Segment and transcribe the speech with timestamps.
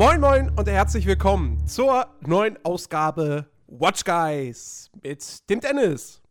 [0.00, 6.22] Moin Moin und herzlich willkommen zur neuen Ausgabe Watch Guys mit dem Dennis.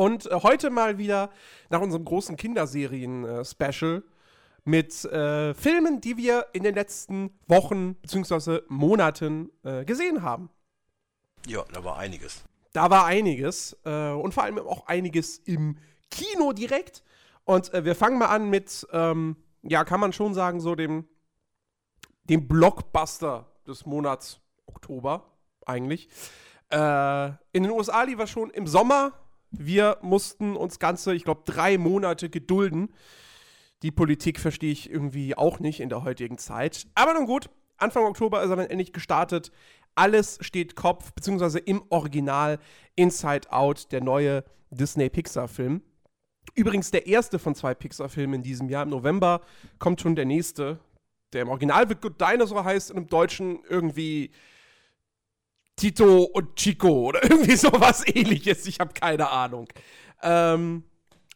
[0.00, 1.28] Und äh, heute mal wieder
[1.68, 4.02] nach unserem großen Kinderserien-Special
[4.64, 8.60] mit äh, Filmen, die wir in den letzten Wochen bzw.
[8.68, 10.48] Monaten äh, gesehen haben.
[11.46, 12.44] Ja, da war einiges.
[12.72, 15.76] Da war einiges äh, und vor allem auch einiges im
[16.10, 17.02] Kino direkt.
[17.44, 21.06] Und äh, wir fangen mal an mit, ähm, ja, kann man schon sagen, so dem,
[22.22, 25.26] dem Blockbuster des Monats Oktober
[25.66, 26.08] eigentlich.
[26.70, 29.12] Äh, in den USA lief er schon im Sommer.
[29.50, 32.92] Wir mussten uns ganze, ich glaube, drei Monate gedulden.
[33.82, 36.86] Die Politik verstehe ich irgendwie auch nicht in der heutigen Zeit.
[36.94, 39.50] Aber nun gut, Anfang Oktober ist er dann endlich gestartet.
[39.94, 42.58] Alles steht Kopf, beziehungsweise im Original
[42.94, 45.82] Inside Out, der neue Disney-Pixar-Film.
[46.54, 48.84] Übrigens der erste von zwei Pixar-Filmen in diesem Jahr.
[48.84, 49.40] Im November
[49.78, 50.78] kommt schon der nächste,
[51.32, 54.30] der im Original The Good Dinosaur heißt und im Deutschen irgendwie
[55.80, 58.66] Tito und Chico oder irgendwie sowas ähnliches.
[58.66, 59.66] Ich habe keine Ahnung.
[60.22, 60.84] Ähm,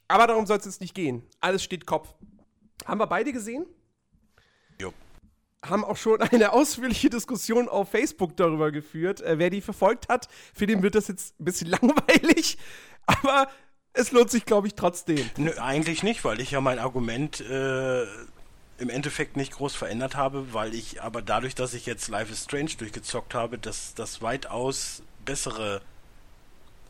[0.07, 1.23] aber darum soll es jetzt nicht gehen.
[1.41, 2.15] Alles steht Kopf.
[2.85, 3.65] Haben wir beide gesehen?
[4.79, 4.93] Jo.
[5.65, 9.23] Haben auch schon eine ausführliche Diskussion auf Facebook darüber geführt.
[9.23, 12.59] Äh, wer die verfolgt hat, für den wird das jetzt ein bisschen langweilig.
[13.07, 13.49] Aber
[13.95, 15.31] es lohnt sich, glaube ich, trotzdem.
[15.39, 18.05] Nö, eigentlich nicht, weil ich ja mein Argument äh,
[18.79, 22.45] im Endeffekt nicht groß verändert habe, weil ich aber dadurch, dass ich jetzt Life is
[22.45, 25.81] Strange durchgezockt habe, dass das weitaus bessere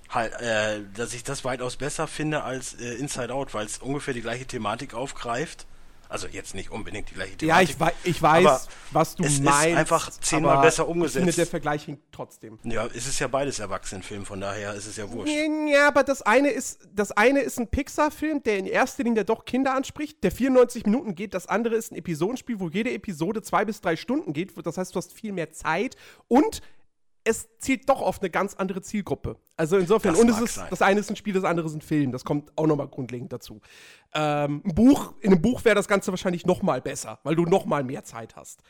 [0.08, 4.14] halt, äh, dass ich das weitaus besser finde als äh, Inside Out, weil es ungefähr
[4.14, 5.66] die gleiche Thematik aufgreift.
[6.14, 7.66] Also jetzt nicht unbedingt die gleiche Ja, Thematik.
[7.66, 9.66] ich, wei ich weiß, was du es meinst.
[9.70, 11.16] ist einfach zehnmal aber besser Ich umgesetzt.
[11.16, 12.56] finde, der Vergleich hinkt trotzdem.
[12.62, 15.34] ja, es ist ja beides Erwachsenenfilm, von daher ist es ja wurscht.
[15.66, 19.44] Ja, aber das eine ist, das eine ist ein Pixar-Film, der in erster Linie doch
[19.44, 21.34] Kinder anspricht, der 94 Minuten geht.
[21.34, 24.52] Das andere ist ein Episodenspiel, wo jede Episode zwei bis drei Stunden geht.
[24.64, 25.96] Das heißt, du hast viel mehr Zeit
[26.28, 26.60] und
[27.24, 29.36] es zielt doch auf eine ganz andere Zielgruppe.
[29.56, 30.66] Also insofern, Das und es ist, sein.
[30.70, 32.12] das eine ist ein Spiel, das andere ist ein Film.
[32.12, 33.60] Das kommt auch nochmal grundlegend dazu.
[34.14, 37.82] Ähm, ein Buch, in einem Buch wäre das Ganze wahrscheinlich nochmal besser, weil du nochmal
[37.84, 38.60] mehr Zeit hast.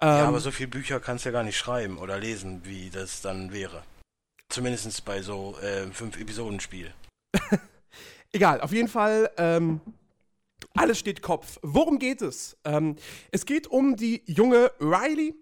[0.00, 2.88] Ja, Ähm, aber so viele Bücher kannst du ja gar nicht schreiben oder lesen, wie
[2.90, 3.82] das dann wäre.
[4.48, 6.92] Zumindest bei so äh, fünf Episodenspiel.
[8.32, 9.80] Egal, auf jeden Fall, ähm,
[10.74, 11.58] alles steht Kopf.
[11.62, 12.56] Worum geht es?
[12.64, 12.96] Ähm,
[13.32, 15.34] es geht um die junge Riley,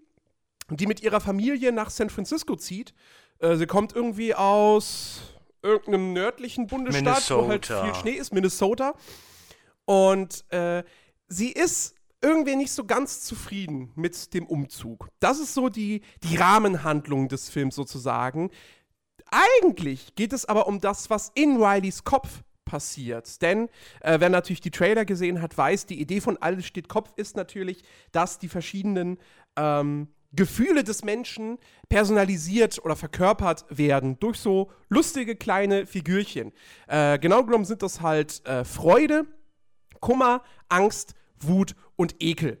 [0.69, 2.93] die mit ihrer Familie nach San Francisco zieht.
[3.39, 5.21] Äh, sie kommt irgendwie aus
[5.61, 7.83] irgendeinem nördlichen Bundesstaat, wo halt Minnesota.
[7.83, 8.93] viel Schnee ist, Minnesota.
[9.85, 10.83] Und äh,
[11.27, 15.09] sie ist irgendwie nicht so ganz zufrieden mit dem Umzug.
[15.19, 18.49] Das ist so die, die Rahmenhandlung des Films sozusagen.
[19.29, 23.41] Eigentlich geht es aber um das, was in Rileys Kopf passiert.
[23.41, 23.69] Denn
[24.01, 27.35] äh, wer natürlich die Trailer gesehen hat, weiß, die Idee von Alles steht Kopf ist
[27.35, 29.17] natürlich, dass die verschiedenen
[29.55, 31.57] ähm, Gefühle des Menschen
[31.89, 36.51] personalisiert oder verkörpert werden durch so lustige kleine Figürchen.
[36.87, 39.25] Äh, genau genommen sind das halt äh, Freude,
[39.99, 42.57] Kummer, Angst, Wut und Ekel.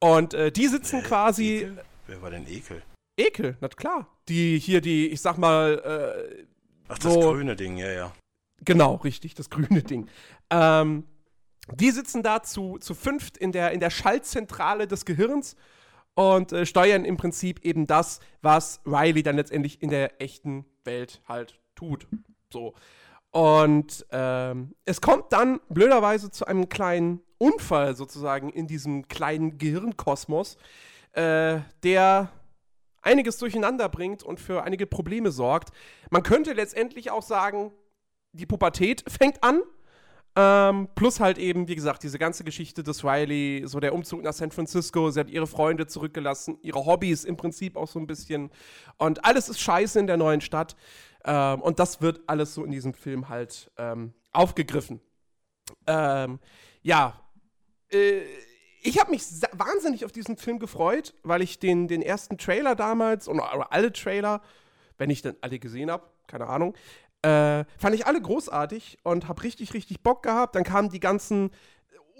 [0.00, 1.58] Und äh, die sitzen quasi.
[1.58, 1.84] Ekel?
[2.06, 2.82] Wer war denn Ekel?
[3.16, 4.08] Ekel, na klar.
[4.28, 6.44] Die hier, die, ich sag mal, äh,
[6.88, 7.20] Ach, das So.
[7.20, 8.12] grüne Ding, ja, ja.
[8.64, 10.08] Genau, richtig, das grüne Ding.
[10.50, 11.04] Ähm,
[11.72, 15.56] die sitzen da zu, zu fünft in der, in der Schaltzentrale des Gehirns
[16.14, 21.20] und äh, steuern im Prinzip eben das, was Riley dann letztendlich in der echten Welt
[21.28, 22.06] halt tut.
[22.52, 22.74] So.
[23.30, 30.56] Und ähm, es kommt dann blöderweise zu einem kleinen Unfall sozusagen in diesem kleinen Gehirnkosmos,
[31.12, 32.30] äh, der
[33.02, 35.70] einiges durcheinander bringt und für einige Probleme sorgt.
[36.10, 37.72] Man könnte letztendlich auch sagen,
[38.32, 39.62] die Pubertät fängt an.
[40.36, 44.32] Ähm, plus halt eben, wie gesagt, diese ganze Geschichte des Riley, so der Umzug nach
[44.32, 48.50] San Francisco, sie hat ihre Freunde zurückgelassen, ihre Hobbys im Prinzip auch so ein bisschen.
[48.98, 50.74] Und alles ist scheiße in der neuen Stadt.
[51.24, 55.00] Ähm, und das wird alles so in diesem Film halt ähm, aufgegriffen.
[55.86, 56.40] Ähm,
[56.82, 57.20] ja,
[57.92, 58.22] äh,
[58.82, 59.22] ich habe mich
[59.52, 64.42] wahnsinnig auf diesen Film gefreut, weil ich den, den ersten Trailer damals, oder alle Trailer,
[64.98, 66.74] wenn ich dann alle gesehen habe, keine Ahnung,
[67.24, 70.54] äh, fand ich alle großartig und habe richtig, richtig Bock gehabt.
[70.54, 71.50] Dann kamen die ganzen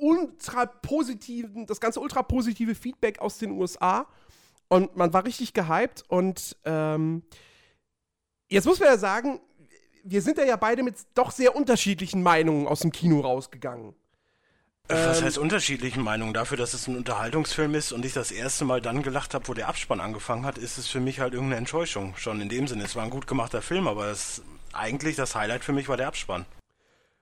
[0.01, 4.07] ultra positiven, das ganze ultra positive Feedback aus den USA
[4.69, 7.23] und man war richtig gehypt und ähm,
[8.49, 9.41] jetzt muss man ja sagen,
[10.03, 13.95] wir sind da ja beide mit doch sehr unterschiedlichen Meinungen aus dem Kino rausgegangen.
[14.89, 16.35] Was ähm, heißt unterschiedlichen Meinungen?
[16.35, 19.55] Dafür, dass es ein Unterhaltungsfilm ist und ich das erste Mal dann gelacht habe, wo
[19.55, 22.15] der Abspann angefangen hat, ist es für mich halt irgendeine Enttäuschung.
[22.17, 22.85] Schon in dem Sinne.
[22.85, 24.43] Es war ein gut gemachter Film, aber das,
[24.77, 26.47] eigentlich das Highlight für mich war der Abspann.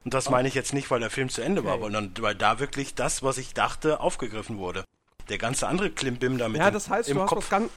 [0.05, 0.31] Und das oh.
[0.31, 1.71] meine ich jetzt nicht, weil der Film zu Ende okay.
[1.71, 4.85] war, sondern weil da wirklich das, was ich dachte, aufgegriffen wurde.
[5.29, 7.49] Der ganze andere Klimbim damit ja, das heißt, im, im Kopf.
[7.49, 7.71] Ganz,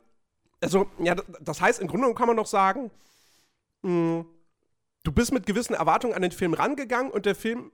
[0.62, 2.90] also, ja, das heißt, im Grunde kann man doch sagen,
[3.84, 4.26] mh, hm,
[5.04, 7.72] du bist mit gewissen Erwartungen an den Film rangegangen und der Film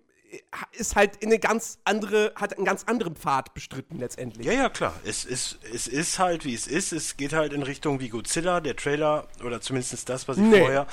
[0.73, 4.45] ist halt in eine ganz andere, hat einen ganz anderen Pfad bestritten letztendlich.
[4.45, 4.93] Ja, ja, klar.
[5.03, 6.93] Es ist, es ist halt, wie es ist.
[6.93, 10.59] Es geht halt in Richtung wie Godzilla, der Trailer, oder zumindest das, was ich nee.
[10.59, 10.87] vorher,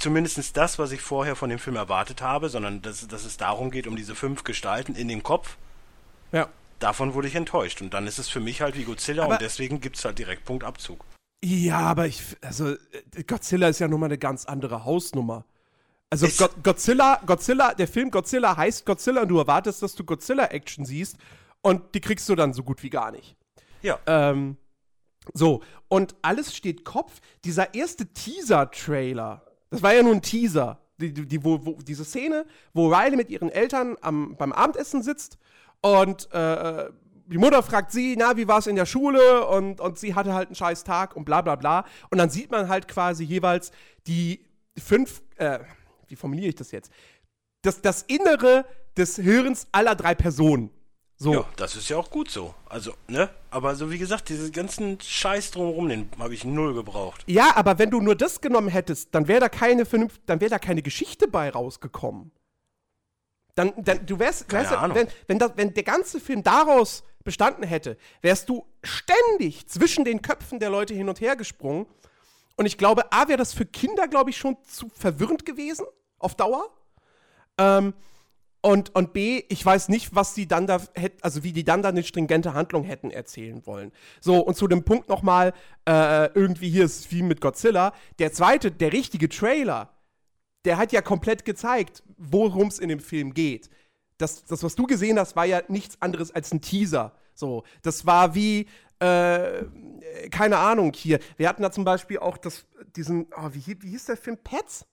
[0.00, 3.70] zumindest das, was ich vorher von dem Film erwartet habe, sondern dass, dass es darum
[3.70, 5.56] geht, um diese fünf Gestalten in dem Kopf.
[6.32, 6.48] Ja.
[6.78, 7.82] Davon wurde ich enttäuscht.
[7.82, 10.18] Und dann ist es für mich halt wie Godzilla aber und deswegen gibt es halt
[10.18, 11.04] direkt Punktabzug.
[11.42, 12.74] Ja, aber ich, also
[13.26, 15.44] Godzilla ist ja nun mal eine ganz andere Hausnummer.
[16.10, 20.84] Also Go Godzilla, Godzilla, der Film Godzilla heißt Godzilla und du erwartest, dass du Godzilla-Action
[20.84, 21.16] siehst
[21.62, 23.36] und die kriegst du dann so gut wie gar nicht.
[23.82, 23.98] Ja.
[24.06, 24.56] Ähm,
[25.32, 27.20] so, und alles steht Kopf.
[27.44, 30.78] Dieser erste Teaser-Trailer, das war ja nur ein Teaser.
[31.00, 32.44] Die, die, wo, wo, diese Szene,
[32.74, 35.38] wo Riley mit ihren Eltern am, beim Abendessen sitzt
[35.80, 36.90] und äh,
[37.26, 39.46] die Mutter fragt sie, na, wie war es in der Schule?
[39.46, 41.84] Und, und sie hatte halt einen scheiß Tag und bla bla bla.
[42.10, 43.70] Und dann sieht man halt quasi jeweils
[44.06, 44.44] die
[44.76, 45.60] fünf, äh,
[46.08, 46.90] wie formuliere ich das jetzt?
[47.62, 48.64] Das, das Innere
[48.96, 50.70] des Hirns aller drei Personen.
[51.22, 51.34] So.
[51.34, 52.54] Ja, das ist ja auch gut so.
[52.66, 53.28] Also, ne?
[53.50, 57.22] Aber so wie gesagt, diese ganzen Scheiß drumherum, den habe ich null gebraucht.
[57.26, 60.48] Ja, aber wenn du nur das genommen hättest, dann wäre da keine vernünft, dann wäre
[60.48, 62.32] da keine Geschichte bei rausgekommen.
[63.54, 67.64] Dann, dann du wärst, keine wärst wenn, wenn, das, wenn der ganze Film daraus bestanden
[67.64, 71.84] hätte, wärst du ständig zwischen den Köpfen der Leute hin und her gesprungen.
[72.56, 75.84] Und ich glaube, A, wäre das für Kinder, glaube ich, schon zu verwirrend gewesen
[76.18, 76.70] auf Dauer.
[77.58, 77.92] Ähm,
[78.62, 81.82] und, und B, ich weiß nicht, was sie dann da hätten, also wie die dann
[81.82, 83.90] da eine stringente Handlung hätten erzählen wollen.
[84.20, 85.54] So, und zu dem Punkt nochmal,
[85.88, 87.94] äh, irgendwie hier ist wie mit Godzilla.
[88.18, 89.94] Der zweite, der richtige Trailer,
[90.66, 93.70] der hat ja komplett gezeigt, worum es in dem Film geht.
[94.18, 97.12] Das, das, was du gesehen hast, war ja nichts anderes als ein Teaser.
[97.34, 98.66] So, das war wie,
[98.98, 99.64] äh,
[100.30, 101.18] keine Ahnung hier.
[101.38, 104.36] Wir hatten da zum Beispiel auch das, diesen, oh, wie, wie hieß der Film?
[104.36, 104.84] Pets?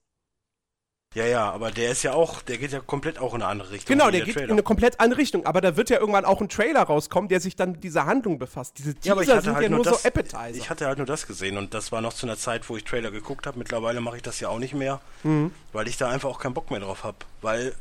[1.15, 3.71] Ja, ja, aber der ist ja auch, der geht ja komplett auch in eine andere
[3.71, 3.95] Richtung.
[3.95, 4.49] Genau, der, der geht Trailer.
[4.49, 5.45] in eine komplett andere Richtung.
[5.45, 8.37] Aber da wird ja irgendwann auch ein Trailer rauskommen, der sich dann mit dieser Handlung
[8.37, 8.77] befasst.
[8.77, 10.51] Diese Teaser ja, sind halt ja nur, das, so Appetizer.
[10.51, 12.83] Ich hatte halt nur das gesehen und das war noch zu einer Zeit, wo ich
[12.83, 13.57] Trailer geguckt habe.
[13.57, 15.51] Mittlerweile mache ich das ja auch nicht mehr, mhm.
[15.71, 17.17] weil ich da einfach auch keinen Bock mehr drauf habe.
[17.41, 17.73] Weil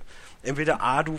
[0.43, 1.19] entweder A, du,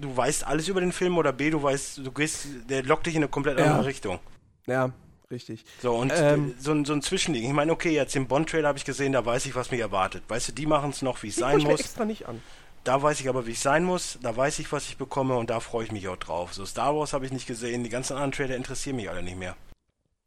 [0.00, 3.16] du weißt alles über den Film oder B, du weißt, du gehst, der lockt dich
[3.16, 3.64] in eine komplett ja.
[3.64, 4.20] andere Richtung.
[4.66, 4.92] Ja,
[5.30, 5.64] richtig.
[5.80, 7.44] So, und ähm, so, ein, so ein Zwischending.
[7.44, 10.24] Ich meine, okay, jetzt den Bond-Trailer habe ich gesehen, da weiß ich, was mich erwartet.
[10.28, 11.66] Weißt du, die machen es noch, wie es sein muss.
[11.66, 12.42] Mir extra nicht an.
[12.84, 15.50] Da weiß ich aber, wie es sein muss, da weiß ich, was ich bekomme und
[15.50, 16.54] da freue ich mich auch drauf.
[16.54, 19.36] So, Star Wars habe ich nicht gesehen, die ganzen anderen Trailer interessieren mich alle nicht
[19.36, 19.54] mehr.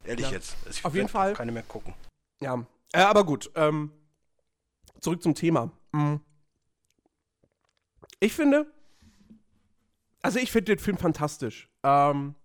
[0.04, 0.32] Ehrlich ja.
[0.32, 0.56] jetzt.
[0.70, 1.32] Ich Auf jeden Fall.
[1.32, 1.94] keine mehr gucken.
[2.40, 3.50] Ja, äh, aber gut.
[3.56, 3.90] Ähm,
[5.00, 5.70] zurück zum Thema.
[5.92, 6.20] Mhm.
[8.20, 8.66] Ich finde,
[10.22, 11.68] also ich finde den Film fantastisch.
[11.82, 12.36] Ähm,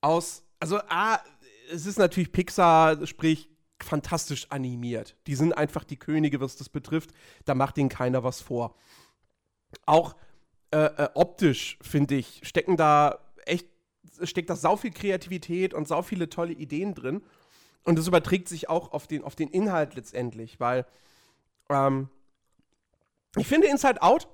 [0.00, 1.20] aus, also A,
[1.70, 3.48] es ist natürlich Pixar, sprich
[3.80, 5.16] fantastisch animiert.
[5.26, 7.10] Die sind einfach die Könige, was das betrifft.
[7.44, 8.74] Da macht ihnen keiner was vor.
[9.86, 10.16] Auch
[10.70, 13.68] äh, äh, optisch, finde ich, stecken da echt,
[14.22, 17.22] steckt da sau viel Kreativität und sau viele tolle Ideen drin.
[17.84, 20.84] Und das überträgt sich auch auf den, auf den Inhalt letztendlich, weil
[21.70, 22.08] ähm,
[23.36, 24.28] ich finde Inside Out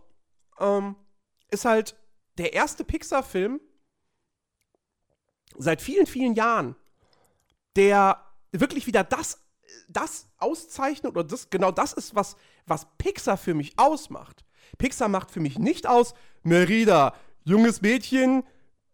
[0.59, 0.97] ähm,
[1.51, 1.97] ist halt
[2.39, 3.61] der erste Pixar-Film
[5.57, 6.75] seit vielen, vielen Jahren,
[7.77, 8.21] der
[8.53, 9.41] wirklich wieder das,
[9.89, 14.45] das auszeichnet oder das, genau das ist, was, was Pixar für mich ausmacht.
[14.79, 17.15] Pixar macht für mich nicht aus, Merida,
[17.45, 18.45] junges Mädchen,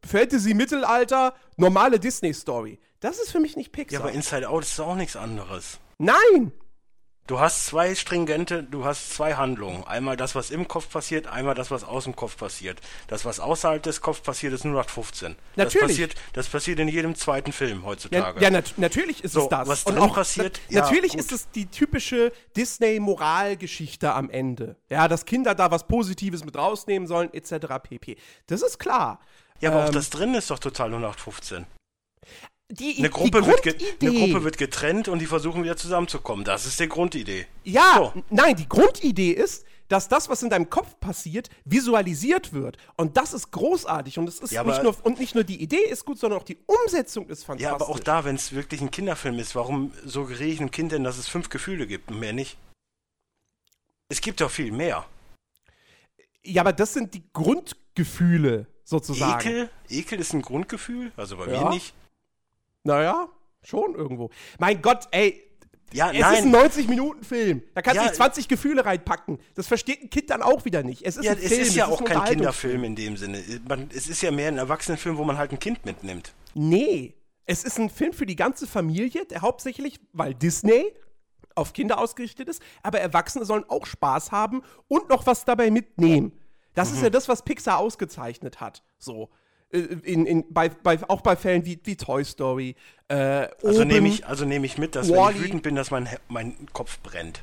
[0.04, 2.78] Fantasy-Mittelalter, normale Disney-Story.
[3.00, 4.00] Das ist für mich nicht Pixar.
[4.00, 5.78] Ja, aber Inside Out ist auch nichts anderes.
[5.98, 6.52] Nein!
[7.26, 9.84] Du hast zwei stringente, du hast zwei Handlungen.
[9.84, 12.80] Einmal das, was im Kopf passiert, einmal das, was aus dem Kopf passiert.
[13.06, 15.36] Das, was außerhalb des Kopfs passiert, ist nur nach 15.
[15.54, 15.72] Natürlich.
[15.72, 18.40] Das passiert, das passiert in jedem zweiten Film heutzutage.
[18.40, 19.68] Ja, ja nat natürlich ist so, es das.
[19.68, 20.60] Was Und auch passiert.
[20.70, 21.20] Na, ja, natürlich gut.
[21.20, 24.76] ist es die typische Disney-Moralgeschichte am Ende.
[24.88, 27.66] Ja, dass Kinder da was Positives mit rausnehmen sollen, etc.
[27.80, 28.16] pp.
[28.48, 29.20] Das ist klar.
[29.60, 31.64] Ja, aber ähm, auch das drin ist doch total nur nach 15
[32.70, 33.66] die, eine, Gruppe wird
[34.00, 36.44] eine Gruppe wird getrennt und die versuchen wieder zusammenzukommen.
[36.44, 37.46] Das ist die Grundidee.
[37.64, 38.22] Ja, so.
[38.30, 42.76] nein, die Grundidee ist, dass das, was in deinem Kopf passiert, visualisiert wird.
[42.96, 44.18] Und das ist großartig.
[44.18, 46.44] Und es ist ja, nicht nur, und nicht nur die Idee ist gut, sondern auch
[46.44, 47.68] die Umsetzung ist fantastisch.
[47.68, 50.92] Ja, aber auch da, wenn es wirklich ein Kinderfilm ist, warum suggeriere ich einem Kind
[50.92, 52.56] denn, dass es fünf Gefühle gibt und mehr nicht?
[54.08, 55.06] Es gibt doch viel mehr.
[56.44, 59.40] Ja, aber das sind die Grundgefühle sozusagen.
[59.40, 59.70] Ekel?
[59.88, 61.10] Ekel ist ein Grundgefühl?
[61.16, 61.64] Also bei Ja.
[61.64, 61.94] mir nicht.
[62.84, 63.28] Naja,
[63.62, 64.30] schon irgendwo.
[64.58, 65.42] Mein Gott, ey.
[65.92, 66.34] Ja, Es nein.
[66.34, 67.62] ist ein 90-Minuten-Film.
[67.74, 68.08] Da kannst du Ja.
[68.08, 69.38] nicht 20 Gefühle reinpacken.
[69.56, 71.02] Das versteht ein Kind dann auch wieder nicht.
[71.04, 72.24] Es ist ja, ein es Film, ist ja es auch ein kein.
[72.36, 73.42] Kinderfilm in dem Sinne.
[73.68, 76.32] Man, es ist ja mehr ein Erwachsenenfilm, wo man halt ein Kind mitnimmt.
[76.54, 77.14] Nee.
[77.44, 80.94] Es ist ein Film für die ganze Familie, der hauptsächlich, weil Disney
[81.56, 86.30] auf Kinder ausgerichtet ist, aber Erwachsene sollen auch Spaß haben und noch was dabei mitnehmen.
[86.74, 86.96] Das Mhm.
[86.96, 88.84] ist ja das, was Pixar ausgezeichnet hat.
[88.98, 89.28] So.
[89.72, 92.74] Äh, In, in, bei, bei, auch bei Fällen wie, wie Toy Story.
[93.08, 95.36] Äh, Also nehme ich, also nehme ich mit, dass wenn Wall-E.
[95.36, 97.42] ich wütend bin, dass mein, mein Kopf brennt.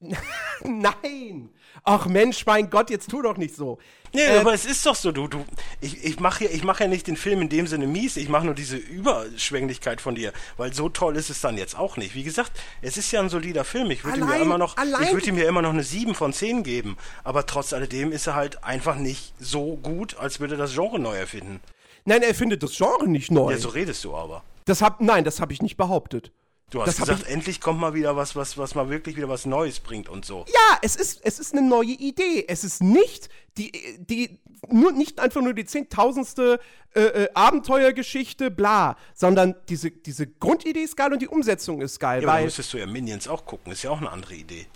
[0.64, 1.50] Nein!
[1.84, 3.78] Ach Mensch, mein Gott, jetzt tu doch nicht so.
[4.12, 5.44] Nee, Äh, aber es ist doch so, du, du,
[5.80, 8.28] ich, ich mache ja, ich mach ja nicht den Film in dem Sinne mies, ich
[8.28, 12.14] mache nur diese Überschwänglichkeit von dir, weil so toll ist es dann jetzt auch nicht.
[12.14, 15.02] Wie gesagt, es ist ja ein solider Film, ich würde ihm ja immer noch, allein
[15.02, 18.26] ich würde ihm ja immer noch eine 7 von 10 geben, aber trotz alledem ist
[18.26, 21.60] er halt einfach nicht so gut, als würde das Genre neu erfinden.
[22.04, 23.50] Nein, er findet das Genre nicht neu.
[23.52, 24.42] Ja, so redest du aber.
[24.64, 26.32] das hab, nein, das habe ich nicht behauptet.
[26.70, 29.46] Du hast Das gesagt, endlich kommt mal wieder was, was, was mal wirklich wieder was
[29.46, 30.44] Neues bringt und so.
[30.48, 32.44] Ja, es ist, es ist eine neue Idee.
[32.48, 33.70] Es ist nicht die,
[34.00, 36.58] die nur nicht einfach nur die zehntausendste
[36.94, 42.22] äh, äh, Abenteuergeschichte, bla, sondern diese, diese Grundidee ist geil und die Umsetzung ist geil.
[42.22, 44.66] Ja, aber weil, müsstest du ja Minions auch gucken, ist ja auch eine andere Idee,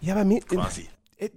[0.00, 0.88] ja, aber Mi- quasi.
[1.18, 1.30] äh,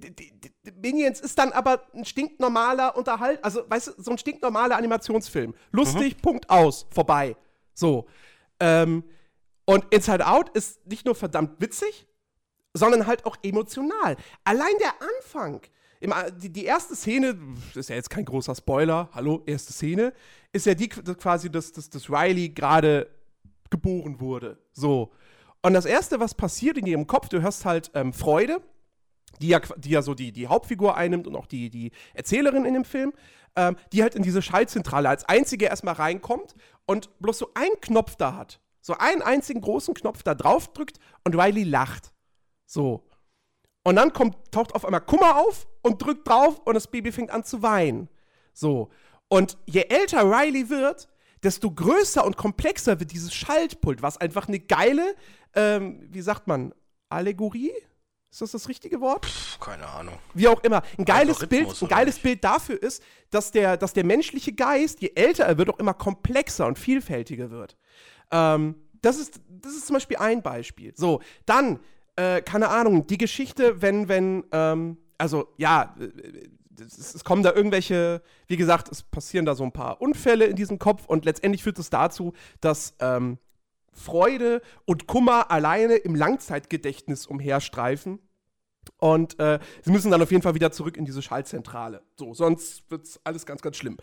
[0.82, 5.54] Minions ist dann aber ein stinknormaler Unterhalt, also weißt du, so ein stinknormaler Animationsfilm.
[5.72, 6.22] Lustig, Mhm.
[6.22, 7.36] Punkt aus, vorbei.
[7.76, 8.08] So.
[8.60, 9.04] Ähm,
[9.70, 12.08] und Inside Out ist nicht nur verdammt witzig,
[12.74, 14.18] sondern halt auch emotional.
[14.44, 15.62] Allein der Anfang,
[16.00, 16.12] im,
[16.42, 17.38] die, die erste Szene,
[17.76, 20.12] ist ja jetzt kein großer Spoiler, hallo, erste Szene,
[20.54, 23.12] ist ja die quasi, dass, dass, dass Riley gerade
[23.70, 24.58] geboren wurde.
[24.72, 25.12] So.
[25.62, 28.64] Und das Erste, was passiert in ihrem Kopf, du hörst halt ähm, Freude,
[29.40, 32.74] die ja, die ja so die, die Hauptfigur einnimmt und auch die, die Erzählerin in
[32.74, 33.14] dem Film,
[33.56, 36.56] ähm, die halt in diese Schaltzentrale als einzige erstmal reinkommt
[36.88, 38.60] und bloß so einen Knopf da hat.
[38.82, 42.14] So einen einzigen großen Knopf da drauf drückt und Riley lacht.
[42.66, 43.08] So.
[43.84, 47.32] Und dann kommt, taucht auf einmal Kummer auf und drückt drauf und das Baby fängt
[47.32, 48.10] an zu weinen.
[48.54, 48.90] So.
[49.28, 51.10] Und je älter Riley wird,
[51.44, 55.16] desto größer und komplexer wird dieses Schaltpult, was einfach eine geile,
[55.56, 56.74] ähm, wie sagt man,
[57.10, 57.72] Allegorie?
[58.32, 59.26] Ist das das richtige Wort?
[59.26, 60.14] Pff, keine Ahnung.
[60.36, 60.84] Wie auch immer.
[61.00, 62.24] Ein geiles Bild, ein geiles nicht?
[62.24, 65.96] Bild dafür ist, dass der, dass der menschliche Geist, je älter er wird, auch immer
[65.96, 67.76] komplexer und vielfältiger wird.
[68.32, 70.94] Ähm, das, ist, das ist zum Beispiel ein Beispiel.
[70.96, 71.80] So, dann,
[72.16, 76.50] äh, keine Ahnung, die Geschichte, wenn, wenn, ähm, also ja, äh,
[76.82, 80.56] es, es kommen da irgendwelche, wie gesagt, es passieren da so ein paar Unfälle in
[80.56, 83.38] diesem Kopf und letztendlich führt es dazu, dass ähm,
[83.92, 88.20] Freude und Kummer alleine im Langzeitgedächtnis umherstreifen.
[88.98, 92.02] Und äh, sie müssen dann auf jeden Fall wieder zurück in diese Schaltzentrale.
[92.16, 93.98] So, sonst wird es alles ganz, ganz schlimm.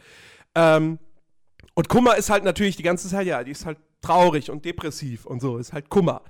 [0.54, 0.98] Ähm,
[1.74, 5.26] und Kummer ist halt natürlich die ganze Zeit, ja, die ist halt traurig und depressiv
[5.26, 6.22] und so, ist halt Kummer.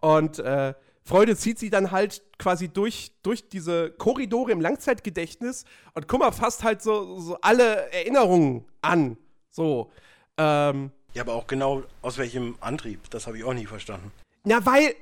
[0.00, 6.08] Und äh, Freude zieht sie dann halt quasi durch, durch diese Korridore im Langzeitgedächtnis und
[6.08, 9.18] Kummer fasst halt so, so alle Erinnerungen an.
[9.50, 9.90] So.
[10.38, 14.10] Ähm, Ja, aber auch genau aus welchem Antrieb, das habe ich auch nie verstanden.
[14.44, 14.94] na, weil.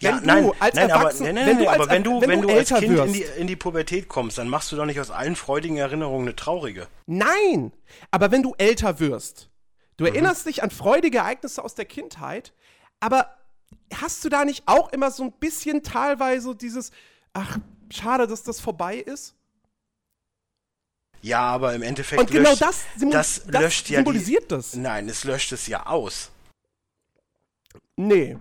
[0.00, 2.20] Ja, wenn du nein, als nein, aber, nein, nein, wenn du als- aber wenn du,
[2.20, 4.76] wenn wenn du als Kind in wirst- die, in die Pubertät kommst, dann machst du
[4.76, 6.86] doch nicht aus allen freudigen Erinnerungen eine traurige.
[7.06, 7.72] Nein,
[8.10, 9.48] aber wenn du älter wirst,
[9.96, 10.10] du Mhm.
[10.12, 12.52] erinnerst dich an freudige Ereignisse aus der Kindheit,
[13.00, 13.36] aber
[13.92, 16.92] hast du da nicht auch immer so ein bisschen teilweise dieses,
[17.32, 17.58] ach,
[17.90, 19.34] schade, dass das vorbei ist?
[21.20, 24.74] Ja, aber im Endeffekt Und genau löscht, das, das das löscht ja symbolisiert die, das.
[24.74, 26.30] Nein, es löscht es ja aus.
[27.96, 28.36] Nee.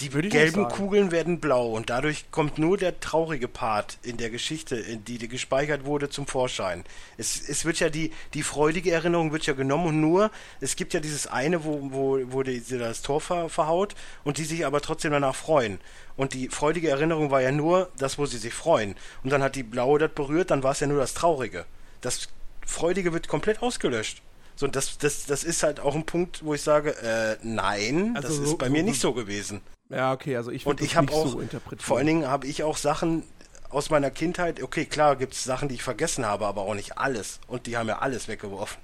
[0.00, 0.68] Die gelben.
[0.68, 5.16] Kugeln werden blau und dadurch kommt nur der traurige Part in der Geschichte, in die,
[5.16, 6.84] die gespeichert wurde, zum Vorschein.
[7.16, 10.92] Es, es wird ja die, die freudige Erinnerung wird ja genommen und nur, es gibt
[10.92, 14.66] ja dieses eine, wo, wo, wo die, sie das Tor ver, verhaut und die sich
[14.66, 15.80] aber trotzdem danach freuen.
[16.16, 18.96] Und die freudige Erinnerung war ja nur das, wo sie sich freuen.
[19.24, 21.64] Und dann hat die blaue das berührt, dann war es ja nur das Traurige.
[22.02, 22.28] Das
[22.66, 24.20] Freudige wird komplett ausgelöscht.
[24.56, 28.28] So, das, das, das ist halt auch ein Punkt, wo ich sage, äh, nein, Also
[28.28, 29.60] das so- ist bei mir so- nicht so gewesen.
[29.88, 31.86] Ja, okay, also ich würde das nicht auch, so interpretieren.
[31.86, 33.22] vor allen Dingen habe ich auch Sachen
[33.70, 36.98] aus meiner Kindheit, okay, klar gibt es Sachen, die ich vergessen habe, aber auch nicht
[36.98, 37.40] alles.
[37.46, 38.78] Und die haben ja alles weggeworfen.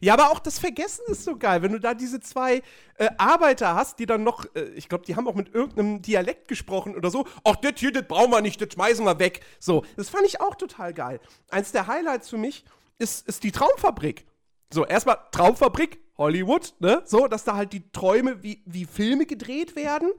[0.00, 2.62] Ja, aber auch das Vergessen ist so geil, wenn du da diese zwei
[2.96, 6.48] äh, Arbeiter hast, die dann noch, äh, ich glaube, die haben auch mit irgendeinem Dialekt
[6.48, 7.26] gesprochen oder so.
[7.44, 9.40] Ach, das hier, das brauchen wir nicht, das schmeißen wir weg.
[9.58, 11.20] So, das fand ich auch total geil.
[11.50, 12.64] Eins der Highlights für mich
[12.98, 14.26] ist, ist die Traumfabrik.
[14.72, 17.02] So, erstmal Traumfabrik, Hollywood, ne?
[17.04, 20.12] So, dass da halt die Träume wie, wie Filme gedreht werden.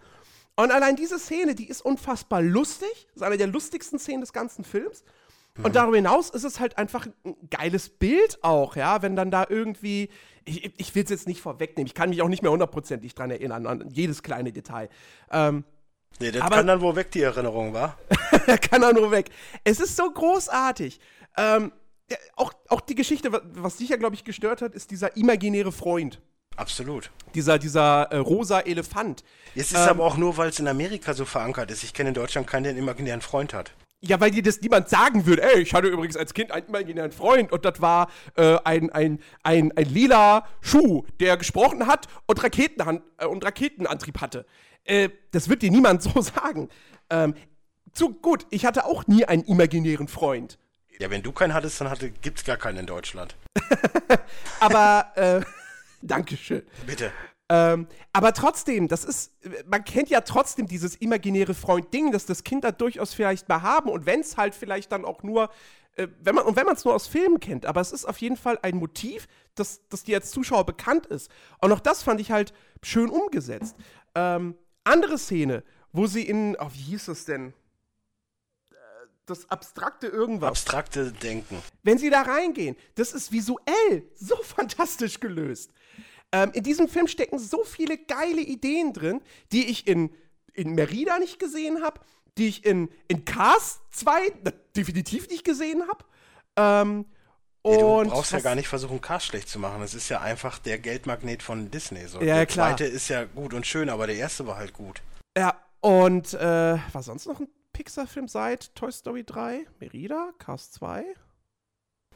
[0.62, 2.90] Und allein diese Szene, die ist unfassbar lustig.
[3.10, 5.04] Das ist eine der lustigsten Szenen des ganzen Films.
[5.64, 9.46] Und darüber hinaus ist es halt einfach ein geiles Bild auch, ja, wenn dann da
[9.50, 10.10] irgendwie,
[10.46, 13.32] ich, ich will es jetzt nicht vorwegnehmen, ich kann mich auch nicht mehr hundertprozentig dran
[13.32, 14.90] erinnern, an jedes kleine Detail.
[15.32, 15.64] Ähm,
[16.20, 17.98] Nee, das Aber- kann dann wohl weg, die Erinnerung, war?
[18.70, 19.30] kann er nur weg.
[19.64, 21.00] Es ist so großartig.
[21.38, 21.72] Ähm,
[22.36, 25.72] auch, auch die Geschichte, wa- was dich ja, glaube ich, gestört hat, ist dieser imaginäre
[25.72, 26.22] Freund.
[26.56, 27.12] Absolut.
[27.34, 29.24] Dieser, dieser äh, rosa Elefant.
[29.56, 31.84] Es ist Ähm, aber auch nur, weil es in Amerika so verankert ist.
[31.84, 33.72] Ich kenne in Deutschland keinen, der einen imaginären Freund hat.
[34.04, 35.44] Ja, weil dir das niemand sagen würde.
[35.44, 39.20] Ey, ich hatte übrigens als Kind einen imaginären Freund und das war äh, ein, ein,
[39.44, 44.46] ein, ein lila Schuh, der gesprochen hat und, Raketenhand, äh, und Raketenantrieb hatte.
[44.86, 46.70] Äh, das wird dir niemand so sagen.
[47.12, 47.36] Ähm,
[47.94, 50.58] zu gut, ich hatte auch nie einen imaginären Freund.
[51.00, 53.36] Ja, wenn du keinen hattest, dann hatte, gibt's gar keinen in Deutschland.
[54.60, 55.42] Aber, äh,
[56.08, 56.64] Dankeschön.
[56.86, 57.12] Bitte.
[57.50, 59.34] Ähm, aber trotzdem, das ist,
[59.68, 64.06] man kennt ja trotzdem dieses imaginäre Freund-Ding, dass das Kinder durchaus vielleicht mal haben und
[64.06, 65.50] wenn es halt vielleicht dann auch nur,
[65.98, 68.20] äh, wenn man, und wenn man es nur aus Filmen kennt, aber es ist auf
[68.20, 71.30] jeden Fall ein Motiv, das, das dir als Zuschauer bekannt ist.
[71.60, 72.54] Und auch das fand ich halt
[72.84, 73.76] schön umgesetzt.
[74.16, 74.56] Ähm,
[74.86, 77.54] andere Szene, wo sie in, oh, wie hieß das denn?
[78.72, 78.76] Äh,
[79.26, 80.52] Das abstrakte irgendwas.
[80.52, 81.62] Abstrakte Denken.
[81.84, 85.72] Wenn sie da reingehen, das ist visuell so fantastisch gelöst.
[86.32, 89.22] Ähm, in diesem Film stecken so viele geile Ideen drin,
[89.52, 90.12] die ich in,
[90.54, 92.00] in Merida nicht gesehen habe,
[92.38, 96.06] die ich in, in Cars 2 na, definitiv nicht gesehen habe.
[96.56, 97.06] Ähm,
[97.66, 99.82] Ja, du brauchst ja gar nicht versuchen, Cars schlecht zu machen.
[99.82, 102.08] Das ist ja einfach der Geldmagnet von Disney.
[102.08, 102.20] So.
[102.20, 102.70] Ja, der klar.
[102.70, 105.02] zweite ist ja gut und schön, aber der erste war halt gut.
[105.38, 106.40] Ja, und äh,
[106.92, 109.66] war sonst noch ein Pixar-Film seit Toy Story 3?
[109.80, 110.32] Merida?
[110.40, 111.04] Cars 2?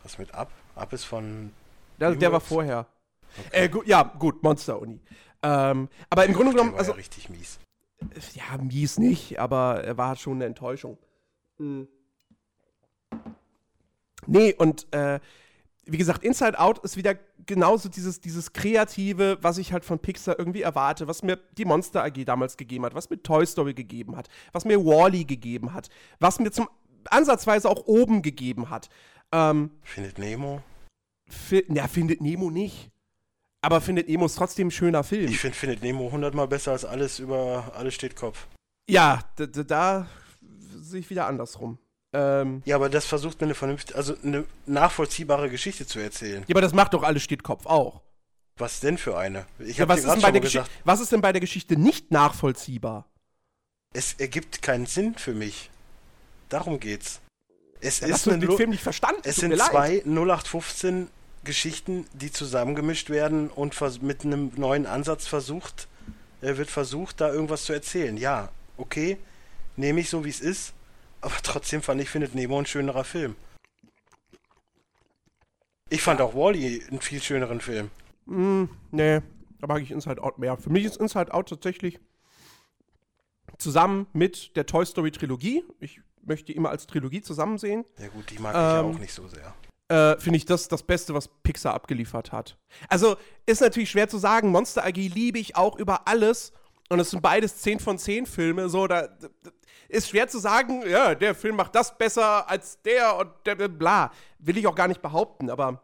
[0.03, 0.51] Was mit Up?
[0.75, 1.51] Up ist von.
[2.00, 2.88] Der, der war Dreamworks?
[3.35, 3.63] Vorher.
[3.63, 5.01] Äh, gu ja, gut, Monster Uni.
[5.43, 7.59] Ähm, aber im Grunde genommen, war also ja richtig mies.
[8.33, 10.97] ja, mies nicht, aber er war schon eine Enttäuschung.
[11.57, 11.87] Mhm.
[14.27, 15.19] Nee, und äh,
[15.85, 20.37] wie gesagt, Inside Out ist wieder genauso dieses, dieses Kreative, was ich halt von Pixar
[20.39, 24.15] irgendwie erwarte, was mir die Monster AG damals gegeben hat, was mir Toy Story gegeben
[24.15, 26.67] hat, was mir Wally gegeben hat, was mir zum
[27.09, 28.89] Ansatzweise auch oben gegeben hat.
[29.31, 30.61] Ähm, Findet Nemo?
[31.27, 32.91] fi ja, findet Nemo nicht.
[33.65, 35.27] Aber findet Nemo ist trotzdem ein schöner Film.
[35.29, 38.47] Ich finde Findet Nemo hundertmal besser als alles über Alles steht Kopf.
[38.89, 40.07] ja, da, da,
[40.79, 41.79] sehe ich wieder andersrum.
[42.13, 46.43] Ähm, Ja, aber das versucht mir eine vernünftige, also eine nachvollziehbare Geschichte zu erzählen.
[46.47, 48.01] ja, aber das macht doch alles steht Kopf auch.
[48.57, 49.47] Was denn für eine?
[49.59, 51.75] Ich Ja, was, ist gerade denn bei schon gesagt, was ist denn bei der Geschichte
[51.75, 53.09] nicht nachvollziehbar?
[53.95, 55.69] es ergibt keinen Sinn für mich.
[56.49, 57.21] Darum geht's.
[57.81, 59.21] Es Ja, hast ist du ein Film nicht verstanden?
[59.23, 61.09] Es sind zwei 0815
[61.46, 65.88] Geschichten, die zusammengemischt werden und mit einem neuen Ansatz versucht,
[66.42, 68.18] äh, wird versucht, da irgendwas zu erzählen.
[68.18, 69.18] Ja, okay,
[69.77, 70.74] nehme ich so wie es ist,
[71.22, 73.36] aber trotzdem fand ich Findet Nemo ein schönerer Film.
[75.90, 77.92] Ich fand auch Wally einen viel schöneren Film.
[78.25, 79.22] Mm, nee,
[79.60, 80.58] da mag ich Inside Out mehr.
[80.58, 82.00] Für mich ist Inside Out tatsächlich
[83.58, 88.08] zusammen mit der Toy Story Trilogie, ich möchte die immer als Trilogie zusammen sehen, Ja
[88.08, 89.53] gut, die mag ich ja Ähm, auch nicht so sehr.
[89.87, 92.57] Äh, finde ich das das Beste, was Pixar abgeliefert hat.
[92.89, 96.53] Also ist natürlich schwer zu sagen, Monster AG liebe ich auch über alles
[96.89, 99.29] und es sind beides 10 von 10 Filme, so da, da
[99.87, 104.11] ist schwer zu sagen, ja, der Film macht das besser als der und der bla.
[104.39, 105.81] Will ich auch gar nicht behaupten, aber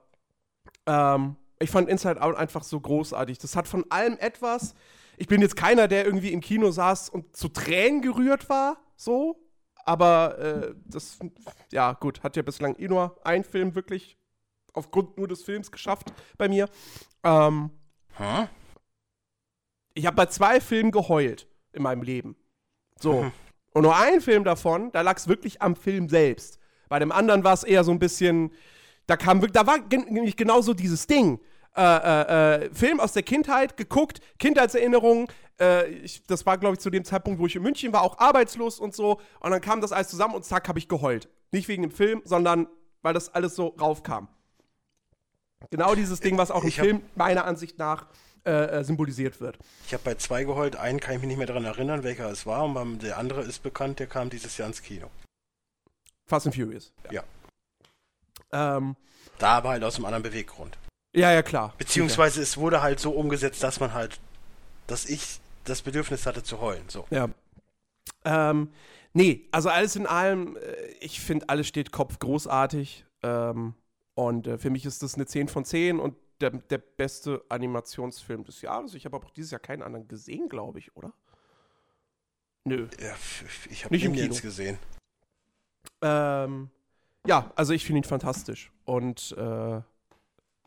[0.85, 3.37] ähm, ich fand Inside Out einfach so großartig.
[3.37, 4.73] Das hat von allem etwas.
[5.17, 9.37] Ich bin jetzt keiner, der irgendwie im Kino saß und zu Tränen gerührt war, so.
[9.85, 11.19] Aber äh, das,
[11.71, 14.17] ja, gut, hat ja bislang eh nur ein Film wirklich
[14.73, 16.69] aufgrund nur des Films geschafft bei mir.
[17.23, 17.71] Ähm,
[18.17, 18.47] Hm?
[19.93, 22.35] ich habe bei zwei Filmen geheult in meinem Leben.
[22.99, 23.23] So.
[23.23, 23.31] Mhm.
[23.73, 26.59] Und nur ein Film davon, da lag es wirklich am Film selbst.
[26.89, 28.51] Bei dem anderen war es eher so ein bisschen,
[29.07, 31.39] da kam wirklich, da war nämlich genauso dieses Ding.
[31.73, 35.27] Äh, äh, äh, Film aus der Kindheit, geguckt, Kindheitserinnerungen.
[35.59, 38.17] Äh, ich, das war, glaube ich, zu dem Zeitpunkt, wo ich in München war, auch
[38.19, 39.19] arbeitslos und so.
[39.39, 41.29] Und dann kam das alles zusammen und zack, habe ich geheult.
[41.51, 42.67] Nicht wegen dem Film, sondern
[43.01, 44.27] weil das alles so raufkam.
[45.69, 48.07] Genau dieses Ding, was auch im Film meiner Ansicht nach
[48.45, 49.59] äh, äh, symbolisiert wird.
[49.85, 52.45] Ich habe bei zwei geheult, einen kann ich mich nicht mehr daran erinnern, welcher es
[52.47, 55.11] war, und beim, der andere ist bekannt, der kam dieses Jahr ins Kino.
[56.25, 56.91] Fast and Furious.
[57.11, 57.23] Ja.
[58.51, 58.95] Ähm,
[59.37, 60.77] Da aber halt aus einem anderen Beweggrund.
[61.13, 61.73] ja, ja, klar.
[61.77, 64.19] Beziehungsweise es wurde halt so umgesetzt, dass man halt,
[64.87, 66.83] dass ich das Bedürfnis hatte zu heulen.
[66.87, 67.05] So.
[67.09, 67.29] Ja.
[68.25, 68.69] Ähm,
[69.13, 70.61] nee, also alles in allem, äh,
[70.99, 73.05] ich finde, alles steht Kopf großartig.
[73.23, 73.73] Ähm,
[74.15, 78.43] und äh, für mich ist das eine 10 von 10 und der, der beste Animationsfilm
[78.43, 78.93] des Jahres.
[78.93, 81.13] Ich habe aber auch dieses Jahr keinen anderen gesehen, glaube ich, oder?
[82.65, 82.87] Nö.
[82.99, 83.15] Ja,
[83.69, 84.35] ich habe Nicht im Kino.
[84.41, 84.77] gesehen.
[86.01, 86.69] Ähm,
[87.25, 88.71] ja, also ich finde ihn fantastisch.
[88.85, 89.81] Und äh,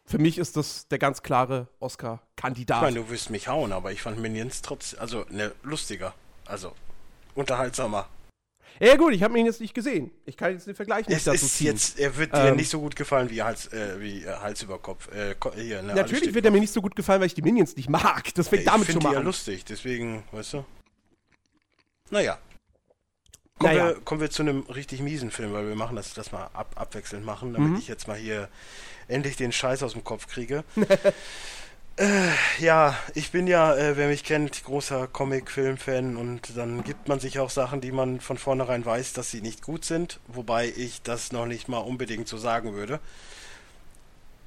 [0.06, 2.82] für mich ist das der ganz klare Ich Oscar-Kandidat.
[2.82, 6.14] meine, du wirst mich hauen, aber ich fand Minions trotz, also ne, lustiger.
[6.46, 6.72] Also
[7.34, 8.06] unterhaltsamer.
[8.80, 10.10] Ja, gut, ich habe ihn jetzt nicht gesehen.
[10.26, 11.68] Ich kann jetzt den Vergleich nicht Es dazu ist ziehen.
[11.68, 12.56] jetzt, er wird dir Ähm.
[12.56, 15.08] nicht so gut gefallen wie Hals, äh, wie äh, Hals über Kopf.
[15.14, 17.76] Äh, hier, ne, Natürlich wird er mir nicht so gut gefallen, weil ich die Minions
[17.76, 18.34] nicht mag.
[18.34, 19.24] Das fängt Ich damit finde schon die mal ja an.
[19.24, 20.64] lustig, deswegen, weißt du.
[22.10, 22.38] Naja.
[23.58, 23.86] Kommen, Naja.
[23.94, 26.72] wir, kommen wir zu einem richtig miesen Film, weil wir machen das, das mal ab,
[26.74, 27.76] abwechselnd machen, damit Mhm.
[27.78, 28.48] ich jetzt mal hier
[29.08, 30.64] endlich den Scheiß aus dem Kopf kriege.
[31.96, 37.20] äh, ja, ich bin ja, äh, wer mich kennt, großer Comic-Film-Fan und dann gibt man
[37.20, 41.02] sich auch Sachen, die man von vornherein weiß, dass sie nicht gut sind, wobei ich
[41.02, 43.00] das noch nicht mal unbedingt so sagen würde.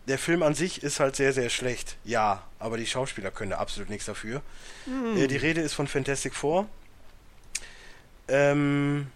[0.08, 3.58] Der Film an sich ist halt sehr, sehr schlecht, ja, aber die Schauspieler können da
[3.58, 4.42] absolut nichts dafür.
[5.18, 6.68] Äh, die Rede ist von Fantastic Four.
[8.30, 9.08] Ähm,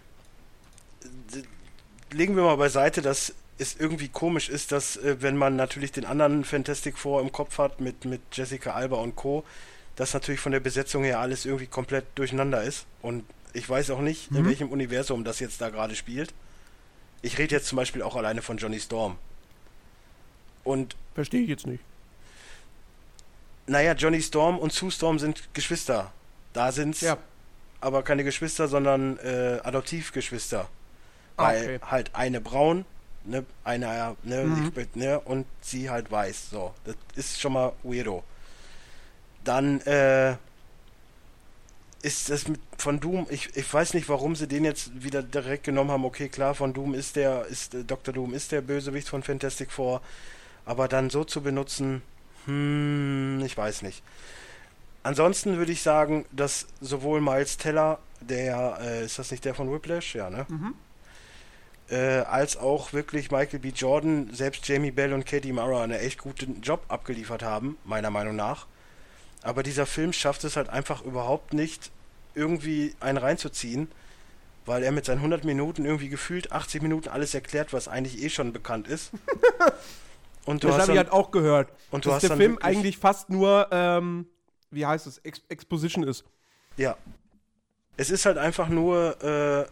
[2.12, 6.04] legen wir mal beiseite, dass es irgendwie komisch ist, dass äh, wenn man natürlich den
[6.04, 9.44] anderen Fantastic Four im Kopf hat mit, mit Jessica Alba und Co.,
[9.96, 12.86] dass natürlich von der Besetzung her alles irgendwie komplett durcheinander ist.
[13.02, 14.46] Und ich weiß auch nicht, in Mhm.
[14.46, 16.32] welchem Universum das jetzt da gerade spielt.
[17.20, 19.16] Ich rede jetzt zum Beispiel auch alleine von Johnny Storm.
[20.64, 21.82] Und Verstehe ich jetzt nicht.
[23.66, 26.12] naja, Johnny Storm und Sue Storm sind Geschwister.
[26.52, 27.18] Da sind's Ja.
[27.80, 30.68] aber keine Geschwister, sondern äh, Adoptivgeschwister.
[31.36, 31.78] Ah, Weil okay.
[31.90, 32.84] halt eine braun,
[33.24, 34.64] ne, eine, ne, Mhm.
[34.66, 36.50] ich, bin- ne, und sie halt weiß.
[36.50, 38.22] So, das ist schon mal weirdo.
[39.44, 40.36] Dann äh,
[42.02, 45.64] ist das mit von Doom, ich, ich weiß nicht, warum sie den jetzt wieder direkt
[45.64, 46.04] genommen haben.
[46.04, 48.12] Okay, klar, von Doom ist der, ist äh, Dr.
[48.12, 50.00] Doom ist der Bösewicht von Fantastic Four,
[50.64, 52.02] aber dann so zu benutzen,
[52.46, 54.02] hm, ich weiß nicht.
[55.04, 59.72] Ansonsten würde ich sagen, dass sowohl Miles Teller, der, äh, ist das nicht der von
[59.72, 60.14] Whiplash?
[60.14, 60.46] Ja, ne?
[60.48, 60.74] Mhm.
[61.90, 63.68] Äh, als auch wirklich Michael B.
[63.68, 68.36] Jordan, selbst Jamie Bell und Katie Mara einen echt guten Job abgeliefert haben, meiner Meinung
[68.36, 68.66] nach.
[69.42, 71.90] Aber dieser Film schafft es halt einfach überhaupt nicht,
[72.34, 73.90] irgendwie einen reinzuziehen,
[74.64, 78.30] weil er mit seinen 100 Minuten irgendwie gefühlt 80 Minuten alles erklärt, was eigentlich eh
[78.30, 79.10] schon bekannt ist.
[80.44, 81.70] Und du Das hast habe ich halt auch gehört.
[81.92, 84.26] und du dass hast der Film eigentlich fast nur, ähm,
[84.72, 86.24] wie heißt es, Ex Exposition ist.
[86.76, 86.96] Ja.
[87.96, 89.66] Es ist halt einfach nur äh,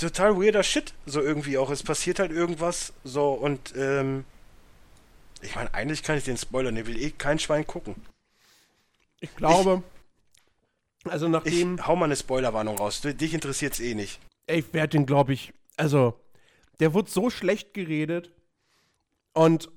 [0.00, 1.70] total weirder Shit, so irgendwie auch.
[1.70, 4.24] Es passiert halt irgendwas, so und ähm,
[5.40, 7.94] ich meine, eigentlich kann ich den spoilern, der will eh kein Schwein gucken.
[9.20, 9.82] Ich glaube,
[11.04, 13.00] also Ich nachdem, hau mal eine Spoilerwarnung raus.
[13.00, 14.20] Du- Dich interessiert's eh nicht.
[14.46, 16.18] ey, ich werde den, glaube ich, also,
[16.80, 18.30] der wurde so schlecht geredet
[19.32, 19.70] und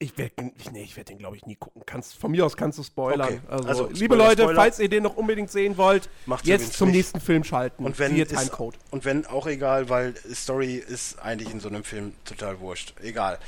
[0.00, 1.82] ich werde nee, ich werd den, glaube ich, nie gucken.
[1.84, 3.26] Kannst, von mir aus kannst du spoilern.
[3.28, 4.60] Okay, Also, also liebe Spoiler, Leute, Spoiler.
[4.60, 6.96] falls ihr den noch unbedingt sehen wollt, Macht's jetzt zum nicht.
[6.98, 7.84] nächsten Film schalten.
[7.84, 8.76] Und wenn ist- Timecode.
[8.90, 12.94] Und wenn auch egal, weil Story ist eigentlich in so einem Film total wurscht.
[13.02, 13.38] Egal.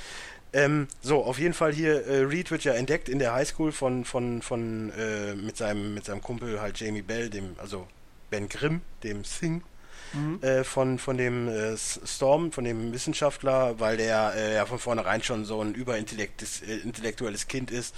[0.53, 4.05] Ähm, so, auf jeden Fall hier, äh, Reed wird ja entdeckt in der Highschool von,
[4.05, 7.87] von, von, äh, mit seinem, mit seinem Kumpel halt Jamie Bell, dem, also
[8.31, 9.63] Ben Grimm, dem Sing,
[10.13, 10.43] Mhm.
[10.43, 15.23] äh, von, von dem äh, Storm, von dem Wissenschaftler, weil der äh, ja von vornherein
[15.23, 17.95] schon so ein überintellektes, äh, intellektuelles Kind ist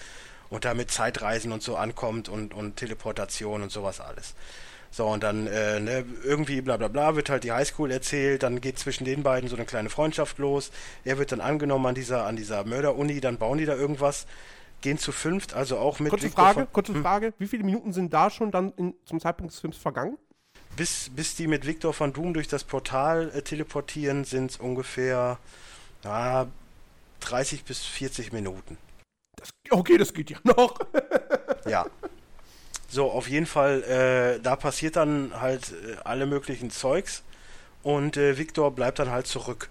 [0.50, 4.34] und da mit Zeitreisen und so ankommt und, und Teleportation und sowas alles.
[4.90, 8.60] So, und dann äh, ne, irgendwie bla bla bla wird halt die Highschool erzählt, dann
[8.60, 10.70] geht zwischen den beiden so eine kleine Freundschaft los.
[11.04, 14.26] Er wird dann angenommen an dieser, an dieser Mörderuni, dann bauen die da irgendwas,
[14.82, 17.32] gehen zu fünft, also auch mit Kurze Victor Frage, von- kurze Frage.
[17.38, 20.18] Wie viele Minuten sind da schon dann in, zum Zeitpunkt des Films vergangen?
[20.76, 25.38] Bis, bis die mit Victor von Doom durch das Portal äh, teleportieren, sind es ungefähr
[26.04, 26.46] ja,
[27.20, 28.78] 30 bis 40 Minuten.
[29.36, 30.78] Das, okay, das geht ja noch.
[31.64, 31.86] Ja.
[32.88, 37.22] So, auf jeden Fall, äh, da passiert dann halt äh, alle möglichen Zeugs
[37.84, 39.70] und äh, Victor bleibt dann halt zurück.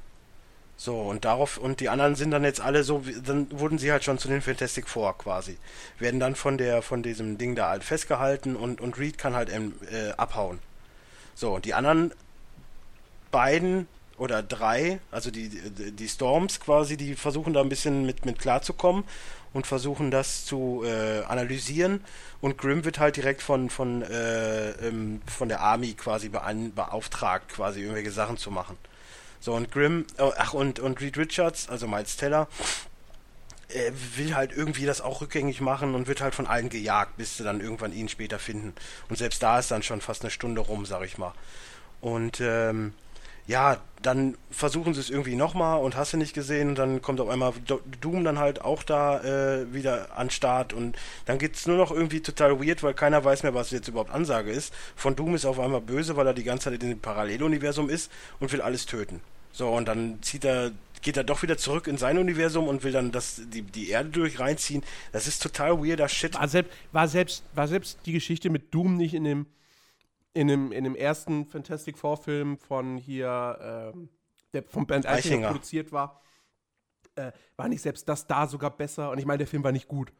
[0.77, 4.03] So, und darauf, und die anderen sind dann jetzt alle so, dann wurden sie halt
[4.03, 5.57] schon zu den Fantastic Four quasi.
[5.99, 9.53] Werden dann von der, von diesem Ding da halt festgehalten und, und Reed kann halt
[9.53, 10.59] ähm, äh, abhauen.
[11.35, 12.13] So, und die anderen
[13.31, 18.37] beiden oder drei, also die, die, Storms quasi, die versuchen da ein bisschen mit, mit
[18.37, 19.03] klarzukommen
[19.53, 22.03] und versuchen das zu äh, analysieren.
[22.39, 27.81] Und Grimm wird halt direkt von, von, äh, ähm, von der Army quasi beauftragt, quasi
[27.81, 28.77] irgendwelche Sachen zu machen.
[29.39, 32.47] So, und Grimm, oh, ach, und, und Reed Richards, also Miles Teller,
[33.73, 37.37] er will halt irgendwie das auch rückgängig machen und wird halt von allen gejagt, bis
[37.37, 38.73] sie dann irgendwann ihn später finden.
[39.09, 41.33] Und selbst da ist dann schon fast eine Stunde rum, sag ich mal.
[42.01, 42.93] Und ähm,
[43.47, 47.19] ja, dann versuchen sie es irgendwie nochmal und hast du nicht gesehen und dann kommt
[47.19, 47.53] auf einmal
[47.99, 52.21] Doom dann halt auch da äh, wieder an Start und dann geht's nur noch irgendwie
[52.21, 54.73] total weird, weil keiner weiß mehr, was jetzt überhaupt Ansage ist.
[54.95, 58.11] Von Doom ist auf einmal böse, weil er die ganze Zeit in dem Paralleluniversum ist
[58.39, 59.21] und will alles töten.
[59.51, 62.91] So, und dann zieht er, geht er doch wieder zurück in sein Universum und will
[62.91, 64.83] dann das, die, die Erde durch reinziehen.
[65.11, 66.35] Das ist total weirder Shit.
[66.35, 69.47] War selbst, war selbst, war selbst die Geschichte mit Doom nicht in dem
[70.33, 74.09] in dem, in dem ersten Fantastic Four-Film von hier, ähm,
[74.53, 76.21] der vom Band Eichinger produziert war,
[77.15, 79.11] äh, war nicht selbst das da sogar besser.
[79.11, 80.13] Und ich meine, der Film war nicht gut.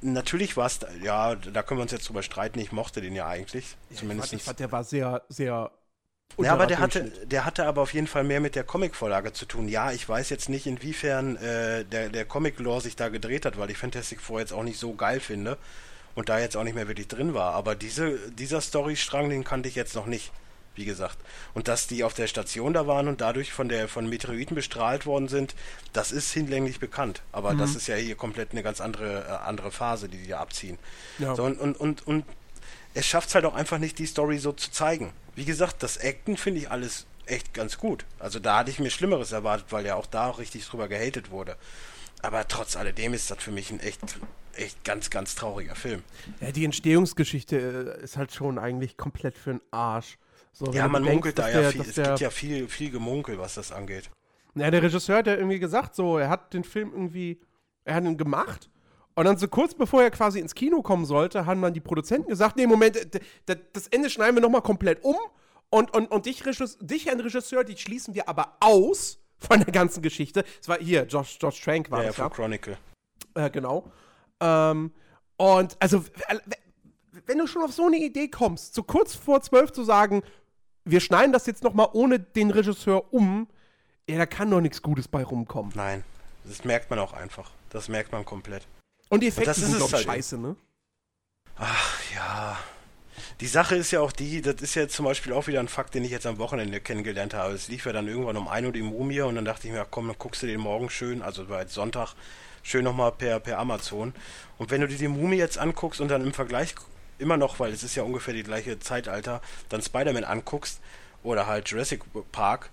[0.00, 2.58] Natürlich war es, ja, da können wir uns jetzt drüber streiten.
[2.58, 3.76] Ich mochte den ja eigentlich.
[3.90, 4.32] Ja, zumindest.
[4.32, 5.70] Ich fand, ich fand, der war sehr, sehr.
[6.38, 9.46] Ja, aber der hatte, der hatte aber auf jeden Fall mehr mit der Comic-Vorlage zu
[9.46, 9.68] tun.
[9.68, 13.70] Ja, ich weiß jetzt nicht, inwiefern äh, der, der Comic-Lore sich da gedreht hat, weil
[13.70, 15.56] ich Fantastic Four jetzt auch nicht so geil finde
[16.14, 17.54] und da jetzt auch nicht mehr wirklich drin war.
[17.54, 20.30] Aber diese, dieser Storystrang, den kannte ich jetzt noch nicht,
[20.74, 21.16] wie gesagt.
[21.54, 25.06] Und dass die auf der Station da waren und dadurch von der von Meteoriten bestrahlt
[25.06, 25.54] worden sind,
[25.94, 27.22] das ist hinlänglich bekannt.
[27.32, 27.58] Aber mhm.
[27.58, 30.78] das ist ja hier komplett eine ganz andere, äh, andere Phase, die die da abziehen.
[31.18, 31.34] Ja.
[31.34, 32.24] So, und, und, und, und
[32.96, 35.12] es schafft es halt auch einfach nicht, die Story so zu zeigen.
[35.34, 38.06] Wie gesagt, das Acten finde ich alles echt ganz gut.
[38.18, 41.56] Also da hatte ich mir Schlimmeres erwartet, weil ja auch da richtig drüber gehatet wurde.
[42.22, 44.00] Aber trotz alledem ist das für mich ein echt
[44.54, 46.02] echt ganz, ganz trauriger Film.
[46.40, 50.16] Ja, die Entstehungsgeschichte äh, ist halt schon eigentlich komplett für den Arsch.
[50.52, 51.80] So, ja, man denkst, munkelt da ja der, viel.
[51.82, 54.10] Es gibt ja viel, viel Gemunkel, was das angeht.
[54.54, 57.38] Ja, der Regisseur hat ja irgendwie gesagt, so, er hat den Film irgendwie,
[57.84, 58.70] er hat ihn gemacht.
[59.16, 62.28] Und dann so kurz bevor er quasi ins Kino kommen sollte, haben dann die Produzenten
[62.28, 62.98] gesagt, nee, Moment,
[63.46, 65.16] das Ende schneiden wir nochmal komplett um.
[65.70, 66.44] Und, und, und dich,
[66.80, 70.44] dich, Herrn Regisseur, dich schließen wir aber aus von der ganzen Geschichte.
[70.60, 72.28] Es war hier, Josh, Josh Trank war ja, das, ja.
[72.28, 72.76] Chronicle.
[73.34, 73.90] Äh, genau.
[74.40, 74.92] Ähm,
[75.38, 76.04] und also,
[77.24, 80.22] wenn du schon auf so eine Idee kommst, so kurz vor zwölf zu sagen,
[80.84, 83.48] wir schneiden das jetzt noch mal ohne den Regisseur um,
[84.08, 85.72] ja, da kann doch nichts Gutes bei rumkommen.
[85.74, 86.04] Nein,
[86.44, 87.50] das merkt man auch einfach.
[87.70, 88.66] Das merkt man komplett.
[89.08, 90.56] Und die Effekte sind doch halt scheiße, ne?
[91.56, 92.58] Ach, ja.
[93.40, 95.94] Die Sache ist ja auch die, das ist ja zum Beispiel auch wieder ein Fakt,
[95.94, 97.52] den ich jetzt am Wochenende kennengelernt habe.
[97.52, 99.86] Es lief ja dann irgendwann um 1 Uhr die Mumie und dann dachte ich mir,
[99.90, 102.14] komm, dann guckst du den morgen schön, also war jetzt Sonntag,
[102.62, 104.14] schön nochmal per, per Amazon.
[104.58, 106.74] Und wenn du dir die Mumie jetzt anguckst und dann im Vergleich
[107.18, 110.80] immer noch, weil es ist ja ungefähr die gleiche Zeitalter, dann Spider-Man anguckst
[111.22, 112.70] oder halt Jurassic Park,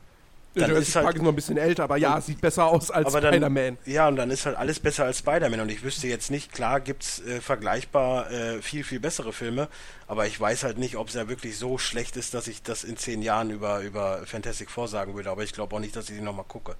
[0.55, 2.91] dann Jurassic ist halt, Park ist noch ein bisschen älter, aber ja, sieht besser aus
[2.91, 3.77] als Spider-Man.
[3.85, 5.59] Ja, und dann ist halt alles besser als Spider-Man.
[5.61, 9.67] Und ich wüsste jetzt nicht, klar gibt's äh, vergleichbar äh, viel, viel bessere Filme,
[10.07, 12.83] aber ich weiß halt nicht, ob es ja wirklich so schlecht ist, dass ich das
[12.83, 15.31] in zehn Jahren über, über Fantastic Four sagen würde.
[15.31, 16.75] Aber ich glaube auch nicht, dass ich die nochmal gucke.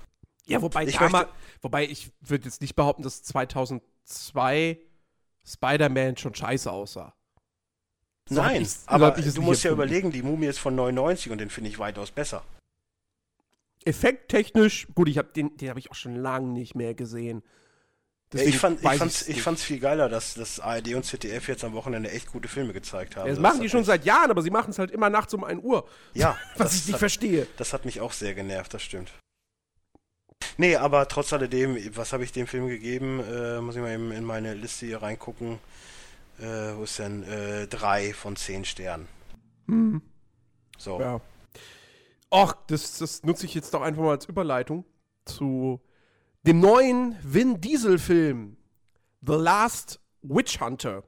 [0.46, 1.00] Ja, wobei ich,
[1.62, 4.78] wobei ich würde jetzt nicht behaupten, dass 2002
[5.46, 7.14] Spider-Man schon scheiße aussah.
[8.30, 11.70] So Nein, aber du musst ja überlegen, die Mumie ist von 99 und den finde
[11.70, 12.44] ich weitaus besser.
[13.86, 17.44] Effekttechnisch, gut, ich hab, den, den habe ich auch schon lange nicht mehr gesehen.
[18.34, 21.64] Deswegen ich, fand, ich, fand's, ich fand's viel geiler, dass das ARD und ZDF jetzt
[21.64, 23.28] am Wochenende echt gute Filme gezeigt haben.
[23.28, 25.34] Ja, das, das machen die schon seit Jahren, aber sie machen es halt immer nachts
[25.36, 25.88] um 1 Uhr.
[26.14, 26.38] Ja.
[26.58, 27.48] Was ich nicht hat, verstehe.
[27.58, 29.12] Das hat mich auch sehr genervt, das stimmt.
[30.58, 33.20] Nee, aber trotz alledem, was habe ich dem Film gegeben?
[33.20, 35.58] Äh, muss ich mal eben in meine Liste hier reingucken.
[36.40, 37.24] Äh, wo ist denn?
[37.24, 39.08] Äh, drei von zehn Sternen.
[39.68, 40.02] Hm.
[40.78, 41.00] So.
[41.00, 41.22] Ja.
[42.36, 44.86] Ach, das, das nutze ich jetzt doch einfach mal als Überleitung
[45.24, 45.80] zu
[46.42, 48.58] dem neuen Vin Diesel-Film
[49.22, 51.04] The Last Witch Hunter.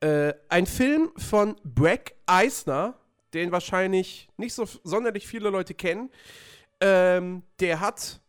[0.00, 2.94] Äh, ein Film von Breck Eisner,
[3.34, 6.10] den wahrscheinlich nicht so sonderlich viele Leute kennen.
[6.80, 8.22] Ähm, der hat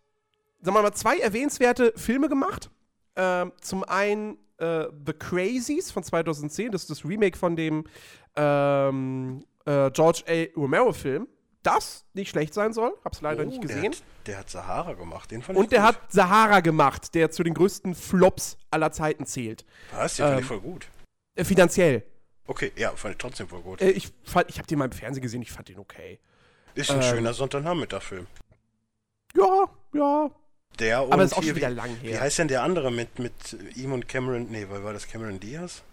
[0.62, 2.69] sagen wir mal, zwei erwähnenswerte Filme gemacht.
[3.15, 7.86] Ähm, zum einen äh, The Crazies von 2010, das ist das Remake von dem
[8.36, 10.60] ähm, äh, George A.
[10.60, 11.30] Romero-Film.
[11.63, 13.82] Das nicht schlecht sein soll, hab's leider oh, nicht gesehen.
[13.82, 15.88] Der hat, der hat, Sahara gemacht, den fand Und der gut.
[15.88, 19.65] hat Sahara gemacht, der zu den größten Flops aller Zeiten zählt.
[19.93, 20.15] Was?
[20.15, 20.88] Den ähm, fand ich voll gut.
[21.36, 22.04] Äh, finanziell.
[22.47, 23.82] Okay, ja, fand ich trotzdem voll gut.
[23.82, 26.19] Äh, ich, fand, ich hab den mal im Fernsehen gesehen, ich fand den okay.
[26.74, 28.28] Ist ein ähm, schöner Sonntagnachmittag-Film.
[29.36, 30.32] Ja, ja,
[30.80, 32.13] der und Aber ist auch schon wieder lang her.
[32.13, 33.34] Wie heißt denn der andere mit, mit
[33.76, 34.47] ihm und Cameron?
[34.50, 35.84] Nee, war das Cameron Diaz?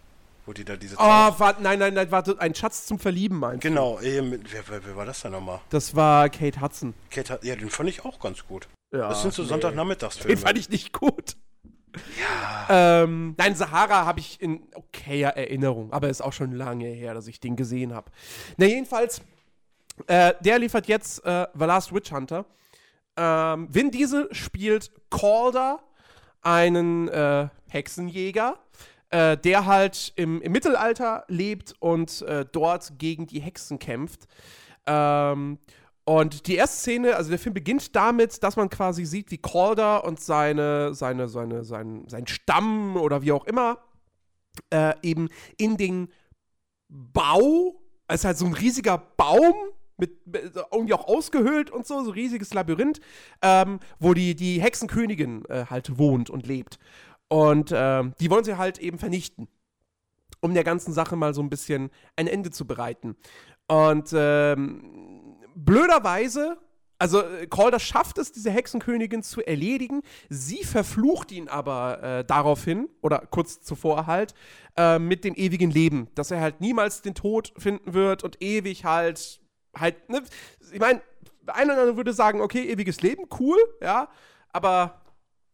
[0.49, 0.95] Wo die da diese.
[0.95, 4.67] Oh, warte, nein, nein, nein, warte, ein Schatz zum Verlieben meinst Genau, eh, mit, wer,
[4.67, 5.61] wer, wer, war das denn nochmal?
[5.69, 6.95] Das war Kate Hudson.
[7.11, 8.67] Kate, ja, den fand ich auch ganz gut.
[8.91, 9.49] Ja, das sind so nee.
[9.49, 10.35] Sonntagnachmittagsfilme.
[10.35, 11.37] Den fand ich nicht gut.
[12.19, 13.03] Ja.
[13.03, 17.27] Ähm, nein, Sahara habe ich in okayer Erinnerung, aber ist auch schon lange her, dass
[17.27, 18.09] ich den gesehen habe.
[18.57, 19.21] Na, jedenfalls,
[20.07, 22.47] äh, der liefert jetzt äh, The Last Witch Hunter.
[23.17, 25.79] Ähm, Vin Diesel spielt Calder,
[26.41, 28.57] einen äh, Hexenjäger,
[29.09, 34.27] äh, der halt im, im, Mittelalter lebt und äh, dort gegen die Hexen kämpft.
[34.85, 35.59] Ähm,
[36.05, 40.03] Und die erste Szene, also der Film beginnt damit, dass man quasi sieht, wie Calder
[40.05, 43.77] und seine, seine, seine, sein, sein Stamm oder wie auch immer
[44.71, 46.09] äh, eben in den
[46.87, 49.53] Bau, es ist halt so ein riesiger Baum,
[49.97, 50.11] mit,
[50.71, 52.99] irgendwie auch ausgehöhlt und so, so ein riesiges Labyrinth,
[53.41, 56.79] ähm, wo die, die Hexenkönigin äh, halt wohnt und lebt.
[57.29, 59.47] Und ähm, die wollen sie halt eben vernichten,
[60.41, 63.15] um der ganzen Sache mal so ein bisschen ein Ende zu bereiten.
[63.67, 66.57] Und ähm, blöderweise
[66.99, 70.01] also äh, Calder schafft es, diese Hexenkönigin zu erledigen.
[70.27, 74.35] Sie verflucht ihn aber äh, daraufhin, oder kurz zuvor halt,
[74.77, 76.09] äh, mit dem ewigen Leben.
[76.13, 79.39] Dass er halt niemals den Tod finden wird und ewig halt,
[79.75, 80.21] halt, ne?
[80.71, 81.01] Ich meine,
[81.47, 84.09] einer oder andere würde sagen, okay, ewiges Leben, cool, ja,
[84.51, 85.01] aber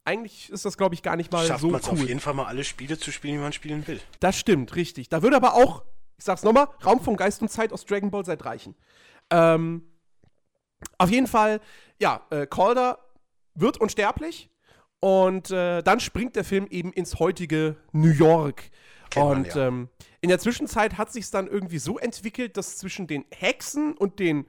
[0.06, 1.76] eigentlich ist das, glaube ich, gar nicht mal Schafft so cool.
[1.76, 4.00] auf jeden Fall mal alle Spiele zu spielen, wie man spielen will.
[4.20, 5.10] Das stimmt, richtig.
[5.10, 5.84] Da würde aber auch,
[6.18, 8.76] ich sag's nochmal, Raum von Geist und Zeit aus Dragon Ball seit reichen.
[9.32, 9.84] Ähm,
[10.98, 11.60] auf jeden Fall,
[12.00, 13.00] ja, äh, Calder
[13.56, 14.50] wird unsterblich
[15.00, 18.70] und äh, dann springt der Film eben ins heutige New York.
[19.10, 19.68] Kennt man, und ja.
[19.68, 19.90] ähm,
[20.22, 24.46] in der Zwischenzeit hat sich dann irgendwie so entwickelt, dass zwischen den Hexen und den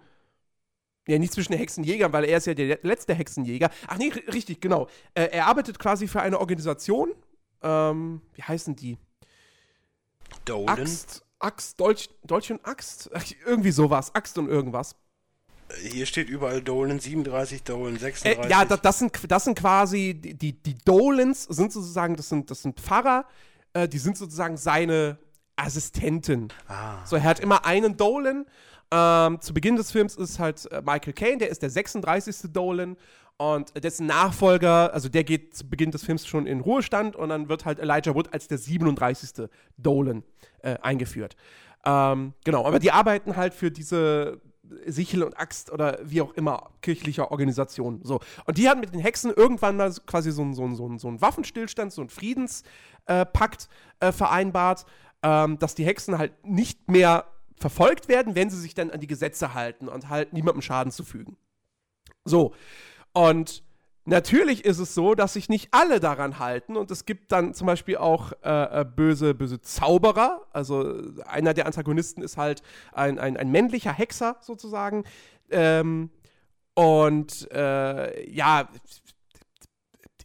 [1.08, 3.70] ja, nicht zwischen den Hexenjägern, weil er ist ja der letzte Hexenjäger.
[3.86, 4.88] Ach nee, ri- richtig, genau.
[5.14, 7.12] Äh, er arbeitet quasi für eine Organisation.
[7.62, 8.98] Ähm, wie heißen die?
[10.44, 10.80] Dolan.
[10.80, 13.10] Axt, Axt, Dolch, Dolch und Axt?
[13.14, 14.14] Ach, irgendwie sowas.
[14.14, 14.96] Axt und irgendwas.
[15.82, 18.44] Hier steht überall Dolan 37, Dolan 36.
[18.44, 22.28] Äh, ja, das, das, sind, das sind quasi die, die, die Dolans sind sozusagen, das
[22.28, 23.26] sind, das sind Pfarrer,
[23.72, 25.18] äh, die sind sozusagen seine
[25.56, 26.52] Assistenten.
[26.68, 27.04] Ah.
[27.04, 28.46] So, er hat immer einen Dolan.
[28.96, 32.52] Ähm, zu Beginn des Films ist halt äh, Michael Caine, der ist der 36.
[32.52, 32.96] Dolan.
[33.38, 37.50] Und dessen Nachfolger, also der geht zu Beginn des Films schon in Ruhestand und dann
[37.50, 39.48] wird halt Elijah Wood als der 37.
[39.76, 40.22] Dolan
[40.62, 41.36] äh, eingeführt.
[41.84, 44.40] Ähm, genau, aber die arbeiten halt für diese
[44.86, 48.00] Sichel und Axt oder wie auch immer kirchlicher Organisation.
[48.04, 48.20] So.
[48.46, 51.20] Und die hatten mit den Hexen irgendwann mal quasi so einen so so so einen
[51.20, 53.68] Waffenstillstand, so einen Friedenspakt Pakt,
[54.00, 54.86] äh, vereinbart,
[55.22, 59.06] ähm, dass die Hexen halt nicht mehr verfolgt werden, wenn sie sich dann an die
[59.06, 61.36] Gesetze halten und halt niemandem Schaden zufügen.
[62.24, 62.54] So.
[63.12, 63.62] Und
[64.04, 67.66] natürlich ist es so, dass sich nicht alle daran halten und es gibt dann zum
[67.66, 70.46] Beispiel auch äh, äh, böse, böse Zauberer.
[70.52, 75.04] Also einer der Antagonisten ist halt ein, ein, ein männlicher Hexer sozusagen.
[75.50, 76.10] Ähm,
[76.74, 78.68] und äh, ja,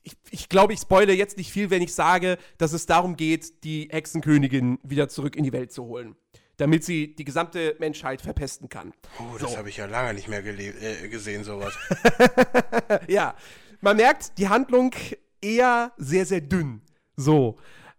[0.03, 3.63] ich, ich glaube, ich spoile jetzt nicht viel, wenn ich sage, dass es darum geht,
[3.63, 6.15] die Hexenkönigin wieder zurück in die Welt zu holen.
[6.61, 8.93] Damit sie die gesamte Menschheit verpesten kann.
[9.17, 11.73] Oh, das habe ich ja lange nicht mehr äh, gesehen, sowas.
[13.07, 13.33] ja,
[13.79, 14.93] man merkt, die Handlung
[15.41, 16.83] eher sehr, sehr dünn.
[17.15, 17.57] So.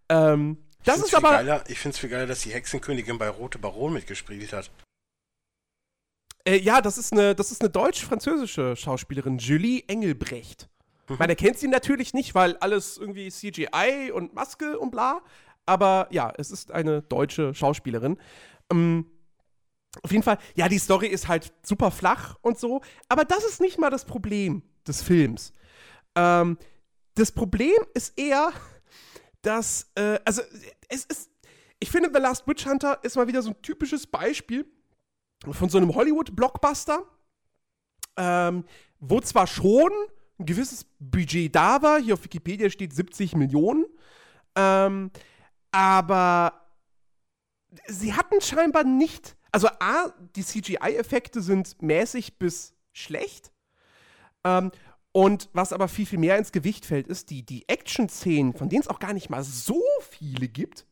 [0.09, 1.31] Ähm, das Ich ist aber.
[1.31, 4.71] Geiler, ich finde es viel geiler, dass die Hexenkönigin bei Rote Baron mitgespielt hat.
[6.45, 10.69] Äh, ja, das ist eine, das ist eine deutsch-französische Schauspielerin, Julie Engelbrecht.
[11.09, 15.21] Man erkennt sie natürlich nicht, weil alles irgendwie CGI und Maske und bla.
[15.67, 18.19] Aber ja, es ist eine deutsche Schauspielerin.
[18.73, 19.07] Ähm,
[20.03, 22.81] auf jeden Fall, ja, die Story ist halt super flach und so.
[23.09, 25.53] Aber das ist nicht mal das Problem des Films.
[26.15, 26.57] Ähm,
[27.15, 28.53] das Problem ist eher,
[29.43, 30.43] dass, äh, also,
[30.89, 31.31] es ist,
[31.79, 34.65] ich finde, The Last Witch Hunter ist mal wieder so ein typisches Beispiel
[35.51, 37.05] von so einem Hollywood-Blockbuster,
[38.17, 38.65] ähm,
[38.99, 39.91] wo zwar schon
[40.39, 43.85] ein gewisses Budget da war, hier auf Wikipedia steht 70 Millionen,
[44.55, 45.11] ähm,
[45.71, 46.62] aber
[47.87, 53.53] sie hatten scheinbar nicht, also A, die CGI-Effekte sind mäßig bis schlecht,
[54.45, 54.71] ähm,
[55.13, 58.81] und was aber viel, viel mehr ins Gewicht fällt, ist die, die Action-Szenen, von denen
[58.81, 60.87] es auch gar nicht mal so viele gibt,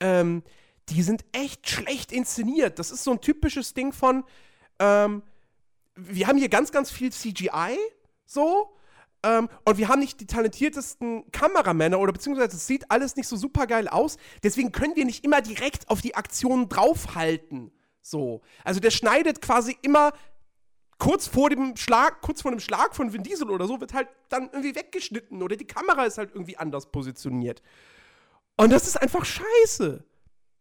[0.00, 0.42] ähm,
[0.88, 2.78] die sind echt schlecht inszeniert.
[2.78, 4.24] Das ist so ein typisches Ding von,
[4.78, 5.22] ähm,
[5.94, 7.76] wir haben hier ganz, ganz viel CGI,
[8.24, 8.74] so,
[9.24, 13.36] ähm, und wir haben nicht die talentiertesten Kameramänner oder beziehungsweise es sieht alles nicht so
[13.36, 14.16] super geil aus.
[14.42, 17.70] Deswegen können wir nicht immer direkt auf die Aktionen draufhalten.
[18.00, 18.42] So.
[18.64, 20.12] Also der schneidet quasi immer
[20.98, 24.08] kurz vor dem Schlag, kurz vor dem Schlag von Vin Diesel oder so, wird halt
[24.28, 27.62] dann irgendwie weggeschnitten oder die Kamera ist halt irgendwie anders positioniert.
[28.56, 30.04] Und das ist einfach scheiße.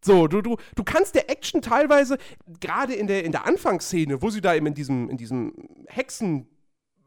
[0.03, 2.18] So, du, du, du kannst der Action teilweise,
[2.59, 5.53] gerade in der, in der Anfangsszene, wo sie da eben in diesem, in diesem
[5.88, 6.51] Hexenbau,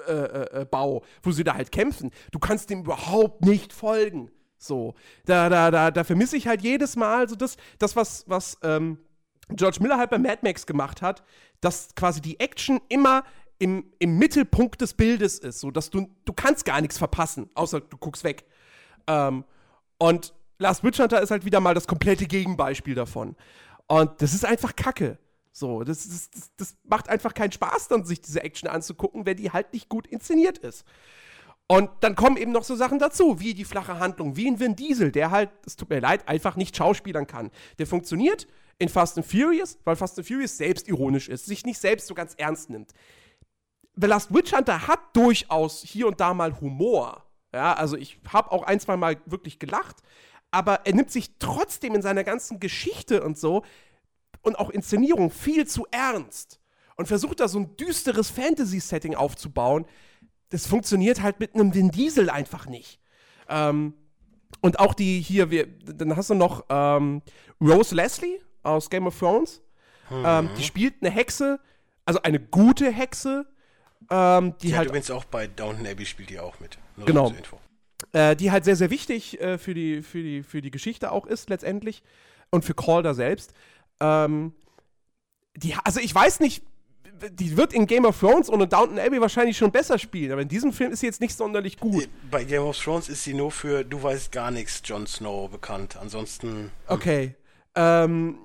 [0.08, 4.30] äh, äh, Bau, wo sie da halt kämpfen, du kannst dem überhaupt nicht folgen.
[4.58, 4.94] So,
[5.26, 8.98] da, da, da, da vermisse ich halt jedes Mal so das, das was, was ähm,
[9.50, 11.22] George Miller halt bei Mad Max gemacht hat,
[11.60, 13.24] dass quasi die Action immer
[13.58, 17.80] im, im Mittelpunkt des Bildes ist, so dass du, du kannst gar nichts verpassen, außer
[17.80, 18.44] du guckst weg.
[19.06, 19.44] Ähm,
[19.98, 23.36] und Last Witch Hunter ist halt wieder mal das komplette Gegenbeispiel davon.
[23.86, 25.18] Und das ist einfach Kacke.
[25.56, 29.52] So, das, das, das, macht einfach keinen Spaß, dann sich diese Action anzugucken, wenn die
[29.52, 30.84] halt nicht gut inszeniert ist.
[31.68, 34.74] Und dann kommen eben noch so Sachen dazu, wie die flache Handlung, wie ein Vin
[34.74, 37.52] Diesel, der halt, es tut mir leid, einfach nicht schauspielern kann.
[37.78, 38.48] Der funktioniert
[38.78, 42.34] in Fast and Furious, weil Fast and Furious selbstironisch ist, sich nicht selbst so ganz
[42.34, 42.90] ernst nimmt.
[43.94, 47.24] The Last Witch Hunter hat durchaus hier und da mal Humor.
[47.54, 49.98] Ja, also ich habe auch ein, zwei Mal wirklich gelacht,
[50.50, 53.62] aber er nimmt sich trotzdem in seiner ganzen Geschichte und so
[54.44, 56.60] und auch Inszenierung viel zu ernst
[56.96, 59.86] und versucht da so ein düsteres Fantasy-Setting aufzubauen.
[60.50, 63.00] Das funktioniert halt mit einem Vin Diesel einfach nicht.
[63.48, 63.94] Ähm,
[64.60, 67.22] und auch die hier, wir, dann hast du noch ähm,
[67.60, 69.62] Rose Leslie aus Game of Thrones.
[70.10, 70.24] Mhm.
[70.24, 71.60] Ähm, die spielt eine Hexe,
[72.04, 73.46] also eine gute Hexe.
[74.10, 76.78] Ähm, die, die halt übrigens auch bei Downton Abbey spielt die auch mit.
[76.96, 77.32] Nur genau.
[78.12, 81.26] Äh, die halt sehr, sehr wichtig äh, für, die, für, die, für die Geschichte auch
[81.26, 82.02] ist, letztendlich.
[82.50, 83.52] Und für Calder selbst.
[84.04, 84.52] Ähm,
[85.56, 86.62] die, also ich weiß nicht,
[87.30, 90.42] die wird in Game of Thrones und in Downton Abbey wahrscheinlich schon besser spielen, aber
[90.42, 92.08] in diesem Film ist sie jetzt nicht sonderlich gut.
[92.30, 95.96] Bei Game of Thrones ist sie nur für Du weißt gar nichts, Jon Snow bekannt.
[95.96, 96.48] Ansonsten.
[96.48, 96.70] Hm.
[96.88, 97.34] Okay.
[97.76, 98.38] Ähm,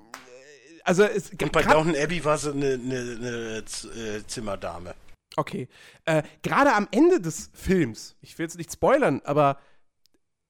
[0.84, 4.94] also es, und bei Downton Abbey war sie eine, eine äh, Zimmerdame.
[5.36, 5.68] Okay.
[6.04, 9.58] Äh, Gerade am Ende des Films, ich will jetzt nicht spoilern, aber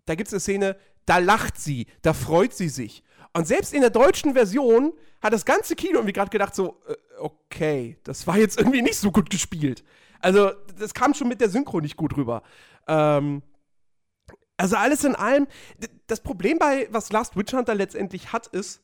[0.06, 3.02] da gibt es eine Szene, da lacht sie, da freut sie sich.
[3.32, 6.94] Und selbst in der deutschen Version hat das ganze Kino irgendwie gerade gedacht, so, äh,
[7.18, 9.84] okay, das war jetzt irgendwie nicht so gut gespielt.
[10.20, 12.42] Also, das kam schon mit der Synchro nicht gut rüber.
[12.86, 13.42] Ähm,
[14.56, 15.46] also, alles in allem,
[16.06, 18.82] das Problem bei, was Last Witch Hunter letztendlich hat, ist,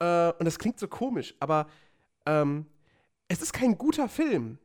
[0.00, 1.68] äh, und das klingt so komisch, aber
[2.26, 2.66] ähm,
[3.28, 4.58] es ist kein guter Film.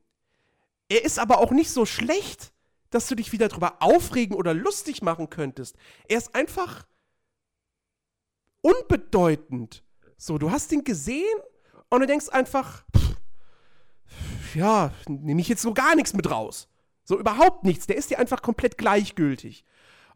[0.89, 2.51] Er ist aber auch nicht so schlecht,
[2.89, 5.75] dass du dich wieder drüber aufregen oder lustig machen könntest.
[6.07, 6.85] Er ist einfach
[8.61, 9.83] unbedeutend.
[10.17, 11.39] So, du hast ihn gesehen
[11.89, 13.15] und du denkst einfach, pff,
[14.55, 16.67] ja, nehme ich jetzt so gar nichts mit raus.
[17.03, 17.87] So überhaupt nichts.
[17.87, 19.63] Der ist dir einfach komplett gleichgültig.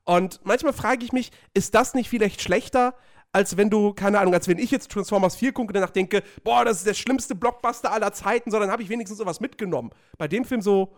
[0.03, 2.95] Und manchmal frage ich mich, ist das nicht vielleicht schlechter,
[3.31, 6.23] als wenn du, keine Ahnung, als wenn ich jetzt Transformers 4 gucke und danach denke,
[6.43, 9.91] boah, das ist der schlimmste Blockbuster aller Zeiten, sondern habe ich wenigstens sowas mitgenommen.
[10.17, 10.95] Bei dem Film so,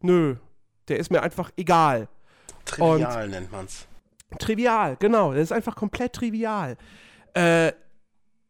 [0.00, 0.36] nö,
[0.88, 2.08] der ist mir einfach egal.
[2.64, 3.86] Trivial und, nennt man's.
[4.38, 5.32] Trivial, genau.
[5.32, 6.76] Das ist einfach komplett trivial.
[7.34, 7.72] Äh,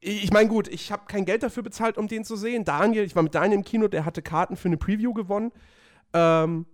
[0.01, 2.65] ich meine, gut, ich habe kein Geld dafür bezahlt, um den zu sehen.
[2.65, 5.53] Daniel, ich war mit Daniel im Kino, der hatte Karten für eine Preview gewonnen.
[6.13, 6.67] Ähm,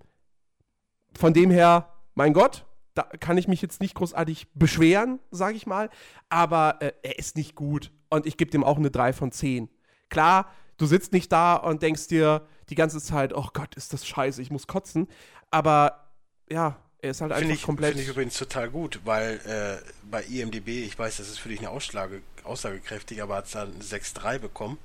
[1.17, 5.67] von dem her, mein Gott, da kann ich mich jetzt nicht großartig beschweren, sage ich
[5.67, 5.91] mal.
[6.31, 7.93] Aber äh, er ist nicht gut.
[8.09, 9.69] Und ich gebe dem auch eine 3 von 10.
[10.09, 14.07] Klar, du sitzt nicht da und denkst dir die ganze Zeit, oh Gott, ist das
[14.07, 15.07] scheiße, ich muss kotzen.
[15.51, 16.13] Aber
[16.51, 17.90] ja, er ist halt find einfach ich, komplett.
[17.90, 21.61] Finde ich übrigens total gut, weil äh, bei IMDb, ich weiß, das ist für dich
[21.61, 24.78] eine Aussage, aussagekräftig, aber hat es dann 6,3 bekommen.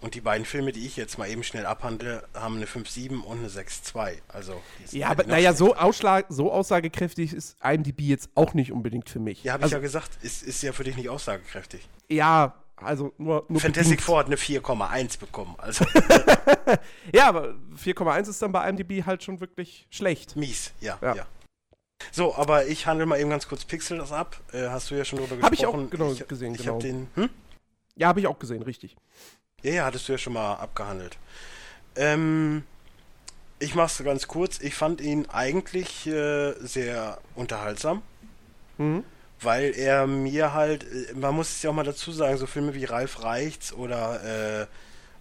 [0.00, 3.38] Und die beiden Filme, die ich jetzt mal eben schnell abhandle, haben eine 5,7 und
[3.38, 4.18] eine 6,2.
[4.28, 4.60] Also,
[4.92, 9.42] ja, aber naja, so, Ausschlag, so aussagekräftig ist IMDb jetzt auch nicht unbedingt für mich.
[9.42, 11.88] Ja, habe also, ich ja gesagt, ist, ist ja für dich nicht aussagekräftig.
[12.08, 13.44] Ja, also nur.
[13.48, 15.54] nur Fantastic Four hat eine 4,1 bekommen.
[15.58, 15.84] Also.
[17.12, 20.36] ja, aber 4,1 ist dann bei IMDb halt schon wirklich schlecht.
[20.36, 21.14] Mies, ja, ja.
[21.16, 21.26] ja.
[22.12, 24.40] So, aber ich handle mal eben ganz kurz Pixel das ab.
[24.52, 25.44] Äh, hast du ja schon drüber gesprochen.
[25.44, 26.74] Habe ich auch genau ich, gesehen, ich genau.
[26.74, 27.30] Hab den, hm?
[27.96, 28.96] Ja, habe ich auch gesehen, richtig.
[29.62, 31.18] Ja, ja, hattest du ja schon mal abgehandelt.
[31.96, 32.62] Ähm,
[33.58, 34.60] ich mach's ganz kurz.
[34.60, 38.02] Ich fand ihn eigentlich äh, sehr unterhaltsam.
[38.78, 39.04] Mhm
[39.40, 42.74] weil er mir halt, äh, man muss es ja auch mal dazu sagen, so Filme
[42.74, 44.66] wie Ralf Reichts oder, äh,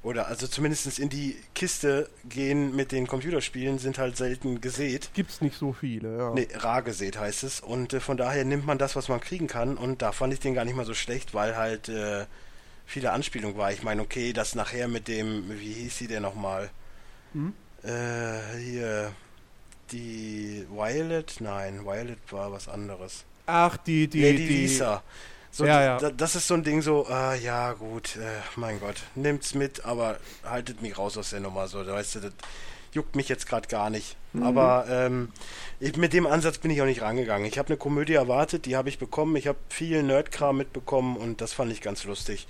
[0.04, 5.10] oder also zumindest in die Kiste gehen mit den Computerspielen sind halt selten gesät.
[5.14, 6.34] Gibt's nicht so viele, ja.
[6.34, 7.60] Nee, rar gesät heißt es.
[7.60, 9.78] Und äh, von daher nimmt man das, was man kriegen kann.
[9.78, 12.26] Und da fand ich den gar nicht mal so schlecht, weil halt äh,
[12.86, 13.72] viele Anspielung war.
[13.72, 16.70] Ich meine, okay, das nachher mit dem, wie hieß sie denn nochmal?
[17.34, 17.54] Hm?
[17.84, 19.12] Äh, hier,
[19.92, 21.36] die Violet?
[21.40, 23.26] Nein, Violet war was anderes.
[23.48, 24.58] Ach, die, die, Lady die.
[24.62, 25.02] Lisa.
[25.50, 26.12] So, ja, ja.
[26.12, 30.20] Das ist so ein Ding so, äh, ja gut, äh, mein Gott, nimmt's mit, aber
[30.44, 31.68] haltet mich raus aus der Nummer.
[31.68, 32.34] So, weißt du, das
[32.94, 34.18] juckt mich jetzt gerade gar nicht.
[34.34, 34.44] Mhm.
[34.44, 35.32] Aber ähm,
[35.80, 37.48] ich, mit dem Ansatz bin ich auch nicht rangegangen.
[37.48, 39.36] Ich habe eine Komödie erwartet, die habe ich bekommen.
[39.36, 42.48] Ich habe viel Nerdkram mitbekommen und das fand ich ganz lustig.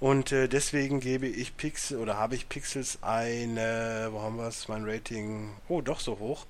[0.00, 4.66] Und äh, deswegen gebe ich Pixel oder habe ich Pixels eine, wo haben wir es,
[4.66, 6.46] mein Rating, oh doch so hoch,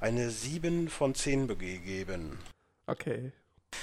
[0.00, 2.38] eine 7 von 10 gegeben.
[2.86, 3.32] Okay.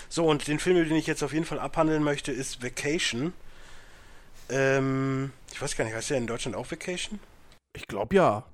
[0.10, 3.34] So, und den Film, den ich jetzt auf jeden Fall abhandeln möchte, ist Vacation.
[4.50, 7.20] Ähm, ich weiß gar nicht, heißt der in Deutschland auch Vacation?
[7.74, 8.46] Ich glaube ja.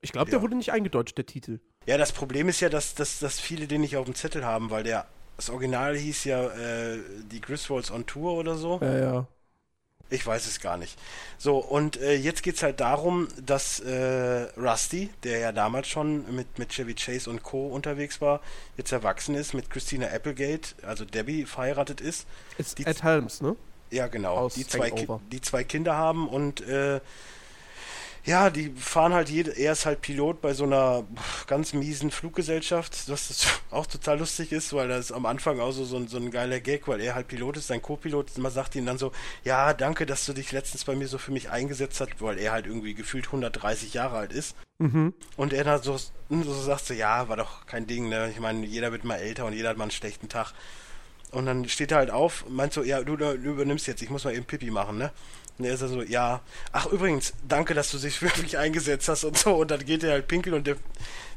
[0.00, 0.36] Ich glaube, ja.
[0.36, 1.60] der wurde nicht eingedeutscht, der Titel.
[1.86, 4.70] Ja, das Problem ist ja, dass, dass, dass viele den nicht auf dem Zettel haben,
[4.70, 5.06] weil der
[5.36, 6.98] das Original hieß ja äh,
[7.30, 8.78] die Griswolds on Tour oder so.
[8.80, 9.28] Ja, ja.
[10.10, 10.98] Ich weiß es gar nicht.
[11.38, 16.34] So, und äh, jetzt geht es halt darum, dass äh, Rusty, der ja damals schon
[16.34, 17.68] mit, mit Chevy Chase und Co.
[17.68, 18.40] unterwegs war,
[18.76, 22.26] jetzt erwachsen ist, mit Christina Applegate, also Debbie, verheiratet ist.
[22.58, 23.56] Ist Ed Helms, ne?
[23.90, 24.34] Ja, genau.
[24.36, 25.20] Aus Die zwei, Hangover.
[25.32, 27.00] die zwei Kinder haben und äh,
[28.24, 31.04] ja, die fahren halt jede, er ist halt Pilot bei so einer
[31.46, 35.96] ganz miesen Fluggesellschaft, was auch total lustig ist, weil das am Anfang auch so, so,
[35.96, 38.86] ein, so ein geiler Gag, weil er halt Pilot ist, sein Co-Pilot, man sagt ihm
[38.86, 39.12] dann so,
[39.44, 42.52] ja, danke, dass du dich letztens bei mir so für mich eingesetzt hast, weil er
[42.52, 44.56] halt irgendwie gefühlt 130 Jahre alt ist.
[44.78, 45.12] Mhm.
[45.36, 48.30] Und er dann so, so sagt so, ja, war doch kein Ding, ne?
[48.30, 50.52] Ich meine, jeder wird mal älter und jeder hat mal einen schlechten Tag.
[51.30, 54.24] Und dann steht er halt auf, meint so, ja, du, du übernimmst jetzt, ich muss
[54.24, 55.12] mal eben Pipi machen, ne?
[55.58, 56.40] Und er ist dann so, ja,
[56.72, 59.54] ach übrigens, danke, dass du dich für mich eingesetzt hast und so.
[59.54, 60.76] Und dann geht er halt pinkeln und der,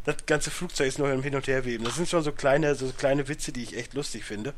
[0.06, 1.86] das ganze Flugzeug ist nur im Hin- und Herweben.
[1.86, 4.54] Das sind schon so kleine, so kleine Witze, die ich echt lustig finde.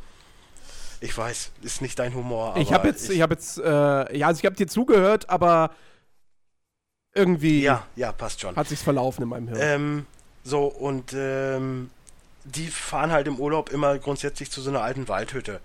[1.02, 4.28] Ich weiß, ist nicht dein Humor, aber ich habe jetzt, ich, habe jetzt, äh, ja,
[4.28, 5.72] also ich habe dir zugehört, aber
[7.14, 8.56] irgendwie ja, ja, passt schon.
[8.56, 9.60] hat sich's verlaufen in meinem Hirn.
[9.62, 10.06] Ähm,
[10.44, 11.90] so, und ähm,
[12.44, 15.62] die fahren halt im Urlaub immer grundsätzlich zu so einer alten Waldhütte.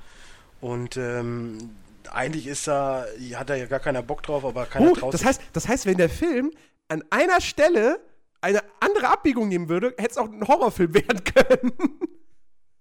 [0.60, 1.70] Und ähm,
[2.12, 5.40] eigentlich ist da, hat da ja gar keiner Bock drauf, aber keiner traut das heißt,
[5.52, 6.52] das heißt, wenn der Film
[6.88, 8.00] an einer Stelle
[8.40, 11.72] eine andere Abbiegung nehmen würde, hätte es auch ein Horrorfilm werden können.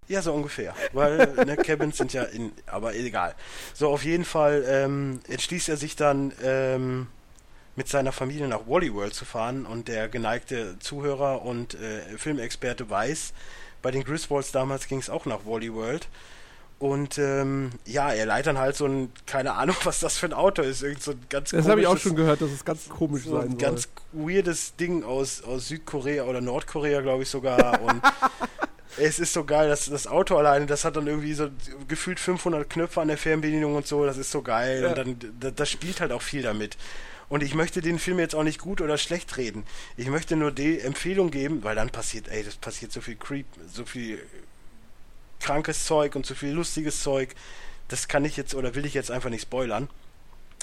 [0.08, 0.74] Ja, so ungefähr.
[0.92, 3.34] Weil ne, Cabins sind ja in, aber egal.
[3.72, 7.06] So, auf jeden Fall ähm, entschließt er sich dann ähm,
[7.76, 12.88] mit seiner Familie nach Wally World zu fahren und der geneigte Zuhörer und äh, Filmexperte
[12.90, 13.32] weiß,
[13.80, 16.08] bei den Griswolds damals ging es auch nach Wally World.
[16.78, 20.32] Und ähm, ja, er leiht dann halt so ein, keine Ahnung, was das für ein
[20.34, 22.88] Auto ist, irgend so ein ganz Das habe ich auch schon gehört, dass es ganz
[22.88, 23.58] komisch so sein ein soll.
[23.58, 27.80] ganz weirdes Ding aus, aus Südkorea oder Nordkorea, glaube ich sogar.
[27.80, 28.02] Und
[28.98, 31.48] es ist so geil, dass das Auto alleine, das hat dann irgendwie so
[31.88, 34.82] gefühlt 500 Knöpfe an der Fernbedienung und so, das ist so geil.
[34.82, 34.88] Ja.
[34.90, 36.76] Und dann, da- das spielt halt auch viel damit.
[37.30, 39.64] Und ich möchte den Film jetzt auch nicht gut oder schlecht reden.
[39.96, 43.46] Ich möchte nur die Empfehlung geben, weil dann passiert, ey, das passiert so viel Creep,
[43.72, 44.20] so viel
[45.40, 47.34] krankes Zeug und so viel lustiges Zeug.
[47.88, 49.88] Das kann ich jetzt oder will ich jetzt einfach nicht spoilern.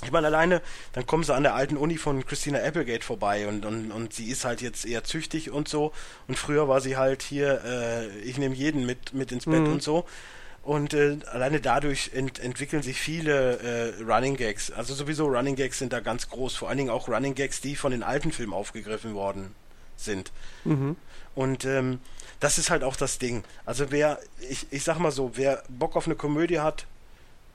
[0.03, 0.61] Ich meine, alleine,
[0.93, 4.25] dann kommen sie an der alten Uni von Christina Applegate vorbei und, und, und sie
[4.31, 5.91] ist halt jetzt eher züchtig und so.
[6.27, 9.73] Und früher war sie halt hier, äh, ich nehme jeden mit, mit ins Bett Mhm.
[9.73, 10.05] und so.
[10.63, 13.59] Und äh, alleine dadurch ent entwickeln sich viele
[13.99, 14.71] äh, Running Gags.
[14.71, 16.55] Also sowieso Running Gags sind da ganz groß.
[16.55, 19.53] Vor allen Dingen auch Running Gags, die von den alten Filmen aufgegriffen worden
[20.03, 20.31] sind.
[20.65, 20.95] Mhm.
[21.35, 21.99] Und ähm,
[22.39, 23.43] das ist halt auch das Ding.
[23.65, 26.85] Also wer, ich, ich sag mal so, wer Bock auf eine Komödie hat,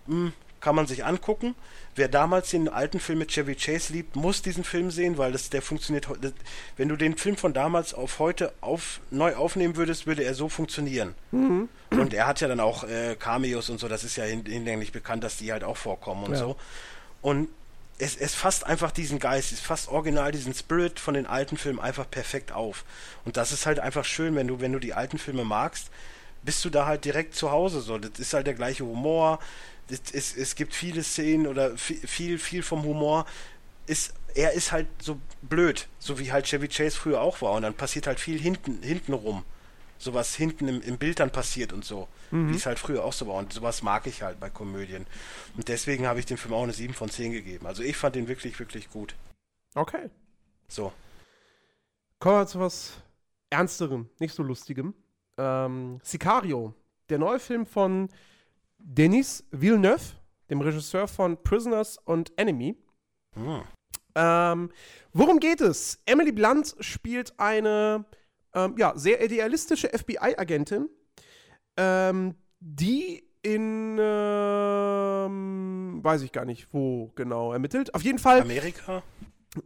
[0.06, 1.54] mh, kann man sich angucken.
[1.94, 5.48] Wer damals den alten Film mit Chevy Chase liebt, muss diesen Film sehen, weil das,
[5.50, 6.08] der funktioniert.
[6.08, 6.32] heu- das-
[6.76, 10.48] Wenn du den Film von damals auf heute auf, neu aufnehmen würdest, würde er so
[10.48, 11.14] funktionieren.
[11.32, 11.68] Mhm.
[11.90, 14.92] Und er hat ja dann auch äh, Cameos und so, das ist ja hin- hinlänglich
[14.92, 16.38] bekannt, dass die halt auch vorkommen und Ja.
[16.38, 16.56] so.
[17.22, 17.48] Und
[17.98, 21.80] es, es fasst einfach diesen Geist, es fasst original diesen Spirit von den alten Filmen
[21.80, 22.84] einfach perfekt auf.
[23.24, 25.90] Und das ist halt einfach schön, wenn du, wenn du die alten Filme magst,
[26.42, 27.98] bist du da halt direkt zu Hause so.
[27.98, 29.38] Das ist halt der gleiche Humor.
[29.88, 33.26] Das ist, es gibt viele Szenen oder viel, viel, vom Humor
[33.86, 37.52] ist, er ist halt so blöd, so wie halt Chevy Chase früher auch war.
[37.52, 39.44] Und dann passiert halt viel hinten, hinten rum.
[39.98, 42.08] So was hinten im, im Bild dann passiert und so.
[42.30, 43.36] Wie es halt früher auch so war.
[43.36, 45.06] Und sowas mag ich halt bei Komödien.
[45.56, 47.66] Und deswegen habe ich dem Film auch eine 7 von 10 gegeben.
[47.66, 49.14] Also ich fand den wirklich, wirklich gut.
[49.74, 50.10] Okay.
[50.68, 50.92] So.
[52.18, 52.94] Kommen wir zu was
[53.50, 54.94] Ernsterem, nicht so Lustigem.
[55.38, 56.74] Ähm, Sicario,
[57.08, 58.08] der neue Film von
[58.78, 60.16] Denis Villeneuve,
[60.50, 62.76] dem Regisseur von Prisoners und Enemy.
[63.34, 63.62] Hm.
[64.14, 64.70] Ähm,
[65.12, 66.00] worum geht es?
[66.06, 68.06] Emily Blunt spielt eine
[68.56, 70.88] ähm, ja, sehr idealistische FBI-Agentin,
[71.76, 77.94] ähm, die in, ähm, weiß ich gar nicht, wo genau ermittelt.
[77.94, 79.04] Auf jeden Fall, Amerika?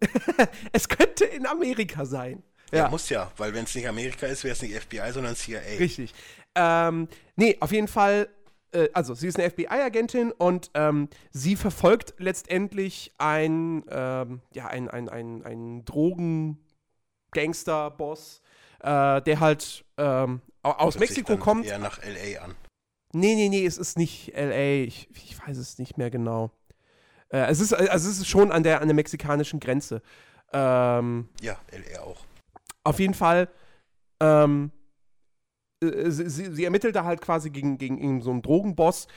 [0.73, 2.43] es könnte in Amerika sein.
[2.73, 2.89] Ja.
[2.89, 5.61] muss ja, weil wenn es nicht Amerika ist, wäre es nicht FBI, sondern CIA.
[5.79, 6.15] Richtig.
[6.55, 8.29] Ähm, nee, auf jeden Fall,
[8.73, 14.89] äh, also sie ist eine FBI-Agentin und ähm, sie verfolgt letztendlich ein, ähm, ja, ein,
[14.89, 18.43] ein, ein, ein Drogen-Gangster-Boss,
[18.83, 21.67] äh, der halt ähm, au- aus Hört Mexiko kommt.
[21.67, 22.55] Eher nach LA an.
[23.13, 26.51] Nee, nee, nee, es ist nicht L.A., ich, ich weiß es nicht mehr genau.
[27.29, 30.01] Äh, es, ist, also es ist schon an der, an der mexikanischen Grenze.
[30.53, 32.25] Ähm, Ja, LA auch.
[32.85, 33.49] auf jeden Fall,
[34.21, 34.71] ähm,
[35.83, 39.09] äh, sie, sie, sie ermittelt da halt quasi gegen, gegen so einen Drogenboss.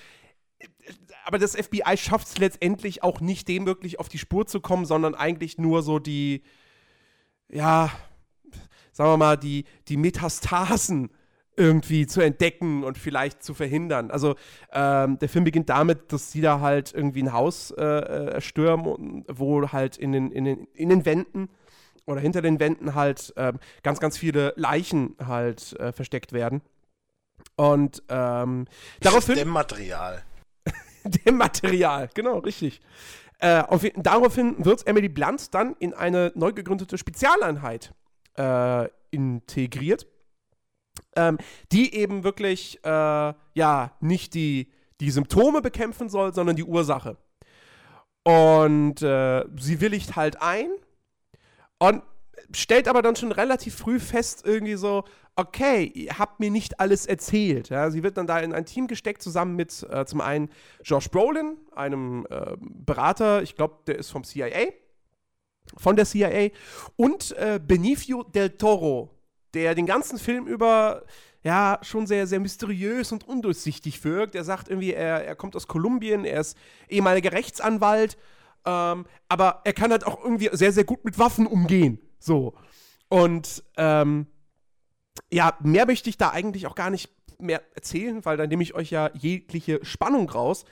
[1.25, 4.85] Aber das FBI schafft es letztendlich auch nicht, dem wirklich auf die Spur zu kommen,
[4.85, 6.43] sondern eigentlich nur so die,
[7.49, 7.91] ja,
[8.93, 11.09] sagen wir mal, die, die Metastasen
[11.55, 14.11] irgendwie zu entdecken und vielleicht zu verhindern.
[14.11, 14.35] Also
[14.71, 19.25] ähm, der Film beginnt damit, dass sie da halt irgendwie ein Haus äh, äh, stürmen,
[19.27, 21.49] wo halt in den, in, den, in den Wänden
[22.05, 26.61] oder hinter den Wänden halt äh, ganz, ganz viele Leichen halt äh, versteckt werden.
[27.55, 28.65] Und ähm,
[29.01, 29.35] daraufhin.
[29.35, 30.23] Dem Material.
[31.03, 32.81] dem Material, genau, richtig.
[33.39, 37.93] Äh, auf, daraufhin wird Emily Blunt dann in eine neu gegründete Spezialeinheit
[38.37, 40.07] äh, integriert
[41.15, 41.37] ähm,
[41.71, 47.17] die eben wirklich, äh, ja, nicht die, die Symptome bekämpfen soll, sondern die Ursache.
[48.23, 50.69] Und äh, sie willigt halt ein
[51.79, 52.03] und
[52.55, 55.03] stellt aber dann schon relativ früh fest, irgendwie so,
[55.35, 57.69] okay, ihr habt mir nicht alles erzählt.
[57.69, 60.49] Ja, sie wird dann da in ein Team gesteckt, zusammen mit äh, zum einen
[60.83, 64.71] Josh Brolin, einem äh, Berater, ich glaube, der ist vom CIA,
[65.77, 66.49] von der CIA,
[66.95, 69.09] und äh, Benicio del Toro,
[69.53, 71.03] der den ganzen Film über
[71.43, 74.35] ja schon sehr, sehr mysteriös und undurchsichtig wirkt.
[74.35, 76.57] Er sagt irgendwie, er, er kommt aus Kolumbien, er ist
[76.87, 78.17] ehemaliger Rechtsanwalt,
[78.65, 81.99] ähm, aber er kann halt auch irgendwie sehr, sehr gut mit Waffen umgehen.
[82.17, 82.53] So.
[83.09, 84.27] Und ähm,
[85.31, 88.73] ja, mehr möchte ich da eigentlich auch gar nicht mehr erzählen, weil dann nehme ich
[88.73, 90.65] euch ja jegliche Spannung raus.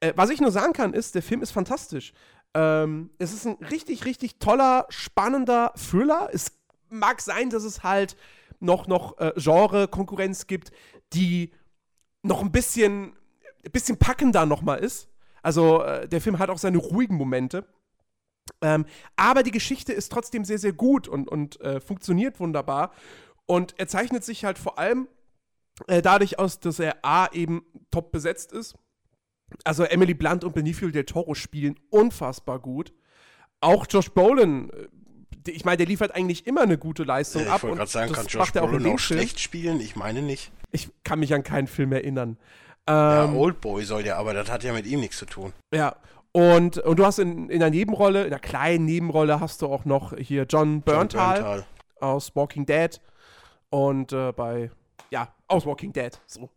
[0.00, 2.12] Äh, was ich nur sagen kann, ist, der Film ist fantastisch.
[2.54, 6.28] Ähm, es ist ein richtig, richtig toller, spannender Thriller.
[6.32, 6.52] Es
[6.88, 8.16] mag sein, dass es halt
[8.60, 10.70] noch, noch äh, Genre-Konkurrenz gibt,
[11.12, 11.52] die
[12.22, 13.14] noch ein bisschen,
[13.72, 15.08] bisschen packender nochmal ist.
[15.42, 17.66] Also äh, der Film hat auch seine ruhigen Momente.
[18.60, 18.86] Ähm,
[19.16, 22.92] aber die Geschichte ist trotzdem sehr, sehr gut und, und äh, funktioniert wunderbar.
[23.46, 25.08] Und er zeichnet sich halt vor allem
[25.86, 28.74] äh, dadurch aus, dass er A eben top besetzt ist.
[29.62, 32.92] Also Emily Blunt und Benicio del Toro spielen unfassbar gut.
[33.60, 34.88] Auch Josh Brolin äh,
[35.46, 37.56] ich meine, der liefert eigentlich immer eine gute Leistung äh, ab.
[37.58, 39.80] Ich wollte gerade sagen, kann Josh Brolin auch, auch schlecht spielen?
[39.80, 40.50] Ich meine nicht.
[40.72, 42.38] Ich kann mich an keinen Film erinnern.
[42.86, 45.52] Ähm, ja, Oldboy soll ja, aber das hat ja mit ihm nichts zu tun.
[45.72, 45.96] Ja,
[46.32, 49.84] und, und du hast in, in einer Nebenrolle, in einer kleinen Nebenrolle hast du auch
[49.84, 51.66] noch hier John Berntal, John Berntal.
[52.00, 53.00] aus Walking Dead
[53.70, 54.70] und äh, bei,
[55.10, 56.50] ja, aus Walking Dead, so.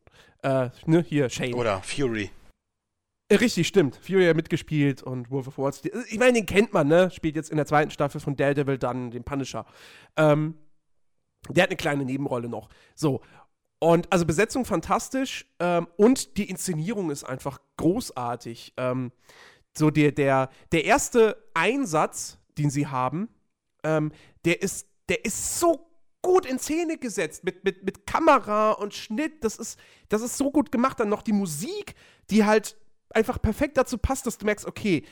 [0.44, 1.54] Äh, ne, hier, Shane.
[1.54, 2.30] Oder Fury.
[3.30, 3.98] Äh, richtig, stimmt.
[3.98, 5.94] Fury hat mitgespielt und Wolf of Wall Street.
[6.10, 7.12] Ich meine, den kennt man, ne?
[7.12, 9.66] Spielt jetzt in der zweiten Staffel von Daredevil dann den Punisher.
[10.16, 10.56] Ähm,
[11.50, 12.70] der hat eine kleine Nebenrolle noch.
[12.96, 13.22] So.
[13.80, 18.74] Und also Besetzung fantastisch ähm, und die Inszenierung ist einfach großartig.
[18.78, 19.12] Ähm,
[19.78, 23.30] so der, der, der erste Einsatz, den sie haben,
[23.84, 24.12] ähm,
[24.46, 25.88] der ist, der ist so
[26.24, 29.44] gut in Szene gesetzt mit, mit, mit Kamera und Schnitt.
[29.44, 31.00] Das ist, das ist so gut gemacht.
[31.00, 31.94] Dann noch die Musik,
[32.32, 32.76] die halt
[33.12, 35.04] einfach perfekt dazu passt, dass du merkst, okay,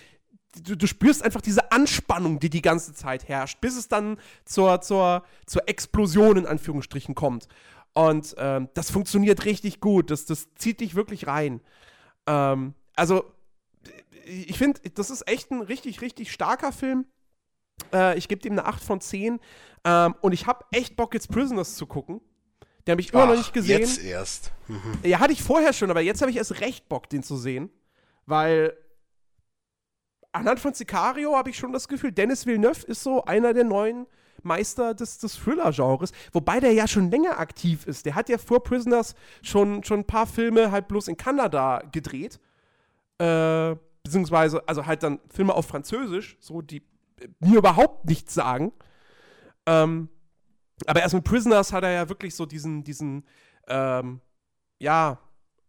[0.64, 4.82] du, du, spürst einfach diese Anspannung, die die ganze Zeit herrscht, bis es dann zur,
[4.82, 7.48] zur, zur Explosion in Anführungsstrichen kommt.
[7.94, 10.12] Und ähm, das funktioniert richtig gut.
[10.12, 11.62] Das, das zieht dich wirklich rein.
[12.28, 13.32] Ähm, also,
[14.26, 17.06] ich finde, das ist echt ein richtig, richtig starker Film.
[17.94, 19.40] Äh, ich gebe ihm eine 8 von 10.
[19.86, 22.22] Ähm, und ich habe echt Bock, jetzt Prisoners zu gucken.
[22.86, 23.80] Den habe ich immer Ach, noch nicht gesehen.
[23.80, 24.52] Jetzt erst.
[24.68, 25.00] Mhm.
[25.04, 27.70] Ja, hatte ich vorher schon, aber jetzt habe ich erst recht Bock, den zu sehen.
[28.26, 28.76] Weil
[30.32, 34.08] anhand von Sicario habe ich schon das Gefühl, Dennis Villeneuve ist so einer der neuen
[34.44, 38.06] Meister des, des Thriller-Genres, wobei der ja schon länger aktiv ist.
[38.06, 42.40] Der hat ja vor Prisoners schon, schon ein paar Filme halt bloß in Kanada gedreht.
[43.18, 46.84] Äh, beziehungsweise, also halt dann Filme auf Französisch, so die
[47.40, 48.72] mir überhaupt nichts sagen.
[49.66, 50.10] Ähm,
[50.86, 53.26] aber erst mit Prisoners hat er ja wirklich so diesen, diesen,
[53.68, 54.22] ähm,
[54.80, 55.20] ja,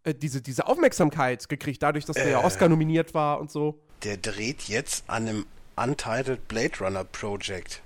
[0.07, 2.45] äh, diese, diese Aufmerksamkeit gekriegt, dadurch, dass der ja äh.
[2.45, 3.81] Oscar nominiert war und so.
[4.05, 5.47] Der dreht jetzt an einem
[5.77, 7.83] Untitled Blade Runner Project.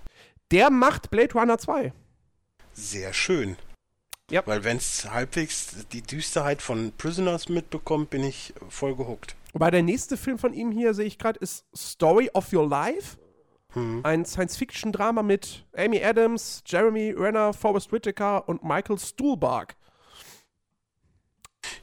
[0.50, 1.92] Der macht Blade Runner 2.
[2.72, 3.56] Sehr schön.
[4.30, 4.42] Ja.
[4.46, 9.34] Weil wenn es halbwegs die Düsterheit von Prisoners mitbekommt, bin ich voll gehuckt.
[9.52, 13.16] Wobei der nächste Film von ihm hier, sehe ich gerade, ist Story of Your Life.
[13.72, 14.00] Hm.
[14.04, 19.76] Ein Science-Fiction-Drama mit Amy Adams, Jeremy Renner, Forrest Whitaker und Michael Stuhlbarg.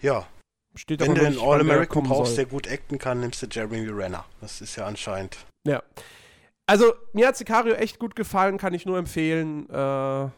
[0.01, 0.27] Ja.
[0.75, 2.45] Steht Wenn du einen All-American brauchst, soll.
[2.45, 4.25] der gut acten kann, nimmst du Jeremy Renner.
[4.41, 5.37] Das ist ja anscheinend.
[5.65, 5.81] Ja.
[6.67, 9.69] Also, mir hat Sicario echt gut gefallen, kann ich nur empfehlen.
[9.69, 10.29] Äh,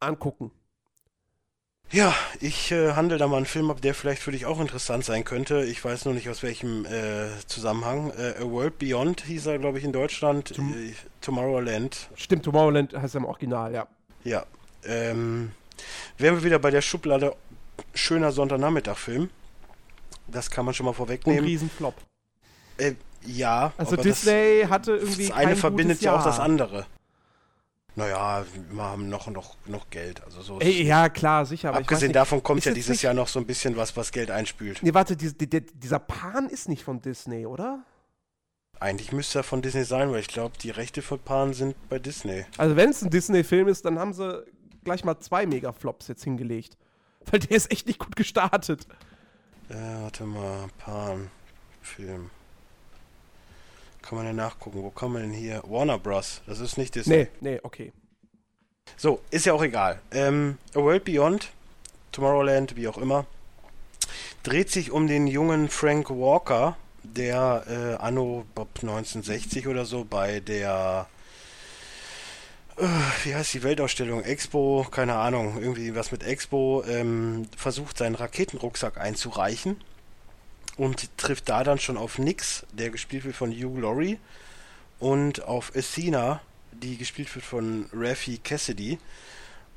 [0.00, 0.50] angucken.
[1.90, 5.06] Ja, ich äh, handle da mal einen Film ab, der vielleicht für dich auch interessant
[5.06, 5.64] sein könnte.
[5.64, 8.10] Ich weiß nur nicht aus welchem äh, Zusammenhang.
[8.10, 10.54] Äh, A World Beyond hieß er, glaube ich, in Deutschland.
[10.54, 10.92] Tom äh,
[11.22, 12.10] Tomorrowland.
[12.14, 13.86] Stimmt, Tomorrowland heißt er im Original, ja.
[14.22, 14.44] Ja.
[14.84, 15.52] Ähm,
[16.18, 17.34] wären wir wieder bei der Schublade
[17.94, 19.30] schöner Sonntagnachmittag-Film.
[20.26, 21.40] Das kann man schon mal vorwegnehmen.
[21.40, 21.94] Ein Riesenflop.
[22.76, 23.72] Äh, ja.
[23.76, 25.28] Also Disney das, hatte irgendwie.
[25.28, 26.86] Das eine verbindet ja auch das andere.
[27.96, 30.22] naja, wir haben noch, noch, noch Geld.
[30.24, 31.74] Also so Ey, ja, klar, sicher.
[31.74, 34.82] abgesehen davon kommt ja dieses Jahr noch so ein bisschen was, was Geld einspült.
[34.82, 37.82] Nee, warte, die, die, dieser Pan ist nicht von Disney, oder?
[38.80, 41.98] Eigentlich müsste er von Disney sein, weil ich glaube, die Rechte von Pan sind bei
[41.98, 42.44] Disney.
[42.56, 44.44] Also wenn es ein Disney-Film ist, dann haben sie
[44.84, 46.76] gleich mal zwei Megaflops jetzt hingelegt.
[47.30, 48.86] Weil der ist echt nicht gut gestartet.
[49.68, 52.30] Äh, warte mal, Pan-Film.
[54.02, 54.82] Kann man ja nachgucken.
[54.82, 55.62] Wo kann man denn hier?
[55.66, 56.40] Warner Bros.
[56.46, 57.16] Das ist nicht Disney.
[57.16, 57.92] Nee, nee, okay.
[58.96, 60.00] So, ist ja auch egal.
[60.12, 61.50] Ähm, A World Beyond,
[62.12, 63.26] Tomorrowland, wie auch immer,
[64.42, 71.06] dreht sich um den jungen Frank Walker, der äh, anno 1960 oder so bei der
[73.24, 74.22] wie heißt die Weltausstellung?
[74.22, 79.76] Expo, keine Ahnung, irgendwie was mit Expo, ähm, versucht seinen Raketenrucksack einzureichen
[80.76, 84.18] und trifft da dann schon auf Nix, der gespielt wird von Hugh Laurie,
[85.00, 86.40] und auf Athena,
[86.72, 88.98] die gespielt wird von Raffi Cassidy.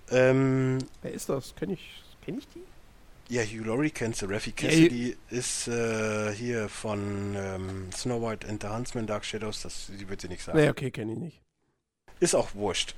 [0.09, 1.55] Ähm, Wer ist das?
[1.55, 2.61] Kenn ich, kenn ich die?
[3.33, 4.25] Ja, Hugh Laurie kennst du.
[4.25, 9.61] Raffi Cassidy ja, ist äh, hier von ähm, Snow White and the Huntsman Dark Shadows.
[9.61, 10.57] Das, die wird dir nicht sagen.
[10.57, 11.41] Nee, okay, kenne ich nicht.
[12.21, 12.95] Ist auch wurscht.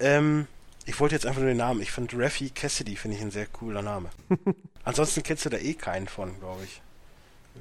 [0.00, 0.46] Ähm,
[0.86, 1.82] ich wollte jetzt einfach nur den Namen.
[1.82, 4.08] Ich finde Raffi Cassidy finde ich ein sehr cooler Name.
[4.84, 6.80] Ansonsten kennst du da eh keinen von, glaube ich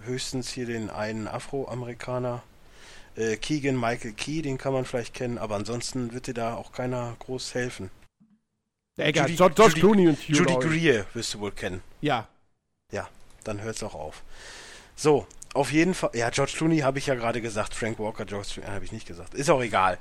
[0.03, 2.43] höchstens hier den einen Afroamerikaner.
[3.15, 6.71] Äh, Keegan Michael Key, den kann man vielleicht kennen, aber ansonsten wird dir da auch
[6.71, 7.91] keiner groß helfen.
[8.97, 11.81] Ja, egal, Judy, George, George Clooney und Hugh Judy Greer wirst du wohl kennen.
[12.01, 12.27] Ja.
[12.91, 13.09] Ja,
[13.43, 14.23] dann hört es auch auf.
[14.95, 16.11] So, auf jeden Fall.
[16.13, 17.73] Ja, George Clooney habe ich ja gerade gesagt.
[17.73, 19.33] Frank Walker, George Clooney habe ich nicht gesagt.
[19.33, 19.97] Ist auch egal.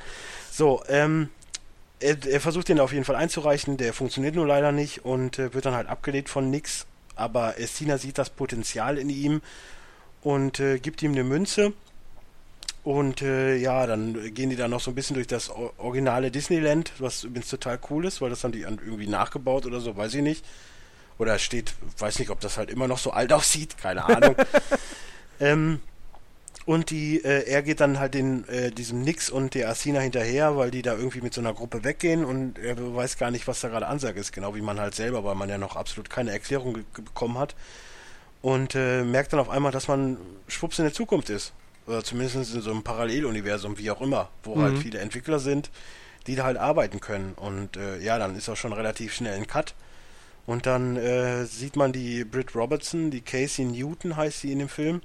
[0.51, 1.29] So, ähm,
[1.99, 3.77] er, er, versucht den auf jeden Fall einzureichen.
[3.77, 6.87] Der funktioniert nur leider nicht und äh, wird dann halt abgelehnt von nix.
[7.17, 9.43] Aber Estina sieht das Potenzial in ihm
[10.23, 11.73] und äh, gibt ihm eine Münze.
[12.83, 16.93] Und äh, ja, dann gehen die da noch so ein bisschen durch das originale Disneyland,
[16.99, 20.23] was übrigens total cool ist, weil das haben die irgendwie nachgebaut oder so, weiß ich
[20.23, 20.45] nicht.
[21.19, 24.35] Oder steht, weiß nicht, ob das halt immer noch so alt aussieht, keine Ahnung.
[25.41, 25.81] Ähm,
[26.67, 30.57] und die, äh, er geht dann halt den, äh, diesem Nix und der Asina hinterher,
[30.57, 33.61] weil die da irgendwie mit so einer Gruppe weggehen und er weiß gar nicht, was
[33.61, 36.31] da gerade Ansage ist, genau wie man halt selber, weil man ja noch absolut keine
[36.33, 37.57] Erklärung bekommen hat
[38.43, 40.17] und äh, merkt dann auf einmal, dass man
[40.49, 41.53] schwupps in der Zukunft ist.
[41.87, 44.75] Oder zumindest in so einem Paralleluniversum, wie auch immer, wo halt mhm.
[44.75, 45.71] halt viele Entwickler sind,
[46.27, 47.35] die da halt arbeiten können.
[47.35, 49.75] Und äh, ja, dann ist auch schon relativ schnell ein Cut.
[50.47, 54.69] Und dann äh, sieht man die Britt Robertson, die Casey Newton heißt sie in dem
[54.69, 55.01] Film,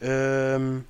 [0.00, 0.84] ähm,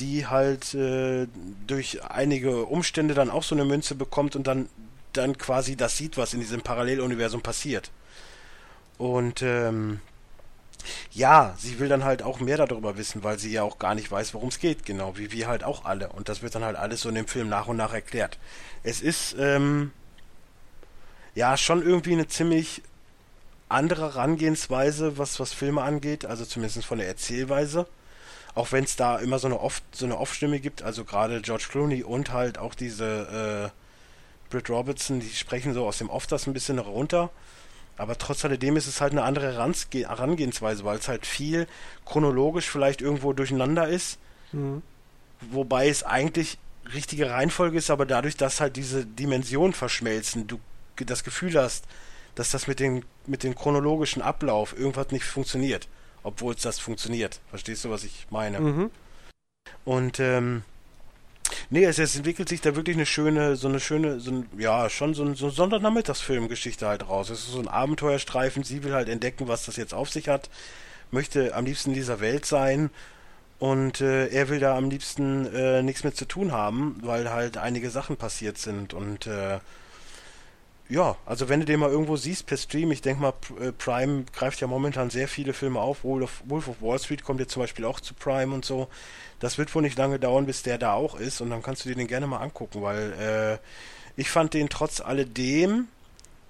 [0.00, 1.26] die halt äh,
[1.66, 4.68] durch einige Umstände dann auch so eine Münze bekommt und dann,
[5.12, 7.90] dann quasi das sieht, was in diesem Paralleluniversum passiert.
[8.98, 10.00] Und ähm,
[11.12, 14.10] ja, sie will dann halt auch mehr darüber wissen, weil sie ja auch gar nicht
[14.10, 16.08] weiß, worum es geht, genau, wie wir halt auch alle.
[16.10, 18.38] Und das wird dann halt alles so in dem Film nach und nach erklärt.
[18.82, 19.92] Es ist, ähm,
[21.34, 22.82] ja, schon irgendwie eine ziemlich
[23.68, 27.86] andere Herangehensweise, was, was Filme angeht, also zumindest von der Erzählweise.
[28.54, 31.66] Auch wenn es da immer so eine oft so eine Off-Stimme gibt, also gerade George
[31.70, 36.46] Clooney und halt auch diese äh, Britt Robertson, die sprechen so aus dem Off das
[36.46, 37.30] ein bisschen runter.
[37.96, 41.66] Aber trotz alledem ist es halt eine andere Herangehensweise, weil es halt viel
[42.04, 44.18] chronologisch vielleicht irgendwo durcheinander ist.
[44.52, 44.82] Mhm.
[45.50, 46.58] Wobei es eigentlich
[46.92, 50.60] richtige Reihenfolge ist, aber dadurch, dass halt diese Dimensionen verschmelzen, du
[50.96, 51.84] das Gefühl hast,
[52.34, 55.88] dass das mit, den, mit dem chronologischen Ablauf irgendwas nicht funktioniert.
[56.24, 57.40] Obwohl es das funktioniert.
[57.50, 58.58] Verstehst du, was ich meine?
[58.58, 58.90] Mhm.
[59.84, 60.62] Und ähm,
[61.70, 64.88] Nee, es, es, entwickelt sich da wirklich eine schöne, so eine schöne, so ein, ja,
[64.88, 67.30] schon so, ein, so eine Sondernachmittagsfilmgeschichte halt raus.
[67.30, 70.48] Es ist so ein Abenteuerstreifen, sie will halt entdecken, was das jetzt auf sich hat,
[71.10, 72.90] möchte am liebsten in dieser Welt sein
[73.58, 77.56] und äh, er will da am liebsten äh, nichts mit zu tun haben, weil halt
[77.56, 79.58] einige Sachen passiert sind und äh,
[80.88, 84.24] ja, also wenn du den mal irgendwo siehst per Stream, ich denke mal, äh, Prime
[84.32, 86.04] greift ja momentan sehr viele Filme auf.
[86.04, 88.88] Wolf of, Wall Street kommt jetzt zum Beispiel auch zu Prime und so.
[89.40, 91.88] Das wird wohl nicht lange dauern, bis der da auch ist und dann kannst du
[91.88, 93.58] dir den gerne mal angucken, weil äh,
[94.16, 95.88] ich fand den trotz alledem,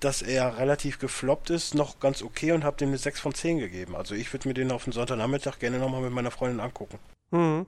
[0.01, 3.59] dass er relativ gefloppt ist, noch ganz okay und habe dem eine 6 von 10
[3.59, 3.95] gegeben.
[3.95, 6.99] Also ich würde mir den auf den Sonntagnachmittag gerne nochmal mit meiner Freundin angucken.
[7.31, 7.67] Mhm.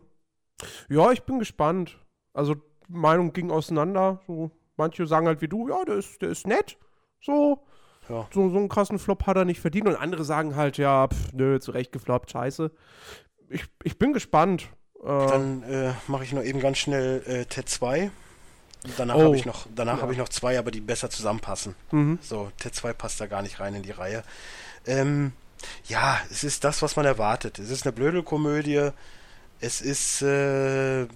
[0.89, 1.97] Ja, ich bin gespannt.
[2.35, 2.57] Also
[2.89, 4.21] Meinung ging auseinander.
[4.27, 6.77] So Manche sagen halt wie du, ja, der ist, der ist nett.
[7.21, 7.61] So.
[8.09, 8.27] Ja.
[8.33, 8.49] so.
[8.51, 9.89] So einen krassen Flop hat er nicht verdient.
[9.89, 12.71] Und andere sagen halt, ja, pf, nö, zurecht gefloppt, scheiße.
[13.49, 14.69] Ich, ich bin gespannt.
[15.03, 18.11] Äh, Dann äh, mache ich noch eben ganz schnell äh, Ted 2.
[18.97, 19.25] Danach oh.
[19.25, 20.03] habe ich noch, danach ja.
[20.03, 21.75] habe ich noch zwei, aber die besser zusammenpassen.
[21.91, 22.19] Mhm.
[22.23, 24.23] So, Ted 2 passt da gar nicht rein in die Reihe.
[24.87, 25.33] Ähm,
[25.87, 27.59] ja, es ist das, was man erwartet.
[27.59, 28.91] Es ist eine blöde Komödie.
[29.61, 31.07] Es ist äh,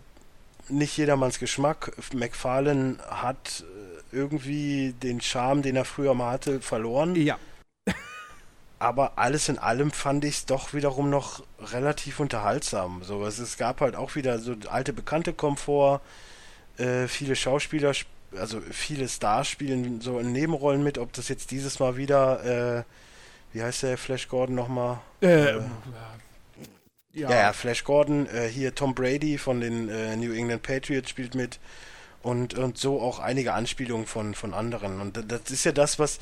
[0.70, 1.92] nicht jedermanns Geschmack.
[2.12, 3.64] McFarlane hat
[4.12, 7.14] irgendwie den Charme, den er früher mal hatte, verloren.
[7.16, 7.38] Ja.
[8.78, 13.02] Aber alles in allem fand ich es doch wiederum noch relativ unterhaltsam.
[13.04, 16.00] So, es, es gab halt auch wieder so alte Bekannte Komfort,
[16.78, 17.92] äh, viele Schauspieler,
[18.36, 22.82] also viele Stars spielen so in Nebenrollen mit, ob das jetzt dieses Mal wieder, äh,
[23.52, 25.00] wie heißt der Flash Gordon nochmal?
[25.20, 25.60] Äh, äh,
[27.12, 27.30] ja.
[27.30, 31.58] ja, Flash Gordon, äh, hier Tom Brady von den äh, New England Patriots spielt mit
[32.22, 35.00] und, und so auch einige Anspielungen von, von anderen.
[35.00, 36.18] Und das ist ja das, was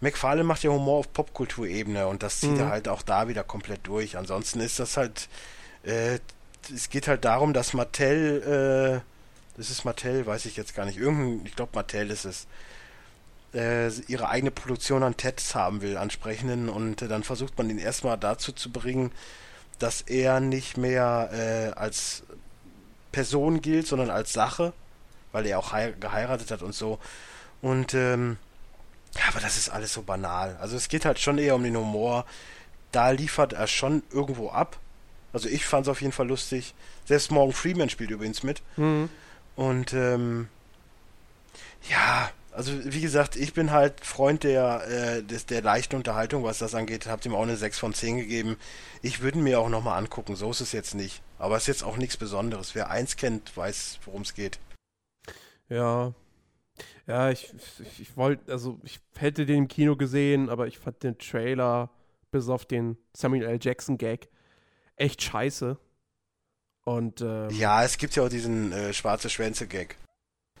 [0.00, 2.60] McFarlane macht ja Humor auf Popkulturebene und das zieht mhm.
[2.60, 4.16] er halt auch da wieder komplett durch.
[4.16, 5.28] Ansonsten ist das halt,
[5.84, 6.18] äh,
[6.74, 10.98] es geht halt darum, dass Mattel, äh, das ist Mattel, weiß ich jetzt gar nicht,
[10.98, 12.46] irgendein, ich glaube Mattel ist es,
[13.54, 18.18] äh, ihre eigene Produktion an Teds haben will, ansprechenden und dann versucht man ihn erstmal
[18.18, 19.12] dazu zu bringen,
[19.82, 22.22] dass er nicht mehr äh, als
[23.10, 24.72] Person gilt, sondern als Sache,
[25.32, 26.98] weil er auch geheiratet hat und so.
[27.60, 28.36] Und ähm,
[29.16, 30.56] ja, aber das ist alles so banal.
[30.60, 32.24] Also es geht halt schon eher um den Humor.
[32.92, 34.78] Da liefert er schon irgendwo ab.
[35.32, 36.74] Also ich fand es auf jeden Fall lustig.
[37.04, 38.62] Selbst Morgan Freeman spielt übrigens mit.
[38.76, 39.08] Mhm.
[39.56, 40.48] Und ähm,
[41.88, 46.58] ja, also wie gesagt, ich bin halt Freund der, äh, des, der leichten Unterhaltung, was
[46.58, 47.06] das angeht.
[47.06, 48.56] Habt ihm auch eine 6 von 10 gegeben.
[49.00, 51.22] Ich würde mir auch nochmal angucken, so ist es jetzt nicht.
[51.38, 52.74] Aber es ist jetzt auch nichts Besonderes.
[52.74, 54.58] Wer eins kennt, weiß, worum es geht.
[55.68, 56.12] Ja.
[57.06, 61.02] Ja, ich, ich, ich wollte, also ich hätte den im Kino gesehen, aber ich fand
[61.02, 61.90] den Trailer
[62.30, 63.58] bis auf den Samuel L.
[63.60, 64.28] Jackson Gag
[64.96, 65.78] echt scheiße.
[66.84, 69.96] Und ähm, ja, es gibt ja auch diesen äh, schwarze Schwänze Gag.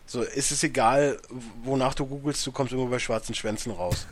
[0.06, 1.18] So, ist es egal,
[1.62, 4.06] wonach du googelst, du kommst immer bei schwarzen Schwänzen raus.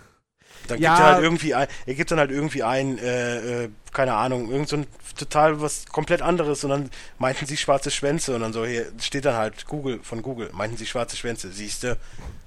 [0.68, 0.94] Dann ja.
[0.94, 4.50] gibt er halt irgendwie ein, er gibt dann halt irgendwie ein, äh, äh, keine Ahnung,
[4.50, 4.86] irgend so ein
[5.16, 9.24] total was komplett anderes und dann meinten sie schwarze Schwänze und dann so, hier steht
[9.24, 11.96] dann halt Google von Google, meinten sie schwarze Schwänze, siehst du,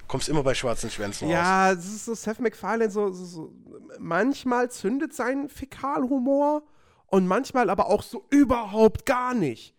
[0.08, 1.46] kommst immer bei schwarzen Schwänzen ja, raus.
[1.46, 3.52] Ja, das ist so Seth MacFarlane, so, so, so,
[3.98, 6.62] manchmal zündet sein Fäkalhumor
[7.06, 9.74] und manchmal aber auch so überhaupt gar nicht.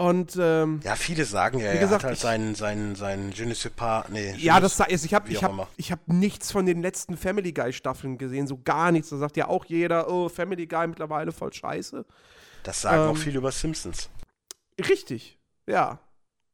[0.00, 3.72] Und ähm, ja, viele sagen ja, er hat halt seinen seinen seinen Je ne sais
[3.72, 4.32] pas, nee.
[4.38, 7.72] Ja, das ist ich habe ich habe ich habe nichts von den letzten Family Guy
[7.72, 9.08] Staffeln gesehen, so gar nichts.
[9.08, 12.06] Da sagt ja auch jeder, oh, Family Guy mittlerweile voll scheiße.
[12.62, 14.08] Das sagen ähm, auch viele über Simpsons.
[14.78, 15.36] Richtig.
[15.66, 15.98] Ja.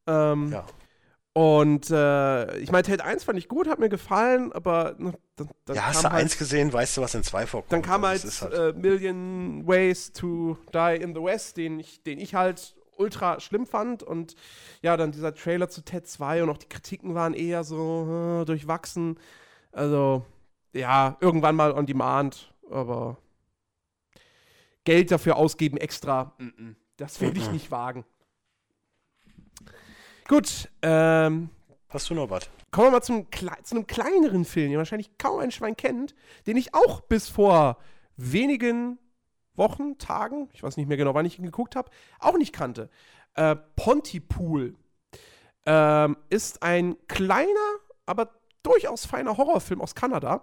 [0.06, 0.64] Ähm, ja.
[1.34, 5.50] Und äh, ich meine, Ted 1 fand ich gut, hat mir gefallen, aber ne, dann,
[5.66, 7.72] dann Ja, hast du halt, eins gesehen, weißt du, was in zwei vorkommt.
[7.72, 12.18] Dann kam halt, halt äh, Million Ways to Die in the West, den ich, den
[12.18, 14.02] ich halt ultra schlimm fand.
[14.02, 14.34] Und
[14.82, 18.44] ja, dann dieser Trailer zu Ted 2 und auch die Kritiken waren eher so äh,
[18.44, 19.18] durchwachsen.
[19.72, 20.24] Also,
[20.72, 23.18] ja, irgendwann mal on demand, aber
[24.84, 28.04] Geld dafür ausgeben extra, mm -mm, das werde ich nicht wagen.
[30.28, 31.50] Gut, ähm.
[31.94, 32.50] Hast du noch was?
[32.72, 33.28] Kommen wir mal zum,
[33.62, 36.16] zu einem kleineren Film, den wahrscheinlich kaum ein Schwein kennt,
[36.48, 37.78] den ich auch bis vor
[38.16, 38.98] wenigen
[39.56, 42.90] Wochen, Tagen, ich weiß nicht mehr genau, wann ich ihn geguckt habe, auch nicht kannte.
[43.34, 44.76] Äh, Pontypool
[45.66, 47.48] ähm, ist ein kleiner,
[48.06, 48.30] aber
[48.62, 50.42] durchaus feiner Horrorfilm aus Kanada.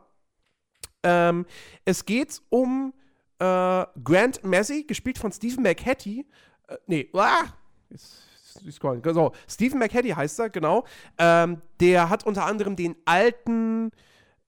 [1.03, 1.45] Ähm,
[1.85, 2.93] es geht um
[3.39, 6.27] äh, Grant Massey, gespielt von Stephen McHattie.
[6.67, 7.45] Äh, nee, ah,
[7.89, 10.85] jetzt, so, Stephen McHattie heißt er, genau.
[11.17, 13.91] Ähm, der hat unter anderem den alten,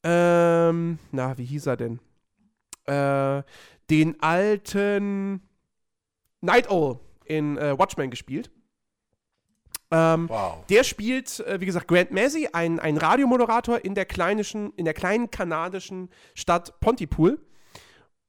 [0.03, 1.99] ähm, na, wie hieß er denn?
[2.86, 3.43] Äh,
[3.90, 5.42] den alten
[6.42, 8.52] Night Owl in äh, Watchmen gespielt.
[9.92, 10.66] Ähm, wow.
[10.70, 14.94] Der spielt, äh, wie gesagt, Grant Massey, ein, ein Radiomoderator in der, kleinischen, in der
[14.96, 17.40] kleinen kanadischen Stadt Pontypool.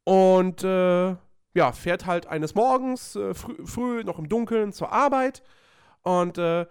[0.05, 1.17] Und äh,
[1.55, 5.43] ja, fährt halt eines Morgens äh, früh, früh, noch im Dunkeln zur Arbeit.
[6.03, 6.67] Und äh,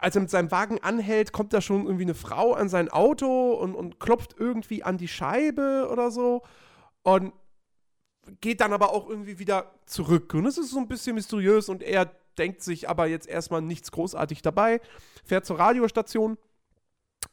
[0.00, 3.52] als er mit seinem Wagen anhält, kommt da schon irgendwie eine Frau an sein Auto
[3.52, 6.42] und, und klopft irgendwie an die Scheibe oder so.
[7.02, 7.32] Und
[8.40, 10.34] geht dann aber auch irgendwie wieder zurück.
[10.34, 13.90] Und es ist so ein bisschen mysteriös und er denkt sich aber jetzt erstmal nichts
[13.92, 14.80] großartig dabei,
[15.24, 16.36] fährt zur Radiostation,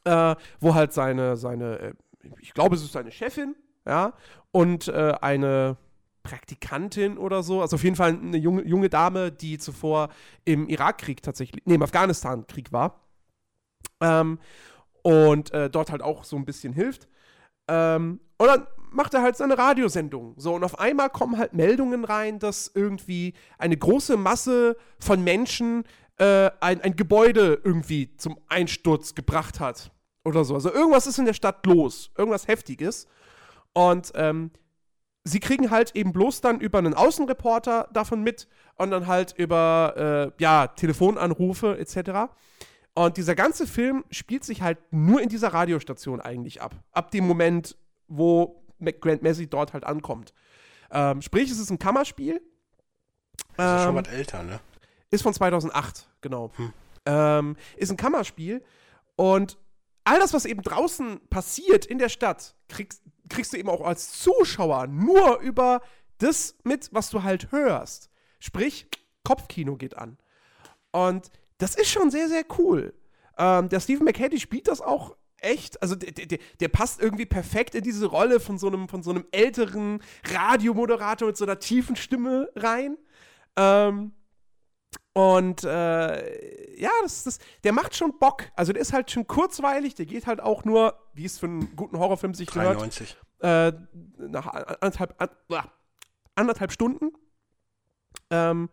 [0.04, 1.92] äh, wo halt seine, seine, äh,
[2.40, 3.54] ich glaube, es ist seine Chefin,
[3.86, 4.14] ja,
[4.50, 5.76] und äh, eine
[6.22, 10.08] Praktikantin oder so, also auf jeden Fall eine junge, junge Dame, die zuvor
[10.44, 13.00] im Irakkrieg tatsächlich, nee, im Afghanistan-Krieg war.
[14.00, 14.38] Ähm,
[15.02, 17.08] und äh, dort halt auch so ein bisschen hilft.
[17.68, 20.34] Ähm, und dann macht er halt seine Radiosendung.
[20.36, 25.84] So, und auf einmal kommen halt Meldungen rein, dass irgendwie eine große Masse von Menschen
[26.18, 29.90] äh, ein, ein Gebäude irgendwie zum Einsturz gebracht hat.
[30.24, 30.54] Oder so.
[30.54, 32.10] Also irgendwas ist in der Stadt los.
[32.16, 33.06] Irgendwas Heftiges.
[33.74, 34.50] Und ähm,
[35.24, 40.32] sie kriegen halt eben bloß dann über einen Außenreporter davon mit und dann halt über,
[40.38, 42.32] äh, ja, Telefonanrufe etc.
[42.94, 46.74] Und dieser ganze Film spielt sich halt nur in dieser Radiostation eigentlich ab.
[46.92, 47.76] Ab dem Moment,
[48.08, 50.32] wo Grant Messi dort halt ankommt.
[50.90, 52.40] Ähm, sprich, es ist ein Kammerspiel.
[53.56, 54.60] Das ist ähm, schon was älter, ne?
[55.10, 56.50] Ist von 2008, genau.
[56.56, 56.72] Hm.
[57.06, 58.64] Ähm, ist ein Kammerspiel.
[59.16, 59.58] Und
[60.04, 64.12] all das, was eben draußen passiert in der Stadt, kriegst, kriegst du eben auch als
[64.12, 65.80] Zuschauer nur über
[66.18, 68.10] das mit, was du halt hörst.
[68.38, 68.86] Sprich,
[69.24, 70.18] Kopfkino geht an.
[70.92, 72.94] Und das ist schon sehr, sehr cool.
[73.38, 77.74] Ähm, der Stephen McHattie spielt das auch echt, also der, der, der, passt irgendwie perfekt
[77.74, 81.96] in diese Rolle von so einem, von so einem älteren Radiomoderator mit so einer tiefen
[81.96, 82.96] Stimme rein.
[83.56, 84.12] Ähm,
[85.12, 88.44] und äh, ja, das, das, der macht schon Bock.
[88.56, 91.76] Also der ist halt schon kurzweilig, der geht halt auch nur, wie es für einen
[91.76, 93.16] guten Horrorfilm sich 93.
[93.38, 93.78] gehört, äh,
[94.18, 94.48] nach
[94.80, 95.28] anderthalb, an,
[96.34, 97.12] anderthalb Stunden.
[98.30, 98.70] Ähm,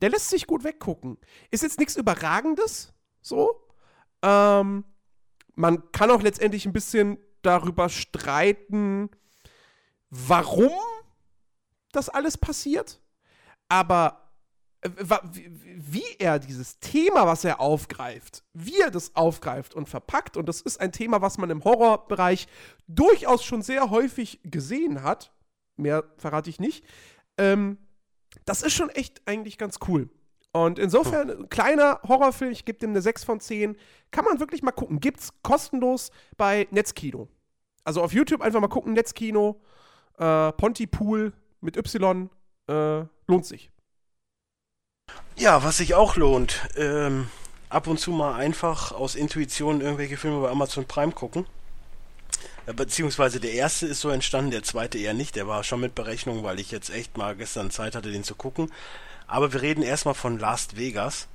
[0.00, 1.18] der lässt sich gut weggucken.
[1.50, 3.68] Ist jetzt nichts Überragendes, so.
[4.22, 4.84] Ähm,
[5.54, 9.10] man kann auch letztendlich ein bisschen darüber streiten,
[10.10, 10.72] warum
[11.92, 13.00] das alles passiert.
[13.68, 14.30] Aber
[14.80, 14.90] äh,
[15.76, 20.60] wie er dieses Thema, was er aufgreift, wie er das aufgreift und verpackt, und das
[20.60, 22.46] ist ein Thema, was man im Horrorbereich
[22.86, 25.32] durchaus schon sehr häufig gesehen hat,
[25.76, 26.84] mehr verrate ich nicht,
[27.38, 27.78] ähm,
[28.44, 30.10] das ist schon echt eigentlich ganz cool.
[30.54, 31.48] Und insofern, hm.
[31.48, 33.76] kleiner Horrorfilm, ich gebe dem eine 6 von 10.
[34.12, 35.00] Kann man wirklich mal gucken.
[35.00, 37.26] Gibt's kostenlos bei Netzkino.
[37.82, 39.60] Also auf YouTube einfach mal gucken, Netzkino,
[40.16, 42.30] äh, Pontypool mit Y,
[42.68, 43.72] äh, lohnt sich.
[45.36, 47.26] Ja, was sich auch lohnt, ähm,
[47.68, 51.46] ab und zu mal einfach aus Intuition irgendwelche Filme bei Amazon Prime gucken.
[52.66, 55.34] Beziehungsweise der erste ist so entstanden, der zweite eher nicht.
[55.34, 58.36] Der war schon mit Berechnung, weil ich jetzt echt mal gestern Zeit hatte, den zu
[58.36, 58.70] gucken.
[59.26, 61.28] Aber wir reden erstmal von Last Vegas.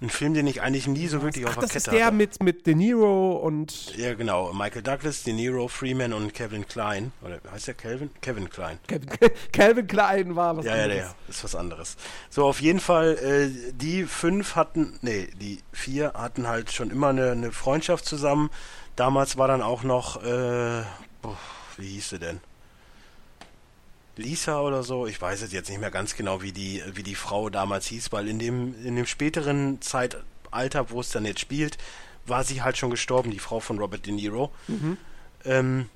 [0.00, 1.90] Ein Film, den ich eigentlich nie so wirklich Ach, auf der Kette hatte.
[1.90, 3.96] Das ist der mit, mit De Niro und...
[3.96, 4.52] Ja, genau.
[4.52, 7.12] Michael Douglas, De Niro, Freeman und Kevin Klein.
[7.22, 8.10] Oder heißt der Kelvin?
[8.20, 8.80] Kevin Klein.
[8.88, 9.08] Kevin,
[9.52, 10.96] Kevin Klein war was ja, anderes.
[10.96, 11.96] Ja, ja, ist was anderes.
[12.30, 17.10] So, auf jeden Fall, äh, die fünf hatten, nee, die vier hatten halt schon immer
[17.10, 18.50] eine, eine Freundschaft zusammen
[18.96, 20.82] Damals war dann auch noch, äh,
[21.78, 22.40] wie hieß sie denn?
[24.16, 27.14] Lisa oder so, ich weiß es jetzt nicht mehr ganz genau, wie die, wie die
[27.14, 31.78] Frau damals hieß, weil in dem, in dem späteren Zeitalter, wo es dann jetzt spielt,
[32.26, 34.52] war sie halt schon gestorben, die Frau von Robert De Niro.
[34.68, 34.96] Mhm.
[35.44, 35.88] Ähm,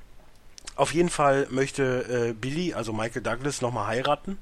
[0.75, 4.39] auf jeden Fall möchte äh, Billy, also Michael Douglas, nochmal heiraten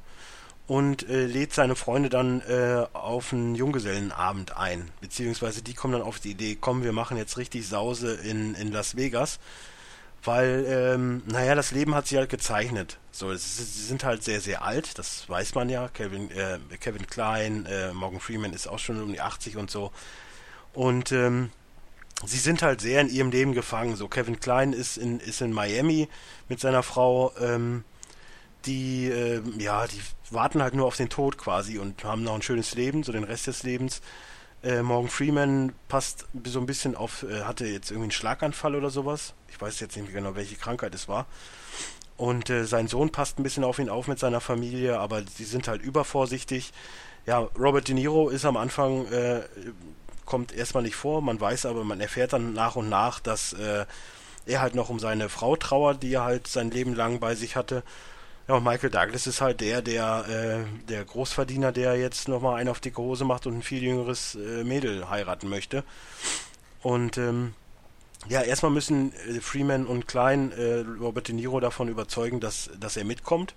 [0.66, 4.90] und äh, lädt seine Freunde dann äh, auf einen Junggesellenabend ein.
[5.00, 8.72] Beziehungsweise die kommen dann auf die Idee, komm, wir machen jetzt richtig Sause in, in
[8.72, 9.38] Las Vegas.
[10.24, 12.98] Weil, ähm, naja, das Leben hat sich halt gezeichnet.
[13.10, 15.88] So, sie sind halt sehr, sehr alt, das weiß man ja.
[15.88, 19.92] Kevin, äh, Kevin Klein, äh, Morgan Freeman ist auch schon um die 80 und so.
[20.72, 21.50] Und ähm,
[22.24, 23.96] sie sind halt sehr in ihrem Leben gefangen.
[23.96, 26.08] So, Kevin Klein ist in, ist in Miami
[26.48, 27.32] mit seiner Frau.
[27.38, 27.84] Ähm,
[28.66, 30.00] die, äh, ja, die
[30.30, 33.24] warten halt nur auf den Tod quasi und haben noch ein schönes Leben, so den
[33.24, 34.00] Rest des Lebens.
[34.64, 38.88] Äh, Morgan Freeman passt so ein bisschen auf, äh, hatte jetzt irgendwie einen Schlaganfall oder
[38.88, 39.34] sowas.
[39.50, 41.26] Ich weiß jetzt nicht genau, welche Krankheit es war.
[42.16, 45.44] Und äh, sein Sohn passt ein bisschen auf ihn auf mit seiner Familie, aber sie
[45.44, 46.72] sind halt übervorsichtig.
[47.26, 49.42] Ja, Robert De Niro ist am Anfang, äh,
[50.24, 53.84] kommt erstmal nicht vor, man weiß aber, man erfährt dann nach und nach, dass äh,
[54.46, 57.56] er halt noch um seine Frau trauert, die er halt sein Leben lang bei sich
[57.56, 57.82] hatte
[58.48, 62.68] ja, und Michael Douglas ist halt der, der, äh, der Großverdiener, der jetzt nochmal einen
[62.68, 65.84] auf dicke Hose macht und ein viel jüngeres äh, Mädel heiraten möchte.
[66.82, 67.54] Und ähm,
[68.28, 72.96] ja, erstmal müssen äh, Freeman und Klein äh, Robert De Niro davon überzeugen, dass, dass
[72.96, 73.54] er mitkommt.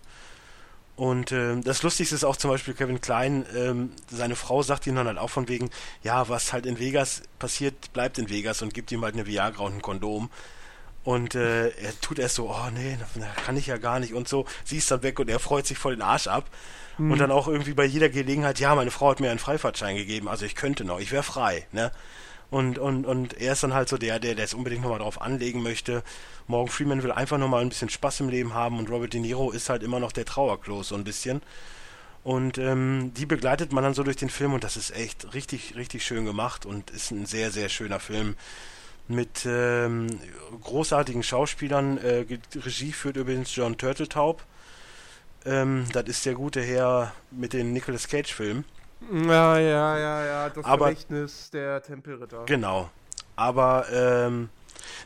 [0.95, 4.95] Und äh, das Lustigste ist auch zum Beispiel Kevin Klein, ähm, seine Frau sagt ihm
[4.95, 5.69] dann halt auch von wegen,
[6.01, 9.63] ja, was halt in Vegas passiert, bleibt in Vegas und gibt ihm halt eine Viagra
[9.63, 10.31] und ein Kondom.
[11.07, 12.97] Und äh, er tut erst so, oh nee,
[13.45, 14.45] kann ich ja gar nicht und so.
[14.65, 16.49] Sie ist dann weg und er freut sich voll den Arsch ab.
[16.97, 17.11] Mhm.
[17.13, 20.27] Und dann auch irgendwie bei jeder Gelegenheit, ja, meine Frau hat mir einen Freifahrtschein gegeben,
[20.27, 21.93] also ich könnte noch, ich wäre frei, ne?
[22.49, 25.21] Und, und, und er ist dann halt so der, der, der es unbedingt nochmal drauf
[25.21, 26.03] anlegen möchte.
[26.45, 29.51] Morgan Freeman will einfach nochmal ein bisschen Spaß im Leben haben und Robert De Niro
[29.51, 31.41] ist halt immer noch der Trauerklos so ein bisschen.
[32.25, 35.77] Und ähm, die begleitet man dann so durch den Film und das ist echt richtig,
[35.77, 38.35] richtig schön gemacht und ist ein sehr, sehr schöner Film
[39.07, 40.07] mit ähm,
[40.63, 41.97] großartigen Schauspielern.
[41.97, 44.43] Äh, Regie führt übrigens John Turteltaub.
[45.45, 48.65] Ähm, das ist der gute Herr mit den Nicolas Cage-Filmen.
[49.11, 52.45] Ja, ja, ja, ja, das Aber, Vermächtnis der Tempelritter.
[52.45, 52.89] Genau.
[53.35, 54.49] Aber, ähm,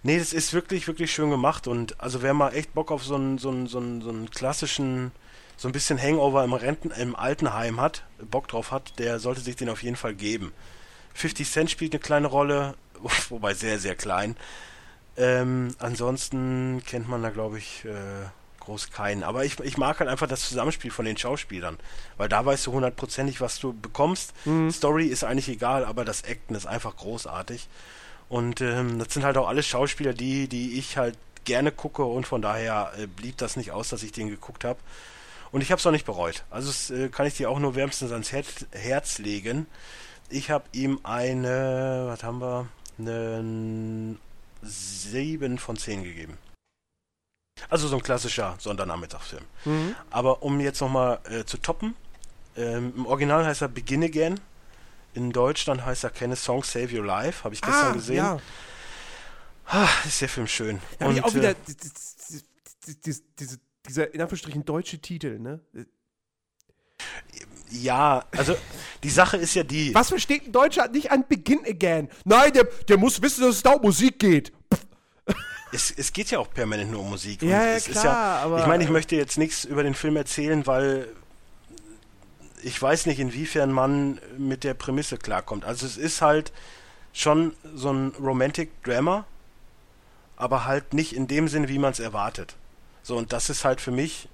[0.03, 3.15] nee, das ist wirklich, wirklich schön gemacht und also wer mal echt Bock auf so
[3.15, 5.11] einen, so einen, so einen, so einen klassischen,
[5.57, 9.57] so ein bisschen Hangover im Renten, im Altenheim hat, Bock drauf hat, der sollte sich
[9.57, 10.53] den auf jeden Fall geben.
[11.13, 12.75] 50 Cent spielt eine kleine Rolle,
[13.29, 14.35] wobei sehr, sehr klein.
[15.17, 18.27] Ähm, ansonsten kennt man da, glaube ich, äh,
[18.61, 19.23] groß keinen.
[19.23, 21.77] Aber ich, ich mag halt einfach das Zusammenspiel von den Schauspielern,
[22.17, 24.33] weil da weißt du hundertprozentig, was du bekommst.
[24.45, 24.71] Mhm.
[24.71, 27.67] Story ist eigentlich egal, aber das Acten ist einfach großartig.
[28.29, 32.25] Und ähm, das sind halt auch alle Schauspieler, die, die ich halt gerne gucke und
[32.25, 34.79] von daher äh, blieb das nicht aus, dass ich den geguckt habe.
[35.51, 36.45] Und ich habe es auch nicht bereut.
[36.49, 39.67] Also das äh, kann ich dir auch nur wärmstens ans Herz, Herz legen.
[40.29, 42.69] Ich habe ihm eine, was haben wir,
[43.07, 44.17] eine
[44.63, 46.37] 7 von 10 gegeben.
[47.69, 49.43] Also so ein klassischer Sondernachmittagsfilm.
[49.65, 49.95] Mhm.
[50.09, 51.95] Aber um jetzt nochmal äh, zu toppen,
[52.55, 54.39] ähm, im Original heißt er Begin Again.
[55.13, 57.43] In Deutschland heißt er Kenne Song Save Your Life.
[57.43, 58.15] Habe ich gestern ah, gesehen.
[58.15, 58.39] Ja.
[59.65, 60.81] Ah, ist der Film schön.
[60.99, 61.55] Habe ich auch wieder äh,
[63.05, 63.21] diese,
[63.87, 65.59] dieser in Anführungsstrichen deutsche Titel, ne?
[67.72, 68.55] Ja, also
[69.03, 69.95] die Sache ist ja die.
[69.95, 72.09] Was versteht ein Deutscher nicht an Begin Again?
[72.26, 74.51] Nein, der, der muss wissen, dass es da um Musik geht.
[75.74, 77.41] Es, es geht ja auch permanent nur um Musik.
[77.43, 78.59] Ja, ja klar, ja, aber.
[78.59, 81.07] Ich meine, ich möchte jetzt nichts über den Film erzählen, weil
[82.61, 85.63] ich weiß nicht, inwiefern man mit der Prämisse klarkommt.
[85.63, 86.51] Also es ist halt
[87.13, 89.26] schon so ein Romantic Drama,
[90.36, 92.55] aber halt nicht in dem Sinne, wie man es erwartet.
[93.03, 94.28] So, und das ist halt für mich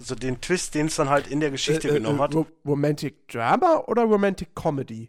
[0.00, 2.34] so den Twist, den es dann halt in der Geschichte äh, äh, genommen hat.
[2.64, 5.08] Romantic Drama oder Romantic Comedy?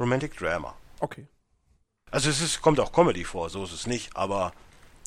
[0.00, 0.74] Romantic Drama.
[1.00, 1.28] Okay.
[2.10, 4.52] Also es ist, kommt auch Comedy vor, so ist es nicht, aber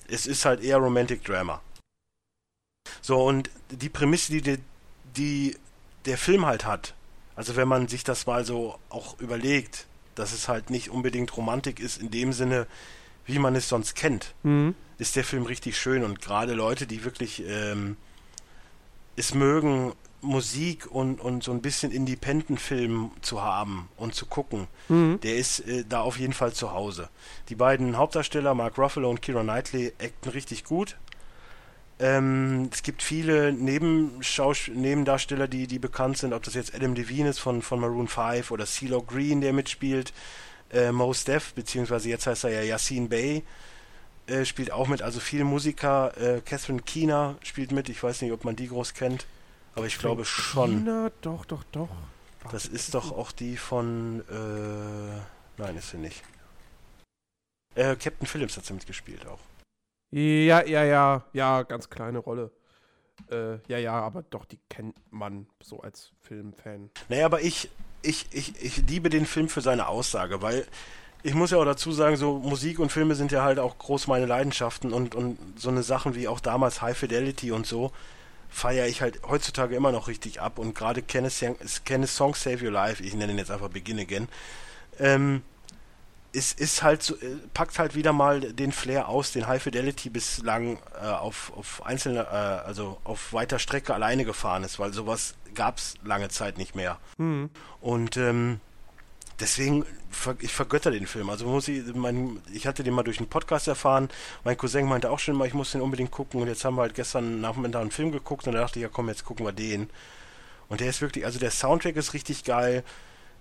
[0.08, 1.62] es ist halt eher Romantic Drama.
[3.02, 4.60] So, und die Prämisse, die, die,
[5.16, 5.58] die
[6.06, 6.94] der Film halt hat,
[7.36, 11.80] also wenn man sich das mal so auch überlegt, dass es halt nicht unbedingt Romantik
[11.80, 12.68] ist in dem Sinne,
[13.26, 14.74] wie man es sonst kennt, mhm.
[14.98, 17.98] ist der Film richtig schön und gerade Leute, die wirklich ähm,
[19.18, 25.20] es mögen, Musik und, und so ein bisschen Independent-Film zu haben und zu gucken, mhm.
[25.22, 27.10] der ist äh, da auf jeden Fall zu Hause.
[27.50, 30.98] Die beiden Hauptdarsteller, Mark Ruffalo und Kira Knightley, acten richtig gut.
[32.00, 37.40] Ähm, es gibt viele Nebendarsteller, die, die bekannt sind, ob das jetzt Adam Levine ist
[37.40, 40.14] von, von Maroon 5 oder CeeLo Green, der mitspielt,
[40.72, 43.44] äh, Mos Def, beziehungsweise jetzt heißt er ja Yassine Bey,
[44.28, 48.32] äh, spielt auch mit, also viele Musiker, äh, Catherine Keener spielt mit, ich weiß nicht,
[48.32, 49.26] ob man die groß kennt,
[49.76, 50.86] aber ich glaube schon.
[50.86, 51.90] Keener, doch, doch, doch.
[52.52, 56.24] Das ist doch auch die von, äh, nein, ist sie nicht.
[57.76, 59.40] Äh, Captain Phillips hat sie mitgespielt auch.
[60.12, 62.52] Ja, ja, ja, ja, ganz kleine Rolle.
[63.30, 66.90] Äh, ja, ja, aber doch, die kennt man so als Filmfan.
[67.10, 67.70] Naja, aber ich,
[68.02, 70.66] ich, ich, ich liebe den Film für seine Aussage, weil
[71.24, 74.08] ich muss ja auch dazu sagen, so Musik und Filme sind ja halt auch groß
[74.08, 77.92] meine Leidenschaften und, und so eine Sachen wie auch damals High Fidelity und so
[78.50, 81.44] feiere ich halt heutzutage immer noch richtig ab und gerade Kenneth,
[81.86, 84.28] Kenneth Song Save Your Life, ich nenne ihn jetzt einfach Begin Again,
[85.00, 85.44] ähm,
[86.32, 90.10] ist, ist halt so, äh, packt halt wieder mal den Flair aus, den High Fidelity
[90.10, 95.36] bislang äh, auf, auf einzelne, äh, also auf weiter Strecke alleine gefahren ist, weil sowas
[95.56, 97.00] gab es lange Zeit nicht mehr.
[97.18, 97.50] Mhm.
[97.82, 98.60] Und ähm,
[99.40, 99.86] deswegen,
[100.40, 101.30] ich vergötter den Film.
[101.30, 104.10] Also muss ich, mein, ich hatte den mal durch einen Podcast erfahren.
[104.44, 106.42] Mein Cousin meinte auch schon mal, ich muss den unbedingt gucken.
[106.42, 108.90] Und jetzt haben wir halt gestern Nachmittag einen Film geguckt und da dachte ich, ja
[108.90, 109.90] komm, jetzt gucken wir den.
[110.70, 112.84] Und der ist wirklich, also der Soundtrack ist richtig geil.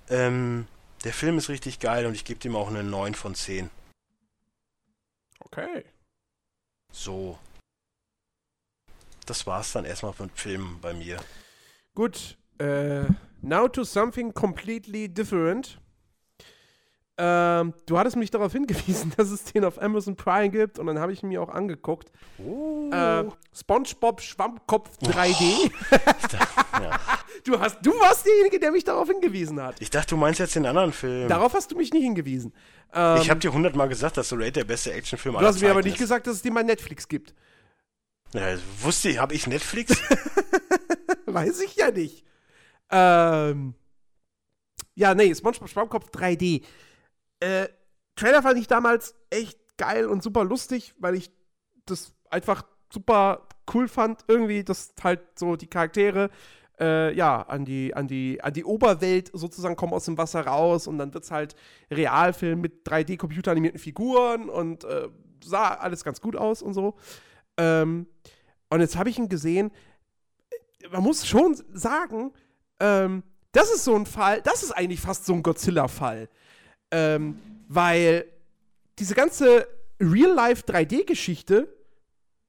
[0.08, 0.66] Ähm,
[1.04, 3.70] der Film ist richtig geil und ich gebe dem auch eine 9 von 10.
[5.40, 5.84] Okay.
[6.92, 7.38] So.
[9.26, 11.18] Das war's dann erstmal von Filmen bei mir.
[11.94, 12.36] Gut.
[12.58, 13.04] Äh,
[13.42, 15.78] now to something completely different.
[17.18, 20.98] Ähm, du hattest mich darauf hingewiesen, dass es den auf Amazon Prime gibt und dann
[20.98, 22.12] habe ich ihn mir auch angeguckt.
[22.38, 22.90] Oh.
[22.92, 23.24] Äh,
[23.54, 25.70] SpongeBob Schwammkopf 3D.
[25.70, 25.96] Oh.
[26.82, 27.00] ja.
[27.44, 29.76] du, hast, du warst derjenige, der mich darauf hingewiesen hat.
[29.80, 31.28] Ich dachte, du meinst jetzt den anderen Film.
[31.28, 32.52] Darauf hast du mich nicht hingewiesen.
[32.92, 35.62] Ähm, ich habe dir hundertmal gesagt, dass The Raid der beste Actionfilm aller Zeiten ist.
[35.62, 37.34] Du hast mir aber nicht gesagt, dass es den bei Netflix gibt.
[38.34, 39.96] Ja, wusste ich, habe ich Netflix?
[41.26, 42.24] Weiß ich ja nicht.
[42.90, 43.74] Ähm,
[44.94, 46.62] ja, nee, SpongeBob Schwammkopf 3D.
[47.40, 47.68] Äh,
[48.16, 51.30] Trailer fand ich damals echt geil und super lustig, weil ich
[51.84, 54.24] das einfach super cool fand.
[54.28, 56.30] Irgendwie, dass halt so die Charaktere
[56.78, 60.86] äh, ja, an die, an, die, an die Oberwelt sozusagen kommen aus dem Wasser raus
[60.86, 61.54] und dann wird es halt
[61.90, 65.08] Realfilm mit 3D-computeranimierten Figuren und äh,
[65.42, 66.96] sah alles ganz gut aus und so.
[67.56, 68.06] Ähm,
[68.68, 69.70] und jetzt habe ich ihn gesehen.
[70.90, 72.32] Man muss schon sagen,
[72.80, 73.22] ähm,
[73.52, 76.28] das ist so ein Fall, das ist eigentlich fast so ein Godzilla-Fall.
[76.90, 78.26] Ähm, weil
[78.98, 79.66] diese ganze
[80.00, 81.68] Real-Life 3D-Geschichte,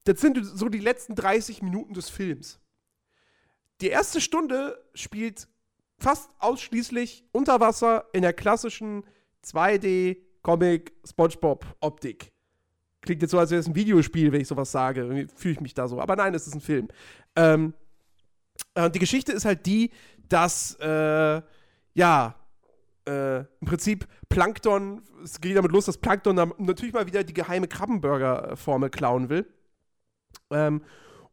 [0.04, 2.60] das sind so die letzten 30 Minuten des Films.
[3.82, 5.48] Die erste Stunde spielt
[6.00, 9.04] fast ausschließlich unter Wasser in der klassischen
[9.46, 12.32] 2D, Comic, SpongeBob-Optik.
[13.02, 15.02] Klingt jetzt so, als wäre es ein Videospiel, wenn ich sowas sage.
[15.02, 16.00] Irgendwie Fühle ich mich da so.
[16.00, 16.88] Aber nein, es ist ein Film.
[17.36, 17.74] Ähm,
[18.74, 19.92] äh, die Geschichte ist halt die,
[20.28, 21.42] dass, äh,
[21.94, 22.36] ja,
[23.08, 27.68] äh, im Prinzip Plankton, es geht damit los, dass Plankton natürlich mal wieder die geheime
[27.68, 29.48] Krabbenburger-Formel klauen will.
[30.52, 30.84] Ähm,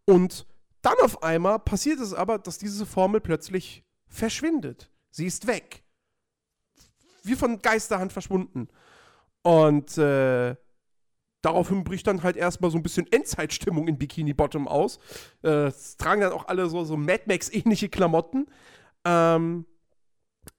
[0.05, 0.47] und
[0.83, 4.91] dann auf einmal passiert es aber, dass diese Formel plötzlich verschwindet.
[5.11, 5.83] Sie ist weg.
[7.23, 8.69] Wie von Geisterhand verschwunden.
[9.43, 10.57] Und äh,
[11.41, 14.99] daraufhin bricht dann halt erstmal so ein bisschen Endzeitstimmung in Bikini Bottom aus.
[15.43, 18.47] Äh, es tragen dann auch alle so, so Mad Max-ähnliche Klamotten.
[19.05, 19.66] Ähm,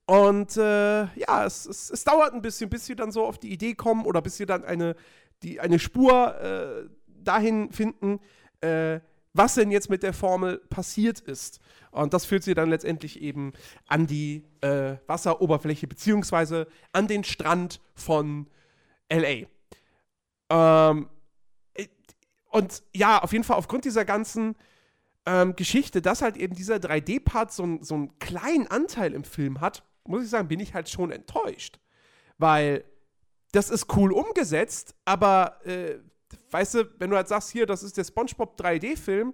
[0.06, 3.52] und äh, ja, es, es, es, dauert ein bisschen, bis sie dann so auf die
[3.52, 4.95] Idee kommen oder bis sie dann eine,
[5.41, 8.19] die, eine Spur äh, dahin finden,
[8.61, 8.99] äh,
[9.34, 11.60] was denn jetzt mit der Formel passiert ist.
[11.91, 13.53] Und das führt sie dann letztendlich eben
[13.88, 18.48] an die äh, Wasseroberfläche beziehungsweise an den Strand von
[19.11, 19.48] LA.
[20.49, 21.10] Ähm,
[22.52, 24.56] und ja, auf jeden Fall aufgrund dieser ganzen
[25.26, 29.84] ähm, Geschichte, dass halt eben dieser 3D-Part so, so einen kleinen Anteil im Film hat,
[30.07, 31.80] muss ich sagen, bin ich halt schon enttäuscht.
[32.38, 32.86] Weil
[33.52, 35.99] das ist cool umgesetzt, aber äh,
[36.52, 39.34] weißt du, wenn du halt sagst, hier, das ist der SpongeBob 3D-Film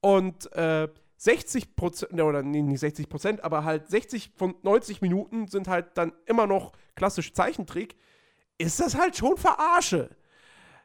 [0.00, 5.00] und äh, 60 Prozent, ne, oder nee, nicht 60 Prozent, aber halt 60 von 90
[5.00, 7.96] Minuten sind halt dann immer noch klassisch Zeichentrick,
[8.58, 10.10] ist das halt schon Verarsche.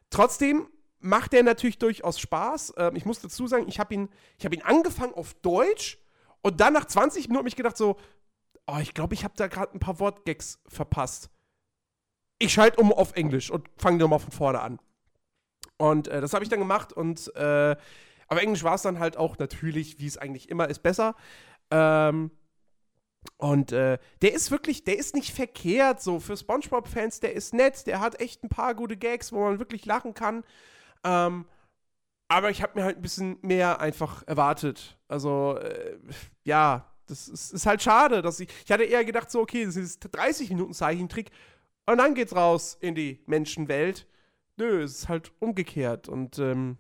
[0.10, 0.68] Trotzdem
[1.00, 2.74] macht der natürlich durchaus Spaß.
[2.78, 4.10] Ähm, ich muss dazu sagen, ich habe ihn,
[4.44, 6.00] hab ihn angefangen auf Deutsch
[6.42, 7.98] und dann nach 20 Minuten habe ich gedacht so,
[8.68, 11.30] oh, ich glaube, ich habe da gerade ein paar Wortgags verpasst.
[12.40, 14.80] Ich schalte um auf Englisch und fange nochmal von vorne an.
[15.78, 17.76] Und äh, das habe ich dann gemacht und äh,
[18.28, 21.16] auf Englisch war es dann halt auch natürlich, wie es eigentlich immer ist, besser.
[21.70, 22.32] Ähm,
[23.38, 27.88] und äh, der ist wirklich, der ist nicht verkehrt so für SpongeBob-Fans, der ist nett,
[27.88, 30.44] der hat echt ein paar gute Gags, wo man wirklich lachen kann.
[31.04, 31.46] Ähm,
[32.28, 34.98] aber ich habe mir halt ein bisschen mehr einfach erwartet.
[35.08, 35.98] Also, äh,
[36.44, 38.50] ja, das ist, ist, halt schade, dass ich.
[38.66, 41.30] Ich hatte eher gedacht, so, okay, das ist 30 Minuten Zeichentrick
[41.86, 44.08] und dann geht's raus in die Menschenwelt.
[44.58, 46.78] Nö, es ist halt umgekehrt und ähm,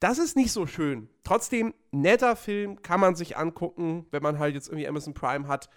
[0.00, 1.08] das ist nicht so schön.
[1.22, 5.68] Trotzdem, netter Film, kann man sich angucken, wenn man halt jetzt irgendwie Amazon Prime hat.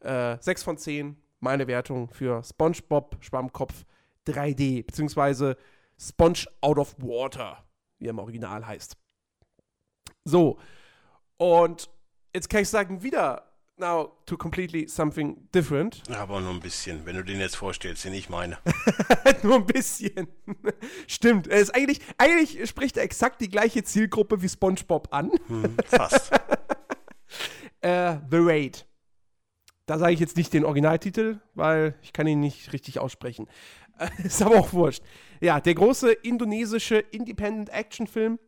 [0.00, 3.84] Äh, 6 von 10, meine Wertung für SpongeBob Schwammkopf
[4.26, 5.56] 3D, beziehungsweise
[5.98, 7.64] Sponge Out of Water,
[7.98, 8.96] wie er im Original heißt.
[10.24, 10.58] So,
[11.36, 11.90] und
[12.34, 16.02] jetzt kann ich sagen, wieder now to completely something different.
[16.10, 18.58] Aber nur ein bisschen, wenn du den jetzt vorstellst, den ich meine.
[19.42, 20.28] nur ein bisschen.
[21.06, 21.48] Stimmt.
[21.48, 25.30] Er ist eigentlich, eigentlich spricht er exakt die gleiche Zielgruppe wie SpongeBob an.
[25.48, 26.32] Hm, fast.
[27.80, 28.86] äh, The Raid.
[29.86, 33.48] Da sage ich jetzt nicht den Originaltitel, weil ich kann ihn nicht richtig aussprechen.
[34.22, 35.02] ist aber auch wurscht.
[35.40, 38.38] Ja, der große indonesische Independent-Action-Film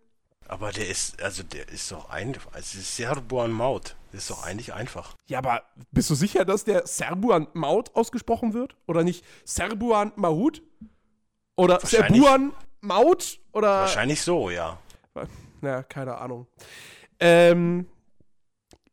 [0.49, 4.75] aber der ist, also der ist doch einfach, also Serbuan Maut, der ist doch eigentlich
[4.75, 5.17] einfach.
[5.27, 8.77] Ja, aber bist du sicher, dass der Serbuan Maut ausgesprochen wird?
[8.87, 10.63] Oder nicht Serbuan Maut?
[11.57, 13.41] Oder Serbuan Maut?
[13.53, 13.81] Oder?
[13.81, 14.79] Wahrscheinlich so, ja.
[15.61, 16.47] Na, keine Ahnung.
[17.21, 17.87] Ähm,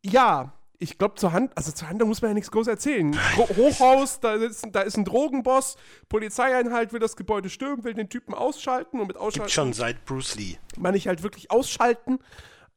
[0.03, 3.15] ja, ich glaube, zur Hand, also zur Handlung muss man ja nichts groß erzählen.
[3.37, 5.77] Hochhaus, da ist, da ist ein Drogenboss,
[6.09, 9.41] Polizeieinheit will das Gebäude stürmen, will den Typen ausschalten und mit ausschalten.
[9.41, 10.57] Gibt schon seit Bruce Lee.
[10.79, 12.17] Meine ich halt wirklich ausschalten.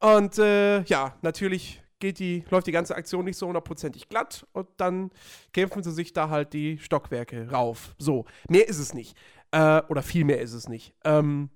[0.00, 4.68] Und äh, ja, natürlich geht die, läuft die ganze Aktion nicht so hundertprozentig glatt und
[4.76, 5.10] dann
[5.54, 7.94] kämpfen sie sich da halt die Stockwerke rauf.
[7.96, 9.16] So, mehr ist es nicht.
[9.50, 10.94] Äh, oder viel mehr ist es nicht.
[11.04, 11.48] Ähm,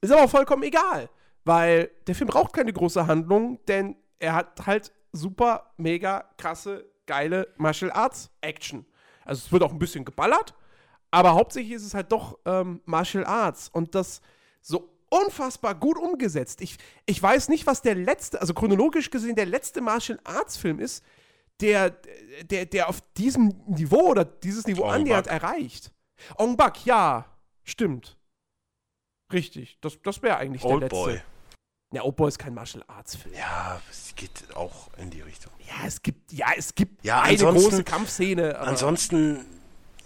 [0.00, 1.10] ist aber vollkommen egal,
[1.44, 7.48] weil der Film braucht keine große Handlung, denn er hat halt super, mega krasse, geile
[7.56, 8.86] Martial Arts Action.
[9.24, 10.54] Also es wird auch ein bisschen geballert,
[11.10, 14.20] aber hauptsächlich ist es halt doch ähm, Martial Arts und das
[14.60, 16.60] so unfassbar gut umgesetzt.
[16.60, 16.76] Ich,
[17.06, 21.04] ich weiß nicht, was der letzte, also chronologisch gesehen, der letzte Martial Arts Film ist,
[21.60, 21.90] der,
[22.44, 25.42] der, der auf diesem Niveau oder dieses Niveau Ong annähernd Bak.
[25.42, 25.92] erreicht.
[26.36, 27.26] Ong Bak, ja,
[27.64, 28.16] stimmt.
[29.32, 30.96] Richtig, das, das wäre eigentlich Old der letzte.
[30.96, 31.20] Boy.
[31.92, 33.34] Ja, Oldboy ist kein Martial Arts Film.
[33.34, 35.52] Ja, es geht auch in die Richtung.
[35.66, 38.58] Ja, es gibt, ja, es gibt ja, eine große Kampfszene.
[38.58, 39.44] ansonsten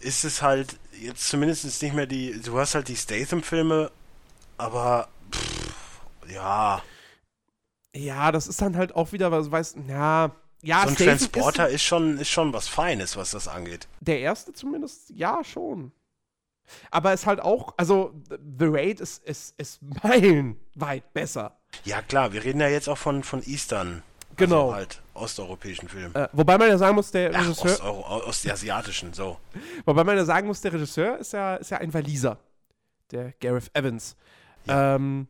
[0.01, 2.40] ist es halt jetzt zumindest nicht mehr die.
[2.40, 3.90] Du hast halt die Statham-Filme,
[4.56, 6.01] aber pff,
[6.32, 6.82] ja.
[7.94, 10.31] Ja, das ist dann halt auch wieder, was weißt, ja.
[10.62, 13.86] Ja, so ein Statham Transporter ist, ist, schon, ist schon was Feines, was das angeht.
[14.01, 15.93] Der erste zumindest, ja, schon.
[16.90, 21.58] Aber es ist halt auch, also The Raid ist, ist, ist meilenweit besser.
[21.84, 24.02] Ja, klar, wir reden ja jetzt auch von, von Eastern.
[24.36, 24.66] Genau.
[24.66, 26.12] Also halt osteuropäischen Film.
[26.14, 29.38] Äh, wobei man ja sagen muss, der Ach, Regisseur, Osteuro ostasiatischen, so.
[29.84, 32.38] wobei man ja sagen muss, der Regisseur ist ja, ist ja ein Waliser.
[33.10, 34.16] Der Gareth Evans.
[34.64, 35.28] Ja, ähm,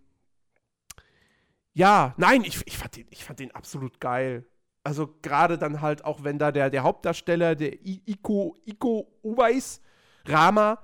[1.74, 4.47] ja nein, ich, ich, fand den, ich fand den absolut geil.
[4.85, 9.81] Also gerade dann halt auch, wenn da der, der Hauptdarsteller, der I Iko, Iko Uweis,
[10.27, 10.78] Rama.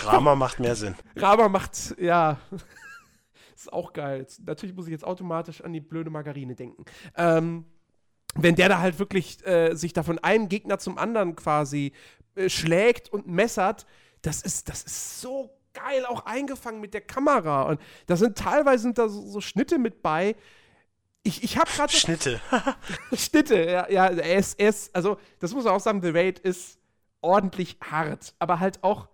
[0.00, 0.94] Rama macht mehr Sinn.
[1.16, 2.38] Rama macht, ja.
[3.54, 4.26] ist auch geil.
[4.44, 6.84] Natürlich muss ich jetzt automatisch an die blöde Margarine denken.
[7.16, 7.64] Ähm,
[8.34, 11.92] wenn der da halt wirklich äh, sich da von einem Gegner zum anderen quasi
[12.36, 13.86] äh, schlägt und messert,
[14.22, 17.62] das ist, das ist so geil auch eingefangen mit der Kamera.
[17.62, 20.36] Und da sind teilweise sind da so, so Schnitte mit bei,
[21.22, 21.92] ich, ich habe gerade.
[21.92, 22.40] Schnitte.
[23.12, 26.38] Schnitte, ja, ja, er ist, er ist, also, das muss man auch sagen, The Raid
[26.38, 26.78] ist
[27.20, 29.08] ordentlich hart, aber halt auch.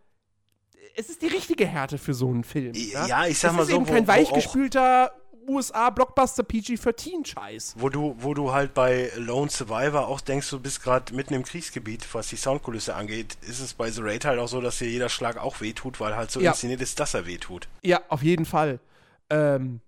[0.95, 2.73] Es ist die richtige Härte für so einen Film.
[2.75, 3.77] Ja, ja ich sag es mal ist so.
[3.77, 5.13] Eben kein weichgespülter
[5.49, 7.75] USA-Blockbuster PG-13-Scheiß.
[7.79, 11.45] Wo du, wo du halt bei Lone Survivor auch denkst, du bist gerade mitten im
[11.45, 14.89] Kriegsgebiet, was die Soundkulisse angeht, ist es bei The Raid halt auch so, dass dir
[14.89, 16.51] jeder Schlag auch wehtut, weil halt so Ja.
[16.51, 17.69] inszeniert ist, dass er wehtut.
[17.83, 18.81] Ja, auf jeden Fall.
[19.31, 19.81] Ähm,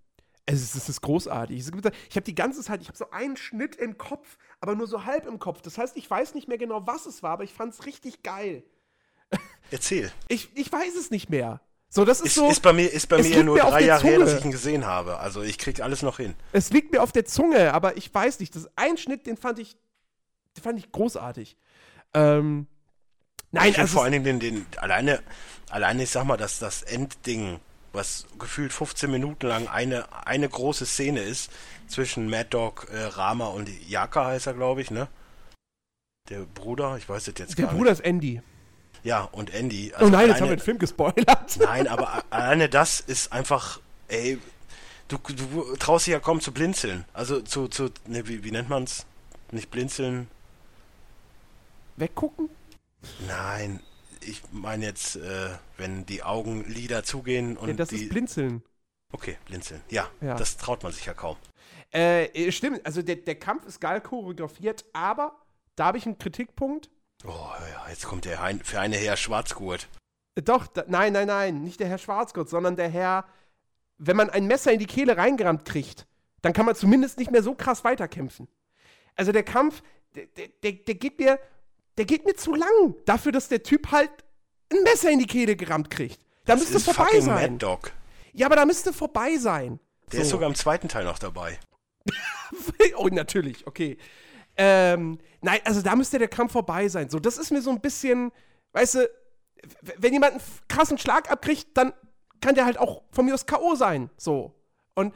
[0.47, 1.61] es ist, es ist großartig.
[1.61, 1.71] Es
[2.09, 5.05] Ich habe die ganze Zeit, ich habe so einen Schnitt im Kopf, aber nur so
[5.05, 5.61] halb im Kopf.
[5.61, 8.23] Das heißt, ich weiß nicht mehr genau, was es war, aber ich fand es richtig
[8.23, 8.63] geil.
[9.71, 10.11] Erzähl.
[10.29, 11.61] Ich, ich weiß es nicht mehr.
[11.91, 12.51] So, das ist Ist, so.
[12.51, 14.51] ist bei mir, ist bei mir nur mir drei der Jahre her, dass ich ihn
[14.51, 15.19] gesehen habe.
[15.19, 16.35] Also ich krieg alles noch hin.
[16.53, 18.55] Es liegt mir auf der Zunge, aber ich weiß nicht.
[18.55, 19.77] Das ist ein Schnitt, den fand ich,
[20.57, 21.57] den fand ich großartig.
[22.13, 22.67] Ähm,
[23.53, 25.23] nein, ich also vor allen Dingen den, den, alleine,
[25.71, 27.59] alleine, ich sag mal, dass das Endding,
[27.93, 31.51] was gefühlt 15 Minuten lang eine, eine große Szene ist,
[31.87, 35.09] zwischen Mad Dog, äh, Rama und Yaka heißt er, glaube ich, ne?
[36.29, 38.01] Der Bruder, ich weiß es jetzt der gar Bruder nicht.
[38.01, 38.43] ist Andy.
[39.05, 39.93] Ja, und Andy.
[40.01, 41.57] oh nein, jetzt haben wir alleine- den Film gespoilert.
[41.61, 44.39] Nein, aber alleine das ist einfach, ey,
[45.09, 47.05] du, du traust dich ja kaum zu blinzeln.
[47.13, 49.07] Also zu, zu, ne, wie, wie nennt man's?
[49.53, 50.29] Nicht blinzeln?
[51.97, 52.49] Weggucken?
[53.27, 53.81] Nein,
[54.21, 58.03] ich meine jetzt, äh, wenn die Augenlider zugehen und Ja, das die.
[58.05, 58.63] ist Blinzeln.
[59.13, 59.81] okay, blinzeln.
[59.91, 60.35] Ja, Ja.
[60.35, 61.37] das traut man sich ja kaum.
[61.91, 65.33] Äh, stimmt, also der, der Kampf ist geil choreografiert, aber
[65.77, 66.91] da habe ich einen Kritikpunkt.
[67.25, 69.89] Oh ja, jetzt kommt der für eine Herr Schwarzgurt.
[70.45, 73.25] Doch, da, nein, nein, nein, nicht der Herr Schwarzgott, sondern der Herr,
[73.99, 76.07] wenn man ein Messer in die Kehle reingerammt kriegt,
[76.43, 78.47] dann kann man zumindest nicht mehr so krass weiterkämpfen.
[79.17, 79.83] Also der Kampf,
[80.15, 81.41] der, der, der, der geht mir,
[81.97, 84.11] der geht mir zu lang, dafür, dass der Typ halt
[84.73, 86.21] ein Messer in die Kehle gerammt kriegt.
[86.45, 87.53] Da Das müsste ist vorbei fucking sein.
[87.53, 87.93] Mad Dog.
[88.33, 89.81] Ja, aber da müsste vorbei sein.
[90.13, 91.59] Der ist sogar im zweiten Teil noch dabei.
[92.97, 93.99] oh, natürlich, okay.
[94.59, 97.09] Ähm, nein, also da müsste der Kampf vorbei sein.
[97.09, 98.33] So, das ist mir so ein bisschen,
[98.73, 99.11] weißt du,
[99.97, 101.93] wenn jemand einen krassen Schlag abkriegt, dann
[102.41, 103.75] kann der halt auch von mir aus K.O.
[103.77, 104.11] sein.
[104.17, 104.55] So.
[104.95, 105.15] Und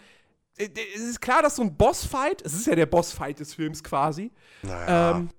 [0.59, 3.82] äh, es ist klar, dass so ein Bossfight, es ist ja der Bossfight des Films
[3.82, 4.31] quasi.
[4.62, 5.31] Naja, Ähm,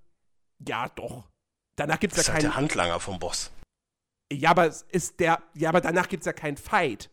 [0.68, 1.24] ja, doch.
[1.76, 2.52] Danach gibt es das ist ja halt keinen.
[2.52, 3.52] der Handlanger vom Boss.
[4.32, 5.42] Ja, aber es ist der.
[5.54, 7.10] Ja, aber danach gibt es ja keinen Fight.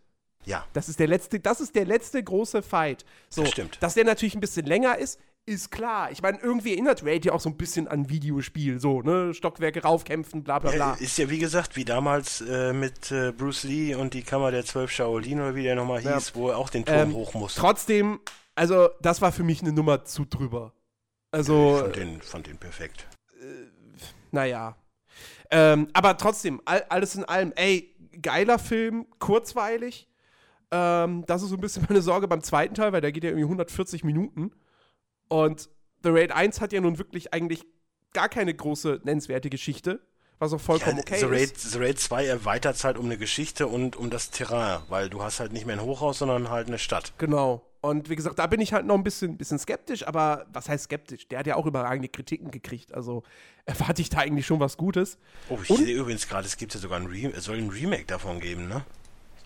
[0.46, 3.04] Ja, Das ist der letzte, das ist der letzte große Fight.
[3.28, 3.82] So, Das stimmt.
[3.82, 6.10] Dass der natürlich ein bisschen länger ist, ist klar.
[6.12, 9.34] Ich meine, irgendwie erinnert Raid ja auch so ein bisschen an Videospiel, so, ne?
[9.34, 10.92] Stockwerke raufkämpfen, bla bla Ja, bla.
[10.94, 14.64] ist ja wie gesagt, wie damals äh, mit äh, Bruce Lee und die Kammer der
[14.64, 16.14] Zwölf Shaolin oder wie der nochmal Ja.
[16.14, 17.60] hieß, wo er auch den Turm Ähm, hoch musste.
[17.60, 18.20] Trotzdem,
[18.54, 20.72] also, das war für mich eine Nummer zu drüber.
[21.32, 23.06] Also, ich fand den, fand den perfekt.
[24.30, 24.76] naja.
[25.50, 27.92] Ähm, aber trotzdem, all, alles in allem, ey,
[28.22, 30.08] geiler Film, kurzweilig.
[30.70, 33.30] Ähm, das ist so ein bisschen meine Sorge beim zweiten Teil, weil der geht ja
[33.30, 34.52] irgendwie 140 Minuten.
[35.30, 35.70] Und
[36.02, 37.64] The Raid 1 hat ja nun wirklich eigentlich
[38.12, 40.00] gar keine große nennenswerte Geschichte,
[40.40, 41.72] was auch vollkommen ja, okay The, Raid, ist.
[41.72, 45.22] The Raid 2 erweitert es halt um eine Geschichte und um das Terrain, weil du
[45.22, 47.12] hast halt nicht mehr ein Hochhaus, sondern halt eine Stadt.
[47.18, 47.64] Genau.
[47.80, 50.84] Und wie gesagt, da bin ich halt noch ein bisschen, bisschen skeptisch, aber was heißt
[50.84, 51.28] skeptisch?
[51.28, 53.22] Der hat ja auch überragende Kritiken gekriegt, also
[53.66, 55.16] erwarte ich da eigentlich schon was Gutes.
[55.48, 57.70] Oh, ich Und- sehe übrigens gerade, es gibt ja sogar ein, Re es soll ein
[57.70, 58.84] Remake davon geben, ne?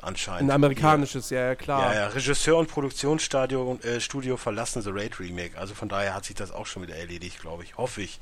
[0.04, 0.50] Anscheinend.
[0.50, 1.94] Ein amerikanisches, ja, ja klar.
[1.94, 5.56] Ja, ja, Regisseur und Produktionsstudio äh, Studio verlassen The Raid Remake.
[5.58, 7.76] Also von daher hat sich das auch schon wieder erledigt, glaube ich.
[7.78, 8.18] Hoffe ich.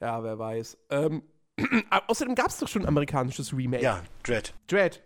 [0.00, 0.78] Ja, wer weiß.
[0.90, 1.22] Ähm,
[2.08, 3.82] außerdem gab es doch schon ein amerikanisches Remake.
[3.82, 4.52] Ja, Dread.
[4.66, 5.02] Dread.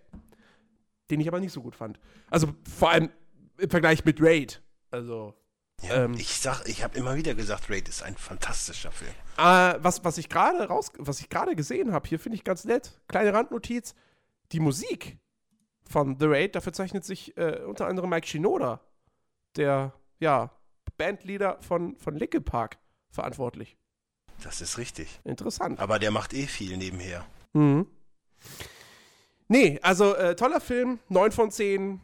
[1.10, 2.00] Den ich aber nicht so gut fand.
[2.30, 2.48] Also
[2.78, 3.10] vor allem
[3.58, 4.62] im Vergleich mit Raid.
[4.90, 5.34] Also.
[5.82, 6.14] Ja, Ähm.
[6.14, 9.10] ich sag, ich habe immer wieder gesagt, Raid ist ein fantastischer Film.
[9.36, 12.64] Äh, was, was ich gerade raus, was ich gerade gesehen habe, hier finde ich ganz
[12.64, 12.92] nett.
[13.08, 13.94] Kleine Randnotiz.
[14.52, 15.18] Die Musik
[15.88, 18.80] von The Raid, dafür zeichnet sich äh, unter anderem Mike Shinoda,
[19.56, 20.50] der, ja,
[20.96, 22.78] Bandleader von, von Linkin Park,
[23.10, 23.76] verantwortlich.
[24.42, 25.20] Das ist richtig.
[25.24, 25.80] Interessant.
[25.80, 27.24] Aber der macht eh viel nebenher.
[27.52, 27.86] Mhm.
[29.48, 32.00] Nee, also äh, toller Film, 9 von 10.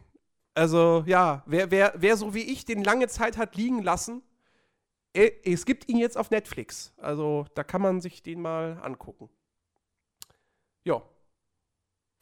[0.54, 4.22] Also ja, wer, wer, wer so wie ich den lange Zeit hat liegen lassen
[5.12, 6.92] äh, es gibt ihn jetzt auf Netflix.
[6.96, 9.28] Also da kann man sich den mal angucken.
[10.84, 11.02] Ja.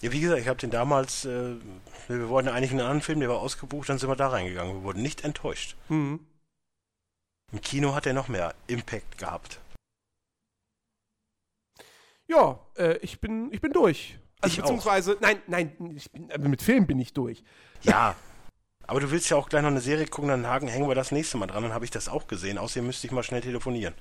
[0.00, 1.56] Ja, wie gesagt, ich habe den damals, äh,
[2.06, 4.74] wir wollten eigentlich einen anderen Film, der war ausgebucht, dann sind wir da reingegangen.
[4.76, 5.76] Wir wurden nicht enttäuscht.
[5.88, 6.24] Mhm.
[7.52, 9.60] Im Kino hat er noch mehr Impact gehabt.
[12.28, 14.18] Ja, äh, ich, bin, ich bin durch.
[14.40, 14.64] Also Ich auch.
[14.64, 17.42] beziehungsweise, nein, nein, ich bin, äh, mit Film bin ich durch.
[17.82, 18.14] Ja.
[18.86, 21.10] Aber du willst ja auch gleich noch eine Serie gucken, dann Haken hängen wir das
[21.10, 22.56] nächste Mal dran, dann habe ich das auch gesehen.
[22.58, 23.94] Außerdem müsste ich mal schnell telefonieren.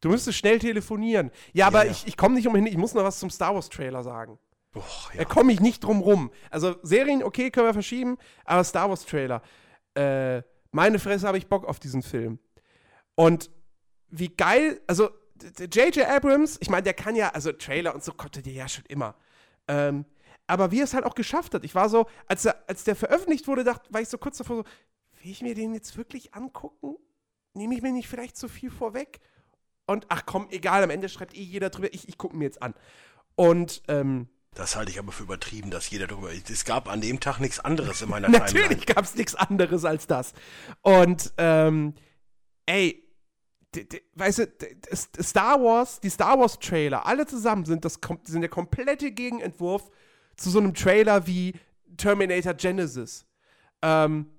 [0.00, 1.30] Du müsstest schnell telefonieren.
[1.52, 1.90] Ja, aber ja.
[1.90, 4.38] ich, ich komme nicht umhin, ich muss noch was zum Star Wars Trailer sagen.
[4.72, 4.82] Da
[5.14, 5.24] ja.
[5.24, 6.30] komme ich nicht drum rum.
[6.50, 9.42] Also Serien, okay, können wir verschieben, aber Star Wars Trailer.
[9.94, 12.38] Äh, meine Fresse habe ich Bock auf diesen Film.
[13.16, 13.50] Und
[14.08, 15.10] wie geil, also
[15.58, 16.06] J.J.
[16.06, 19.16] Abrams, ich meine, der kann ja, also Trailer und so konnte der ja schon immer.
[19.68, 20.04] Ähm,
[20.46, 21.64] aber wie er es halt auch geschafft hat.
[21.64, 24.56] Ich war so, als, er, als der veröffentlicht wurde, dachte, war ich so kurz davor
[24.56, 24.64] so,
[25.22, 26.96] will ich mir den jetzt wirklich angucken?
[27.54, 29.20] Nehme ich mir nicht vielleicht zu viel vorweg?
[29.86, 32.62] Und ach komm, egal, am Ende schreibt eh jeder drüber, ich, ich gucke mir jetzt
[32.62, 32.74] an.
[33.34, 36.30] Und ähm, Das halte ich aber für übertrieben, dass jeder darüber.
[36.32, 40.06] Es gab an dem Tag nichts anderes in meiner Natürlich gab es nichts anderes als
[40.06, 40.32] das.
[40.82, 41.94] Und, ähm,
[42.66, 43.06] ey,
[44.14, 44.46] weißt du,
[45.22, 49.88] Star Wars, die Star Wars Trailer, alle zusammen sind, das, sind der komplette Gegenentwurf
[50.36, 51.54] zu so einem Trailer wie
[51.96, 53.26] Terminator Genesis.
[53.82, 54.30] Ähm,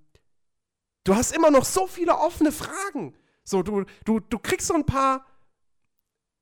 [1.05, 3.15] du hast immer noch so viele offene Fragen.
[3.43, 5.25] So, du, du, du kriegst so ein paar,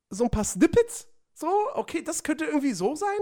[0.10, 1.08] so ein paar Snippets.
[1.34, 3.20] So, okay, das könnte irgendwie so sein.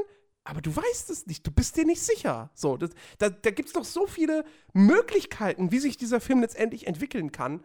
[0.48, 2.50] Aber du weißt es nicht, du bist dir nicht sicher.
[2.54, 6.88] So, das, da, da gibt es doch so viele Möglichkeiten, wie sich dieser Film letztendlich
[6.88, 7.64] entwickeln kann.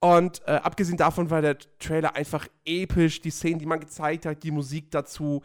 [0.00, 4.42] Und äh, abgesehen davon war der Trailer einfach episch, die Szenen, die man gezeigt hat,
[4.42, 5.42] die Musik dazu,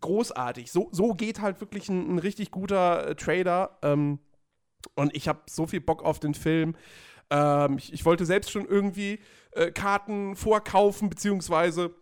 [0.00, 0.72] großartig.
[0.72, 3.78] So, so geht halt wirklich ein, ein richtig guter äh, Trailer.
[3.82, 4.18] Ähm,
[4.94, 6.74] und ich habe so viel Bock auf den Film.
[7.30, 9.20] Ähm, ich, ich wollte selbst schon irgendwie
[9.52, 11.94] äh, Karten vorkaufen, beziehungsweise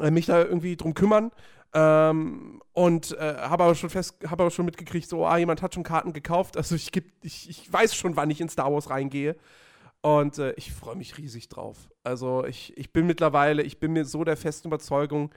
[0.00, 1.32] äh, mich da irgendwie drum kümmern.
[1.72, 5.74] Ähm, und äh, habe aber schon fest, habe aber schon mitgekriegt, so, ah, jemand hat
[5.74, 6.56] schon Karten gekauft.
[6.56, 9.36] Also ich, geb, ich, ich weiß schon, wann ich in Star Wars reingehe.
[10.02, 11.90] Und äh, ich freue mich riesig drauf.
[12.02, 15.32] Also ich, ich bin mittlerweile, ich bin mir so der festen Überzeugung,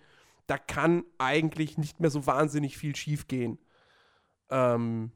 [0.48, 3.60] da kann eigentlich nicht mehr so wahnsinnig viel schiefgehen.
[4.50, 5.12] Ähm,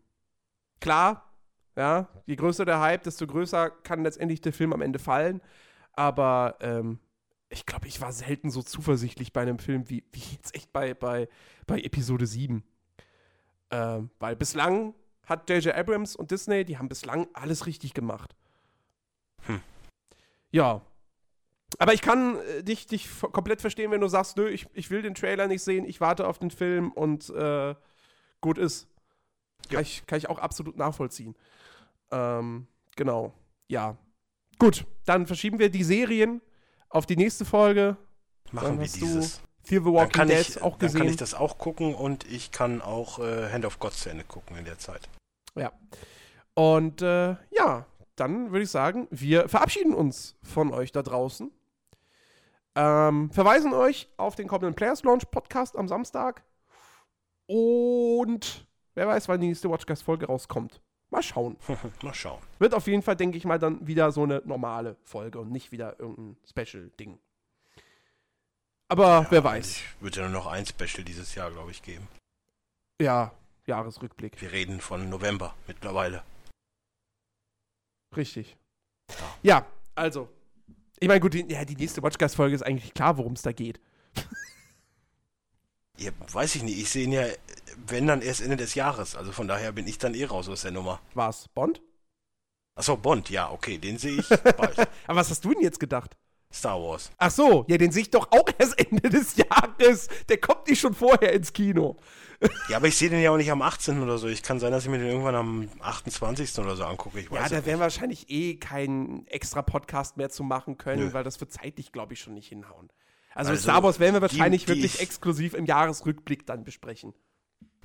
[0.79, 1.33] klar,
[1.75, 5.41] ja, je größer der Hype, desto größer kann letztendlich der Film am Ende fallen.
[5.93, 6.99] Aber ähm,
[7.49, 10.93] ich glaube, ich war selten so zuversichtlich bei einem Film wie, wie jetzt echt bei,
[10.93, 11.29] bei,
[11.65, 12.63] bei Episode 7.
[13.71, 14.93] Ähm, weil bislang
[15.25, 15.75] hat J.J.
[15.75, 18.35] Abrams und Disney, die haben bislang alles richtig gemacht.
[19.45, 19.61] Hm.
[20.51, 20.81] Ja.
[21.79, 25.01] Aber ich kann äh, dich, dich komplett verstehen, wenn du sagst, nö, ich, ich will
[25.01, 27.75] den Trailer nicht sehen, ich warte auf den Film und äh,
[28.41, 28.87] gut ist.
[29.69, 29.75] Ja.
[29.75, 31.35] Kann, ich, kann ich auch absolut nachvollziehen.
[32.11, 33.33] Ähm, genau.
[33.67, 33.97] Ja.
[34.59, 36.41] Gut, dann verschieben wir die Serien
[36.89, 37.97] auf die nächste Folge.
[38.51, 39.41] Machen Dann wir dieses.
[39.63, 41.09] Fear the Dann Walking kann, Dead ich, auch dann kann gesehen.
[41.09, 44.55] ich das auch gucken und ich kann auch äh, Hand of God zu Ende gucken
[44.55, 45.09] in der Zeit.
[45.55, 45.73] Ja.
[46.53, 47.85] Und äh, ja,
[48.15, 51.51] dann würde ich sagen, wir verabschieden uns von euch da draußen.
[52.75, 56.43] Ähm, verweisen euch auf den kommenden Players Launch Podcast am Samstag.
[57.47, 60.79] Und wer weiß, wann die nächste Watchcast-Folge rauskommt.
[61.09, 61.57] Mal schauen.
[62.01, 62.41] Mal schauen.
[62.59, 65.71] Wird auf jeden Fall, denke ich mal, dann wieder so eine normale Folge und nicht
[65.71, 67.17] wieder irgendein Special-Ding.
[68.89, 69.67] Aber wer weiß.
[69.67, 72.07] Es wird ja nur noch ein Special dieses Jahr, glaube ich, geben.
[73.01, 73.31] Ja,
[73.65, 74.39] Jahresrückblick.
[74.41, 76.23] Wir reden von November mittlerweile.
[78.15, 78.57] Richtig.
[79.09, 79.15] Ja.
[79.43, 79.65] Ja,
[79.95, 80.29] also.
[80.99, 83.79] Ich meine, gut, die, ja, die nächste Watchcast-Folge ist eigentlich klar, worum es da geht.
[85.99, 86.77] Ja, weiß ich nicht.
[86.77, 87.25] Ich sehe ihn ja,
[87.85, 89.15] wenn dann erst Ende des Jahres.
[89.15, 90.99] Also von daher bin ich dann eh raus aus der Nummer.
[91.13, 91.81] War's Bond?
[92.75, 94.31] Achso, Bond, ja, okay, den sehe ich.
[94.47, 96.15] Aber was hast du denn jetzt gedacht?
[96.53, 97.11] Star Wars.
[97.17, 100.07] Ach so, ja, den sehe ich doch auch erst Ende des Jahres.
[100.29, 101.97] Der kommt nicht schon vorher ins Kino.
[102.69, 103.99] Ja, aber ich sehe den ja auch nicht am 18.
[104.01, 104.27] oder so.
[104.27, 106.57] Ich kann sein, dass ich mir den irgendwann am 28.
[106.59, 107.19] oder so angucke.
[107.19, 111.07] Ich weiß Ja, da werden wir wahrscheinlich eh keinen extra Podcast mehr zu machen können,
[111.07, 111.13] Nö.
[111.13, 112.89] weil das wird zeitlich, glaube ich, schon nicht hinhauen.
[113.33, 116.63] Also, Also, Star Wars werden wir die- wahrscheinlich die wirklich ist- exklusiv im Jahresrückblick dann
[116.63, 117.13] besprechen.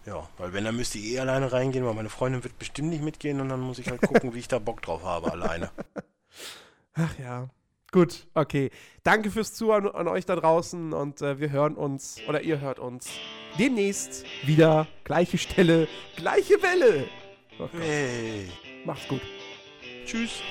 [0.07, 3.03] Ja, weil wenn, dann müsste ich eh alleine reingehen, weil meine Freundin wird bestimmt nicht
[3.03, 5.71] mitgehen und dann muss ich halt gucken, wie ich da Bock drauf habe alleine.
[6.95, 7.49] Ach ja.
[7.93, 8.71] Gut, okay.
[9.03, 12.79] Danke fürs Zuhören an euch da draußen und äh, wir hören uns, oder ihr hört
[12.79, 13.11] uns
[13.59, 14.87] demnächst wieder.
[15.05, 17.05] Gleiche Stelle, gleiche Welle.
[17.59, 18.49] Oh Hey.
[18.87, 19.21] macht's gut.
[20.07, 20.43] Tschüss.